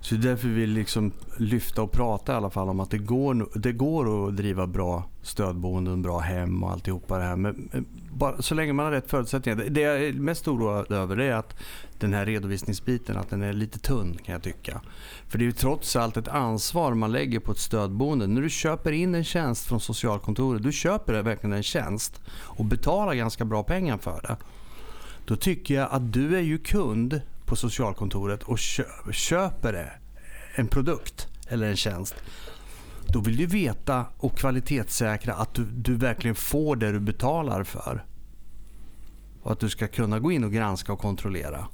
Så 0.00 0.14
det 0.14 0.20
är 0.26 0.30
därför 0.30 0.48
vi 0.48 0.54
vill 0.54 0.70
liksom 0.70 1.12
lyfta 1.36 1.82
och 1.82 1.92
prata 1.92 2.32
i 2.32 2.36
alla 2.36 2.50
fall 2.50 2.68
om 2.68 2.80
att 2.80 2.90
det 2.90 2.98
går, 2.98 3.58
det 3.58 3.72
går 3.72 4.28
att 4.28 4.36
driva 4.36 4.66
bra 4.66 5.04
stödboenden, 5.22 6.02
bra 6.02 6.18
hem 6.18 6.62
och 6.64 6.70
alltihopa 6.72 7.18
det 7.18 7.24
här. 7.24 7.36
Men 7.36 7.68
bara, 8.12 8.42
så 8.42 8.54
länge 8.54 8.72
man 8.72 8.84
har 8.84 8.92
rätt 8.92 9.10
förutsättningar. 9.10 9.64
Det- 9.70 9.80
jag 9.80 10.04
är 10.04 10.12
mest 10.12 10.48
oroad 10.48 10.92
över 10.92 11.20
är 11.20 11.34
att 11.34 11.56
den 11.98 12.14
här 12.14 12.26
redovisningsbiten 12.26 13.16
att 13.16 13.30
den 13.30 13.42
är 13.42 13.52
lite 13.52 13.78
tunn 13.78 14.18
kan 14.24 14.32
jag 14.32 14.42
tycka. 14.42 14.80
För 15.28 15.38
det 15.38 15.42
är 15.44 15.46
ju 15.46 15.52
trots 15.52 15.96
allt 15.96 16.16
ett 16.16 16.28
ansvar 16.28 16.94
man 16.94 17.12
lägger 17.12 17.40
på 17.40 17.52
ett 17.52 17.58
stödboende. 17.58 18.26
När 18.26 18.42
du 18.42 18.50
köper 18.50 18.92
in 18.92 19.14
en 19.14 19.24
tjänst 19.24 19.66
från 19.66 19.80
socialkontoret, 19.80 20.62
du 20.62 20.72
köper 20.72 21.22
verkligen 21.22 21.52
en 21.56 21.62
tjänst 21.62 22.20
och 22.30 22.64
betalar 22.64 23.14
ganska 23.14 23.44
bra 23.44 23.62
pengar 23.62 23.98
för 23.98 24.20
det. 24.22 24.36
Då 25.26 25.36
tycker 25.36 25.74
jag 25.74 25.88
att 25.90 26.12
du 26.12 26.36
är 26.36 26.40
ju 26.42 26.58
kund 26.58 27.20
på 27.48 27.56
socialkontoret 27.56 28.42
och 28.42 28.58
kö- 28.58 29.12
köper 29.12 30.00
en 30.54 30.68
produkt 30.68 31.28
eller 31.48 31.66
en 31.68 31.76
tjänst. 31.76 32.14
Då 33.08 33.20
vill 33.20 33.36
du 33.36 33.46
veta 33.46 34.04
och 34.16 34.36
kvalitetssäkra 34.38 35.34
att 35.34 35.54
du, 35.54 35.64
du 35.64 35.94
verkligen 35.94 36.34
får 36.34 36.76
det 36.76 36.92
du 36.92 37.00
betalar 37.00 37.64
för. 37.64 38.04
Och 39.42 39.52
att 39.52 39.60
du 39.60 39.68
ska 39.68 39.88
kunna 39.88 40.18
gå 40.20 40.32
in 40.32 40.44
och 40.44 40.52
granska 40.52 40.92
och 40.92 40.98
kontrollera. 40.98 41.66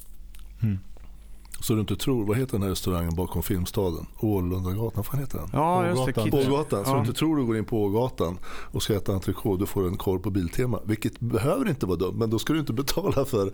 Så 1.60 1.74
du 1.74 1.80
inte 1.80 1.96
tror, 1.96 2.26
vad 2.26 2.36
heter 2.36 2.52
den 2.52 2.62
här 2.62 2.70
restaurangen 2.70 3.14
bakom 3.14 3.42
Filmstaden? 3.42 4.06
Ålundagatan, 4.20 5.04
vad 5.12 5.20
heter 5.20 5.38
den? 5.38 5.48
Ja, 5.52 5.86
just 5.86 6.06
det. 6.14 6.20
Ågatan. 6.22 6.52
Ågatan. 6.52 6.84
Så 6.84 6.90
Ja. 6.90 6.94
du 6.94 7.00
inte 7.00 7.12
tror 7.12 7.36
du 7.36 7.44
går 7.44 7.56
in 7.56 7.64
på 7.64 7.84
Ågatan 7.84 8.38
och 8.46 8.82
ska 8.82 8.94
äta 8.94 9.12
entrecote 9.12 9.62
du 9.62 9.66
får 9.66 9.86
en 9.88 9.96
korv 9.96 10.18
på 10.18 10.30
Biltema. 10.30 10.80
Vilket 10.84 11.20
behöver 11.20 11.68
inte 11.68 11.86
vara 11.86 11.96
dumt, 11.96 12.14
men 12.18 12.30
då 12.30 12.38
ska 12.38 12.52
du 12.52 12.60
inte 12.60 12.72
betala 12.72 13.24
för, 13.24 13.50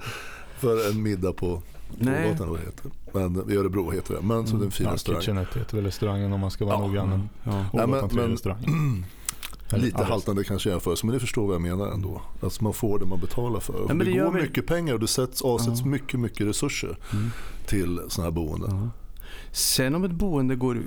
för 0.58 0.90
en 0.90 1.02
middag 1.02 1.32
på 1.32 1.62
Nej. 1.98 2.36
Vad 2.38 2.58
det 2.58 2.64
heter. 2.64 2.90
Men 3.12 3.50
i 3.50 3.56
Örebro 3.56 3.90
heter 3.90 4.14
det. 4.14 4.20
Men 4.22 4.46
så 4.46 4.56
det 4.56 4.62
är 4.62 4.64
en 4.64 4.70
fin 4.70 4.86
Ja, 4.86 4.92
restaurang. 4.94 5.20
Kitchenette 5.20 5.58
heter 5.58 5.76
väl 5.76 5.84
restaurangen 5.84 6.32
om 6.32 6.40
man 6.40 6.50
ska 6.50 6.64
vara 6.64 6.74
Ja. 6.76 6.86
noggrann. 6.86 7.28
Ja. 7.44 7.50
Nej, 7.52 7.64
men- 7.72 7.90
Ågatan 7.90 8.36
3 8.36 8.54
men- 8.66 9.04
Lite 9.82 10.04
haltande 10.04 10.44
kanske 10.44 10.70
jämförelse 10.70 11.06
men 11.06 11.12
det 11.14 11.20
förstår 11.20 11.46
vad 11.46 11.54
jag 11.54 11.62
menar 11.62 11.86
ändå. 11.92 12.22
Alltså 12.42 12.64
man 12.64 12.72
får 12.72 12.98
det 12.98 13.06
man 13.06 13.20
betalar 13.20 13.60
för. 13.60 13.84
men 13.88 13.98
det, 13.98 14.04
det 14.04 14.12
går 14.12 14.32
vi- 14.32 14.42
mycket 14.42 14.66
pengar 14.66 14.94
och 14.94 15.00
det 15.00 15.06
sätts, 15.06 15.42
avsätts 15.42 15.80
Ja. 15.80 15.86
mycket, 15.86 16.20
mycket 16.20 16.46
resurser 16.46 16.98
Mm. 17.12 17.30
till 17.66 18.00
sådana 18.08 18.26
här 18.26 18.34
boenden. 18.34 18.70
Ja. 18.70 18.88
Sen 19.52 19.94
om 19.94 20.04
ett 20.04 20.10
boende 20.10 20.56
går 20.56 20.78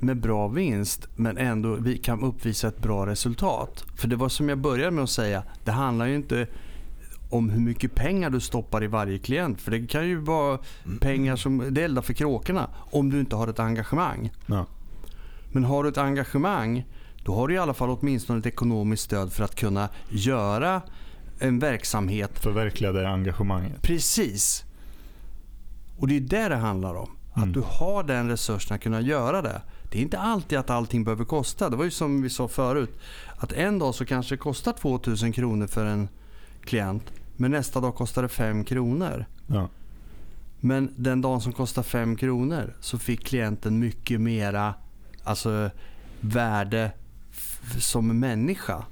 med 0.00 0.20
bra 0.20 0.48
vinst 0.48 1.08
men 1.16 1.38
ändå 1.38 1.74
vi 1.74 1.98
kan 1.98 2.22
uppvisa 2.22 2.68
ett 2.68 2.78
bra 2.82 3.06
resultat. 3.06 3.84
För 3.96 4.08
det 4.08 4.16
var 4.16 4.28
som 4.28 4.48
jag 4.48 4.58
började 4.58 4.90
med 4.90 5.04
att 5.04 5.10
säga, 5.10 5.42
det 5.64 5.70
handlar 5.72 6.06
ju 6.06 6.14
inte 6.14 6.46
om 7.32 7.50
hur 7.50 7.60
mycket 7.60 7.94
pengar 7.94 8.30
du 8.30 8.40
stoppar 8.40 8.84
i 8.84 8.86
varje 8.86 9.18
klient. 9.18 9.60
För 9.60 9.70
det 9.70 9.86
kan 9.86 10.08
ju 10.08 10.16
vara 10.16 10.58
pengar 11.00 11.36
som 11.36 11.74
det 11.74 11.82
eldar 11.82 12.02
för 12.02 12.12
kråkorna 12.12 12.68
om 12.90 13.10
du 13.10 13.20
inte 13.20 13.36
har 13.36 13.48
ett 13.48 13.58
engagemang. 13.58 14.30
Ja. 14.46 14.66
Men 15.52 15.64
har 15.64 15.82
du 15.82 15.88
ett 15.88 15.98
engagemang 15.98 16.84
då 17.24 17.34
har 17.34 17.48
du 17.48 17.54
i 17.54 17.58
alla 17.58 17.74
fall 17.74 17.90
åtminstone 17.90 18.38
ett 18.38 18.46
ekonomiskt 18.46 19.02
stöd 19.02 19.32
för 19.32 19.44
att 19.44 19.54
kunna 19.54 19.88
göra 20.08 20.82
en 21.38 21.58
verksamhet 21.58 22.38
Förverkliga 22.38 22.92
det 22.92 23.08
engagemanget. 23.08 23.82
Precis. 23.82 24.64
Och 25.98 26.08
det 26.08 26.16
är 26.16 26.20
det 26.20 26.48
det 26.48 26.56
handlar 26.56 26.94
om. 26.94 27.10
Att 27.32 27.36
Mm. 27.36 27.52
du 27.52 27.62
har 27.66 28.02
den 28.02 28.28
resursen 28.28 28.74
att 28.74 28.82
kunna 28.82 29.00
göra 29.00 29.42
det. 29.42 29.62
Det 29.90 29.98
är 29.98 30.02
inte 30.02 30.18
alltid 30.18 30.58
att 30.58 30.70
allting 30.70 31.04
behöver 31.04 31.24
kosta. 31.24 31.70
Det 31.70 31.76
var 31.76 31.84
ju 31.84 31.90
som 31.90 32.22
vi 32.22 32.30
sa 32.30 32.48
förut. 32.48 32.98
Att 33.36 33.52
en 33.52 33.78
dag 33.78 33.94
så 33.94 34.04
kanske 34.04 34.34
det 34.34 34.38
kostar 34.38 34.72
2000 34.72 35.32
kronor 35.32 35.66
för 35.66 35.84
en 35.84 36.08
klient. 36.64 37.12
Men 37.36 37.50
nästa 37.50 37.80
dag 37.80 37.94
kostar 37.94 38.22
det 38.22 38.28
5 38.28 38.64
kronor. 38.64 39.24
Ja. 39.46 39.68
Men 40.60 40.94
den 40.96 41.20
dagen 41.20 41.40
som 41.40 41.52
kostar 41.52 41.82
5 41.82 42.16
kronor 42.16 42.74
så 42.80 42.98
fick 42.98 43.24
klienten 43.26 43.78
mycket 43.78 44.20
mera 44.20 44.74
alltså, 45.24 45.70
värde 46.20 46.92
som 47.78 48.18
människa. 48.20 48.84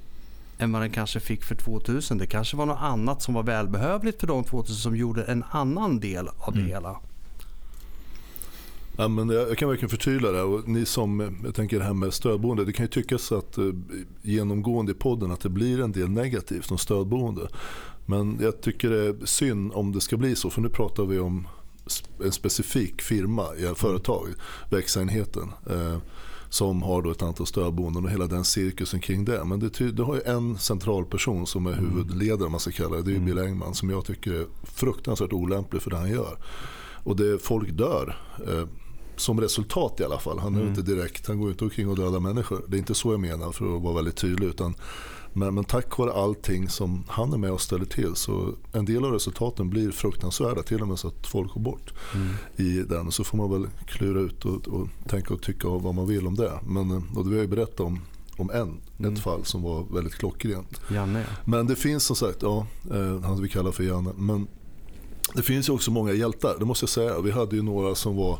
än 0.57 0.71
vad 0.71 0.81
den 0.81 0.89
kanske 0.91 1.19
fick 1.19 1.43
för 1.43 1.55
2000. 1.55 2.17
Det 2.17 2.27
kanske 2.27 2.57
var 2.57 2.65
något 2.65 2.81
annat 2.81 3.21
som 3.21 3.33
var 3.33 3.43
välbehövligt 3.43 4.19
för 4.19 4.27
de 4.27 4.43
2000 4.43 4.75
som 4.75 4.95
gjorde 4.95 5.23
en 5.23 5.43
annan 5.51 5.99
del 5.99 6.27
av 6.27 6.53
det 6.53 6.59
Mm. 6.59 6.71
hela. 6.71 6.99
Ja, 9.01 9.07
men 9.07 9.29
jag, 9.29 9.57
kan 9.57 9.69
verkligen 9.69 9.89
förtydliga 9.89 10.31
det. 10.31 10.41
Och 10.41 10.67
ni 10.67 10.85
som, 10.85 11.37
jag 11.43 11.55
tänker 11.55 11.79
det 11.79 11.85
här 11.85 11.93
med 11.93 12.13
stödboende. 12.13 12.65
Det 12.65 12.73
kan 12.73 12.83
ju 12.83 12.89
tyckas 12.89 13.31
att 13.31 13.57
eh, 13.57 13.65
genomgående 14.21 14.91
i 14.91 14.95
podden 14.95 15.31
att 15.31 15.41
det 15.41 15.49
blir 15.49 15.81
en 15.81 15.91
del 15.91 16.09
negativt 16.09 16.71
om 16.71 16.77
stödboende. 16.77 17.47
Men 18.05 18.39
jag 18.41 18.61
tycker 18.61 18.89
det 18.89 19.07
är 19.07 19.25
synd 19.25 19.71
om 19.73 19.91
det 19.91 20.01
ska 20.01 20.17
bli 20.17 20.35
så. 20.35 20.49
För 20.49 20.61
nu 20.61 20.69
pratar 20.69 21.05
vi 21.05 21.19
om 21.19 21.47
en 22.23 22.31
specifik 22.31 23.01
firma, 23.01 23.45
i 23.59 23.65
ett 23.65 23.77
företag, 23.77 24.27
växenheten. 24.69 25.51
Eh, 25.69 25.97
som 26.49 26.81
har 26.81 27.01
då 27.01 27.11
ett 27.11 27.21
antal 27.21 27.47
stödboenden 27.47 28.05
och 28.05 28.11
hela 28.11 28.27
den 28.27 28.43
cirkusen 28.43 28.99
kring 28.99 29.25
det. 29.25 29.43
Men 29.45 29.59
det, 29.59 29.91
det 29.91 30.03
har 30.03 30.15
ju 30.15 30.21
en 30.21 30.57
central 30.57 31.05
person 31.05 31.47
som 31.47 31.67
är 31.67 31.73
huvudledare 31.73 32.45
om 32.45 32.51
man 32.51 32.59
ska 32.59 32.71
kalla 32.71 32.95
det. 32.95 33.03
Det 33.03 33.11
är 33.11 33.13
ju 33.13 33.19
Bill 33.19 33.39
Engman 33.39 33.73
som 33.73 33.89
jag 33.89 34.05
tycker 34.05 34.33
är 34.33 34.45
fruktansvärt 34.63 35.33
olämplig 35.33 35.81
för 35.81 35.89
det 35.89 35.97
han 35.97 36.09
gör. 36.09 36.37
Och 37.03 37.15
det, 37.15 37.43
folk 37.43 37.71
dör. 37.71 38.17
Eh, 38.47 38.67
som 39.21 39.41
resultat 39.41 39.99
i 39.99 40.03
alla 40.03 40.19
fall. 40.19 40.39
Han 40.39 40.55
är 40.55 40.61
ju 40.61 40.67
inte 40.67 40.81
direkt, 40.81 41.27
han 41.27 41.39
går 41.39 41.49
inte 41.51 41.63
omkring 41.63 41.89
och 41.89 41.95
dödar 41.95 42.19
människor. 42.19 42.65
Det 42.67 42.77
är 42.77 42.79
inte 42.79 42.95
så 42.95 43.13
jag 43.13 43.19
menar 43.19 43.51
för 43.51 43.75
att 43.75 43.81
vara 43.81 43.95
väldigt 43.95 44.15
tydlig. 44.15 44.47
Utan, 44.47 44.75
men, 45.33 45.55
men 45.55 45.63
tack 45.63 45.97
vare 45.97 46.13
allting 46.13 46.69
som 46.69 47.03
han 47.07 47.33
är 47.33 47.37
med 47.37 47.51
och 47.51 47.61
ställer 47.61 47.85
till 47.85 48.15
så 48.15 48.53
en 48.71 48.85
del 48.85 49.05
av 49.05 49.11
resultaten 49.11 49.69
blir 49.69 49.91
fruktansvärda. 49.91 50.63
Till 50.63 50.81
och 50.81 50.87
med 50.87 50.99
så 50.99 51.07
att 51.07 51.27
folk 51.27 51.53
går 51.53 51.61
bort 51.61 51.93
i 52.57 52.79
den. 52.79 53.11
Så 53.11 53.23
får 53.23 53.37
man 53.37 53.51
väl 53.51 53.69
klura 53.85 54.19
ut 54.19 54.45
och, 54.45 54.67
och 54.67 54.87
tänka 55.07 55.33
och 55.33 55.41
tycka 55.41 55.67
vad 55.67 55.95
man 55.95 56.07
vill 56.07 56.27
om 56.27 56.35
det. 56.35 56.59
Men, 56.67 56.91
och 57.15 57.23
det 57.23 57.29
vi 57.29 57.35
har 57.35 57.43
ju 57.43 57.47
berättat 57.47 57.79
om, 57.79 58.01
om 58.37 58.51
en, 58.51 58.81
ett 59.13 59.19
fall 59.19 59.45
som 59.45 59.61
var 59.61 59.85
väldigt 59.93 60.15
klockrent. 60.15 60.81
Janne. 60.91 61.25
Men 61.45 61.67
det 61.67 61.75
finns 61.75 62.03
som 62.03 62.15
sagt, 62.15 62.37
ja, 62.41 62.67
eh, 62.91 63.21
han 63.21 63.41
vi 63.41 63.49
kallar 63.49 63.71
för 63.71 63.83
Janne. 63.83 64.11
Men 64.17 64.47
det 65.35 65.43
finns 65.43 65.69
ju 65.69 65.73
också 65.73 65.91
många 65.91 66.13
hjältar, 66.13 66.55
det 66.59 66.65
måste 66.65 66.83
jag 66.83 66.89
säga. 66.89 67.21
Vi 67.21 67.31
hade 67.31 67.55
ju 67.55 67.61
några 67.61 67.95
som 67.95 68.15
var, 68.15 68.39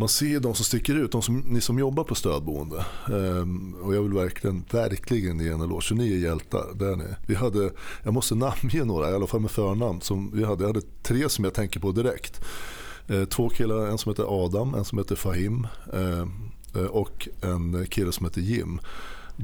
man 0.00 0.08
ser 0.08 0.40
de 0.40 0.54
som 0.54 0.64
sticker 0.64 0.94
ut, 0.94 1.12
de 1.12 1.22
som, 1.22 1.38
ni 1.38 1.60
som 1.60 1.78
jobbar 1.78 2.04
på 2.04 2.14
stödboende. 2.14 2.84
Ehm, 3.06 3.74
och 3.74 3.94
jag 3.94 4.02
vill 4.02 4.12
verkligen, 4.12 4.64
verkligen 4.70 5.40
ge 5.40 5.48
en 5.48 5.60
eloge. 5.60 5.94
Ni 5.94 6.12
är 6.12 6.18
hjältar, 6.18 6.66
där 6.74 6.96
ni. 6.96 7.04
Vi 7.26 7.34
hade, 7.34 7.70
jag 8.02 8.14
måste 8.14 8.34
namnge 8.34 8.84
några, 8.84 9.10
i 9.10 9.14
alla 9.14 9.26
fall 9.26 9.40
med 9.40 9.50
förnamn. 9.50 10.00
Som 10.00 10.30
vi 10.34 10.44
hade, 10.44 10.62
jag 10.62 10.68
hade 10.68 10.86
tre 11.02 11.28
som 11.28 11.44
jag 11.44 11.54
tänker 11.54 11.80
på 11.80 11.92
direkt. 11.92 12.40
Ehm, 13.08 13.26
två 13.26 13.48
killar, 13.48 13.86
en 13.86 13.98
som 13.98 14.10
heter 14.10 14.44
Adam, 14.44 14.74
en 14.74 14.84
som 14.84 14.98
heter 14.98 15.16
Fahim 15.16 15.66
ehm, 15.92 16.32
eh, 16.74 16.82
och 16.82 17.28
en 17.42 17.86
kille 17.86 18.12
som 18.12 18.26
heter 18.26 18.40
Jim. 18.40 18.80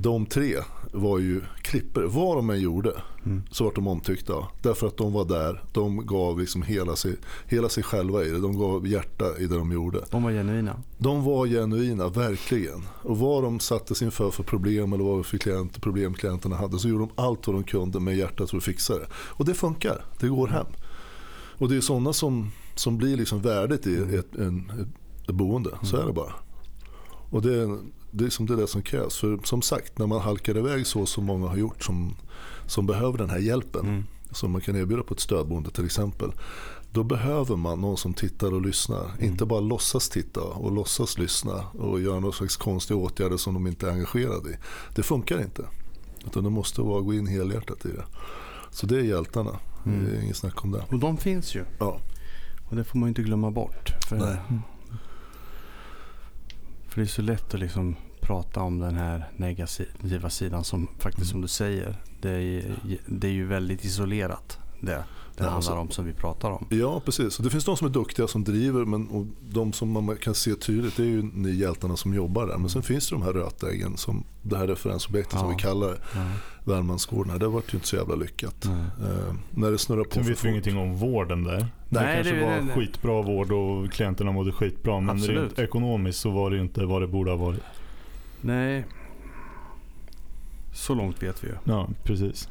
De 0.00 0.26
tre 0.26 0.56
var 0.92 1.18
ju 1.18 1.40
klipper. 1.62 2.02
Vad 2.02 2.36
de 2.36 2.50
än 2.50 2.60
gjorde 2.60 2.92
så 3.50 3.64
var 3.64 3.72
de 3.74 3.86
omtyckta. 3.86 4.34
Därför 4.62 4.86
att 4.86 4.96
de 4.96 5.12
var 5.12 5.24
där. 5.24 5.64
De 5.72 6.06
gav 6.06 6.38
liksom 6.40 6.62
hela, 6.62 6.96
sig, 6.96 7.16
hela 7.46 7.68
sig 7.68 7.82
själva 7.82 8.24
i 8.24 8.30
det. 8.30 8.40
De 8.40 8.58
gav 8.58 8.86
hjärta 8.86 9.24
i 9.38 9.46
det 9.46 9.56
de 9.58 9.72
gjorde. 9.72 10.00
De 10.10 10.22
var 10.22 10.30
genuina. 10.30 10.76
De 10.98 11.24
var 11.24 11.46
genuina, 11.46 12.08
verkligen. 12.08 12.82
Och 13.02 13.18
vad 13.18 13.42
de 13.42 13.60
sattes 13.60 14.02
inför 14.02 14.30
för 14.30 14.42
problem 14.42 14.92
eller 14.92 15.04
vad 15.04 15.26
för 15.26 15.38
klient, 15.38 15.80
problem 15.82 16.14
klienterna 16.14 16.56
hade 16.56 16.78
så 16.78 16.88
gjorde 16.88 17.04
de 17.04 17.22
allt 17.22 17.46
vad 17.46 17.56
de 17.56 17.64
kunde 17.64 18.00
med 18.00 18.16
hjärtat 18.16 18.50
för 18.50 18.56
att 18.56 18.64
fixa 18.64 18.94
det. 18.98 19.06
Och 19.14 19.44
det 19.44 19.54
funkar, 19.54 20.04
det 20.20 20.28
går 20.28 20.46
hem. 20.48 20.66
Och 21.58 21.68
det 21.68 21.76
är 21.76 21.80
sådana 21.80 22.12
som, 22.12 22.50
som 22.74 22.98
blir 22.98 23.16
liksom 23.16 23.40
värdet 23.42 23.86
i 23.86 23.94
ett, 23.96 24.34
en, 24.36 24.70
ett, 24.80 25.28
ett 25.28 25.34
boende, 25.34 25.70
så 25.82 25.96
är 25.96 26.06
det 26.06 26.12
bara. 26.12 26.32
Och 27.30 27.42
det, 27.42 27.54
är- 27.54 27.78
det, 28.10 28.24
är 28.24 28.30
som 28.30 28.46
det 28.46 28.52
är 28.52 28.56
det 28.56 28.66
som 28.66 28.82
krävs. 28.82 29.16
För 29.16 29.38
som 29.44 29.62
sagt, 29.62 29.98
när 29.98 30.06
man 30.06 30.20
halkar 30.20 30.58
iväg 30.58 30.86
så 30.86 31.06
som 31.06 31.24
många 31.24 31.48
har 31.48 31.56
gjort 31.56 31.84
som, 31.84 32.16
som 32.66 32.86
behöver 32.86 33.18
den 33.18 33.30
här 33.30 33.38
hjälpen 33.38 34.04
som 34.30 34.50
man 34.50 34.60
kan 34.60 34.76
erbjuda 34.76 35.02
på 35.02 35.14
ett 35.14 35.20
stödboende 35.20 35.70
till 35.70 35.84
exempel. 35.84 36.32
Då 36.90 37.04
behöver 37.04 37.56
man 37.56 37.80
någon 37.80 37.96
som 37.96 38.14
tittar 38.14 38.54
och 38.54 38.62
lyssnar. 38.62 39.10
Inte 39.20 39.44
bara 39.44 39.60
låtsas 39.60 40.08
titta 40.08 40.40
och 40.40 40.72
låtsas 40.72 41.18
lyssna 41.18 41.64
och 41.70 42.00
göra 42.00 42.20
någon 42.20 42.32
slags 42.32 42.56
konstiga 42.56 42.98
åtgärder 42.98 43.36
som 43.36 43.54
de 43.54 43.66
inte 43.66 43.86
är 43.86 43.90
engagerade 43.90 44.50
i. 44.50 44.56
Det 44.94 45.02
funkar 45.02 45.42
inte. 45.42 45.64
Utan 46.26 46.44
det 46.44 46.50
måste 46.50 46.80
vara 46.80 47.00
gå 47.00 47.14
in 47.14 47.26
helhjärtat 47.26 47.86
i 47.86 47.88
det. 47.88 48.04
Så 48.70 48.86
det 48.86 48.96
är 48.96 49.02
hjältarna. 49.02 49.58
Det 49.84 50.16
är 50.16 50.22
inget 50.22 50.36
snack 50.36 50.64
om 50.64 50.70
det. 50.70 50.84
Och 50.90 50.98
de 50.98 51.16
finns 51.16 51.54
ju. 51.54 51.64
Ja. 51.78 52.00
Och 52.70 52.76
det 52.76 52.84
får 52.84 52.98
man 52.98 53.08
inte 53.08 53.22
glömma 53.22 53.50
bort. 53.50 53.90
För, 54.08 54.16
Nej. 54.16 54.36
För 56.96 57.00
det 57.02 57.06
är 57.06 57.08
så 57.08 57.22
lätt 57.22 57.54
att 57.54 57.60
liksom 57.60 57.96
prata 58.20 58.60
om 58.60 58.78
den 58.78 58.94
här 58.94 59.28
negativa 59.36 60.30
sidan 60.30 60.64
som 60.64 60.88
faktiskt 60.98 61.30
som 61.30 61.40
du 61.40 61.48
säger. 61.48 61.96
Det 62.20 62.30
är, 62.30 62.76
det 63.06 63.26
är 63.26 63.32
ju 63.32 63.46
väldigt 63.46 63.84
isolerat 63.84 64.58
det. 64.80 65.04
Det 65.36 65.44
Ja, 65.44 65.50
handlar 65.50 65.56
alltså- 65.56 65.72
om 65.74 65.90
som 65.90 66.04
vi 66.04 66.12
pratar 66.12 66.50
om. 66.50 66.66
Ja, 66.70 67.00
precis. 67.04 67.38
Och 67.38 67.44
det 67.44 67.50
finns 67.50 67.64
de 67.64 67.76
som 67.76 67.86
är 67.86 67.90
duktiga 67.92 68.26
som 68.28 68.44
driver 68.44 68.84
men 68.84 69.08
och 69.08 69.26
de 69.50 69.72
som 69.72 69.88
man 69.90 70.16
kan 70.16 70.34
se 70.34 70.54
tydligt 70.54 70.96
det 70.96 71.02
är 71.02 71.06
ju 71.06 71.22
ni 71.22 71.50
hjältarna 71.50 71.96
som 71.96 72.14
jobbar 72.14 72.46
där. 72.46 72.58
Men 72.58 72.68
sen 72.68 72.82
finns 72.82 73.08
det 73.10 73.14
de 73.16 73.22
här 73.22 73.32
rötäggen, 73.32 73.96
som 73.96 74.24
det 74.42 74.56
här 74.56 74.66
referensobjektet 74.66 75.38
som 75.38 75.48
Ja. 75.48 75.54
vi 75.56 75.62
kallar 75.62 75.86
det. 75.88 75.98
Ja. 76.14 76.20
Värmlandsgården 76.64 77.38
det 77.38 77.48
var 77.48 77.62
ju 77.70 77.74
inte 77.76 77.86
så 77.88 77.96
jävla 77.96 78.14
lyckat. 78.14 78.64
Eh, 78.64 79.34
när 79.50 79.70
det 79.70 79.78
snurrar 79.78 80.04
på 80.04 80.10
Sen 80.10 80.24
för 80.24 80.30
vet 80.30 80.44
vi 80.44 80.48
ingenting 80.50 80.78
om 80.78 80.96
vården 80.96 81.44
där. 81.44 81.56
Det 81.58 81.66
Nej, 81.88 82.14
kanske 82.16 82.34
det- 82.34 82.44
var 82.44 82.52
det- 82.56 82.60
det- 82.62 82.72
skitbra 82.74 83.22
vård 83.22 83.52
och 83.52 83.92
klienterna 83.92 84.32
mådde 84.32 84.52
skitbra. 84.52 85.00
Men 85.00 85.18
rent 85.18 85.58
ekonomiskt 85.58 86.18
så 86.20 86.30
var 86.30 86.50
det 86.50 86.58
inte 86.58 86.84
vad 86.84 87.02
det 87.02 87.06
borde 87.08 87.30
ha 87.30 87.36
varit. 87.38 87.62
Nej. 88.40 88.84
Så 90.72 90.94
långt 90.94 91.22
vet 91.22 91.44
vi 91.44 91.48
ju. 91.48 91.54
Ja, 91.64 91.88
precis. 92.04 92.48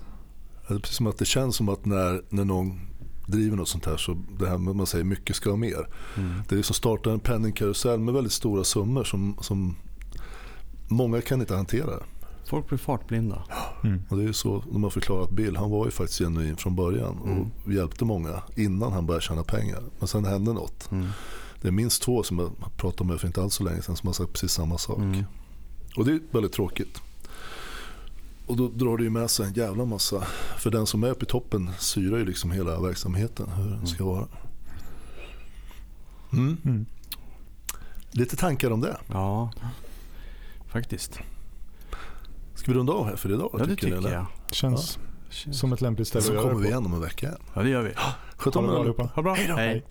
Precis 0.68 0.96
som 0.96 1.08
att 1.08 1.18
det 1.18 1.26
känns 1.26 1.56
som 1.56 1.70
att 1.70 1.86
när, 1.86 2.22
när 2.30 2.46
någon 2.46 2.80
driver 3.28 3.58
något 3.58 3.68
sånt 3.70 3.86
här 3.86 3.98
så 3.98 4.18
det 4.40 4.48
här 4.50 4.58
med 4.58 4.76
man 4.76 4.86
säger 4.86 5.04
mycket 5.06 5.36
ska 5.36 5.50
ha 5.50 5.58
mer. 5.58 5.88
Mm. 6.18 6.34
Det 6.50 6.56
är 6.56 6.62
som 6.62 6.74
startar 6.76 7.12
en 7.12 7.20
penningkarusell 7.20 8.00
med 8.00 8.14
väldigt 8.14 8.34
stora 8.34 8.64
summor 8.64 9.04
som, 9.04 9.38
som 9.42 9.76
många 10.88 11.22
kan 11.22 11.40
inte 11.42 11.56
hantera. 11.56 11.92
Folk 12.46 12.68
blir 12.70 12.78
fartblinda. 12.78 13.44
Mm. 13.84 14.02
Och 14.10 14.18
det 14.18 14.24
är 14.24 14.32
så 14.32 14.64
de 14.72 14.84
har 14.84 14.90
förklarat 14.90 15.30
Bill. 15.30 15.56
Han 15.58 15.70
var 15.72 15.86
ju 15.86 15.92
faktiskt 15.92 16.20
genuin 16.20 16.58
från 16.58 16.76
början 16.76 17.18
och 17.20 17.28
Mm. 17.30 17.78
hjälpte 17.78 18.06
många 18.06 18.44
innan 18.56 18.94
han 18.94 19.06
började 19.06 19.26
tjäna 19.26 19.44
pengar. 19.44 19.84
Men 20.00 20.08
sen 20.08 20.26
hände 20.26 20.54
något. 20.54 20.92
Mm. 20.92 21.08
Det 21.62 21.68
är 21.68 21.72
minst 21.72 22.04
två 22.04 22.24
som 22.24 22.40
jag 22.40 22.52
pratade 22.78 23.10
med 23.10 23.20
för 23.20 23.28
inte 23.28 23.42
alls 23.42 23.54
så 23.54 23.64
länge 23.64 23.82
sedan 23.82 23.96
som 23.96 24.08
har 24.08 24.14
sagt 24.14 24.32
precis 24.34 24.52
samma 24.52 24.78
sak. 24.78 24.98
Mm. 24.98 25.24
Och 25.98 26.06
det 26.06 26.12
är 26.12 26.20
väldigt 26.32 26.52
tråkigt. 26.54 27.02
Och 28.48 28.58
då 28.58 28.68
drar 28.68 28.98
det 28.98 29.04
ju 29.04 29.10
med 29.10 29.30
sig 29.30 29.46
en 29.46 29.54
jävla 29.54 29.86
massa. 29.86 30.22
För 30.58 30.72
den 30.72 30.86
som 30.86 31.04
är 31.04 31.10
uppe 31.10 31.26
i 31.26 31.28
toppen 31.28 31.72
syrar 31.80 32.18
ju 32.18 32.26
liksom 32.26 32.52
hela 32.52 32.82
verksamheten. 32.82 33.50
Hur 33.50 33.70
den 33.70 33.88
ska 33.88 34.06
vara. 34.06 34.28
Mm. 36.34 36.58
Mm. 36.66 36.86
Lite 38.12 38.36
tankar 38.36 38.72
om 38.72 38.82
det. 38.82 38.98
Ja, 39.08 39.52
faktiskt. 40.68 41.20
Ska 42.56 42.72
vi 42.72 42.78
runda 42.78 42.94
av 42.94 43.06
här 43.06 43.16
för 43.16 43.32
idag? 43.32 43.50
Ja, 43.54 43.66
det 43.66 43.76
tycker 43.76 43.96
eller? 43.96 44.14
jag. 44.14 44.26
Känns 44.52 45.00
som 45.52 45.74
ett 45.74 45.82
lämpligt 45.82 46.08
ställe 46.08 46.24
Så 46.24 46.32
att 46.32 46.36
göra 46.36 46.44
kommer 46.44 46.56
det 46.56 46.64
vi 46.64 46.70
igen 46.70 46.86
om 46.86 46.94
en 46.94 47.02
vecka. 47.02 47.38
Ja, 47.54 47.62
det 47.62 47.70
gör 47.70 47.82
vi. 47.82 47.94
Sköt 48.38 48.54
Ha 48.54 48.62
om 48.62 48.68
det 48.68 48.74
er 48.74 48.80
allihopa. 48.80 49.04
Ha 49.04 49.16
det 49.16 49.24
bra. 49.24 49.34
Hej 49.34 49.48
då. 49.48 49.56
Hej. 49.56 49.86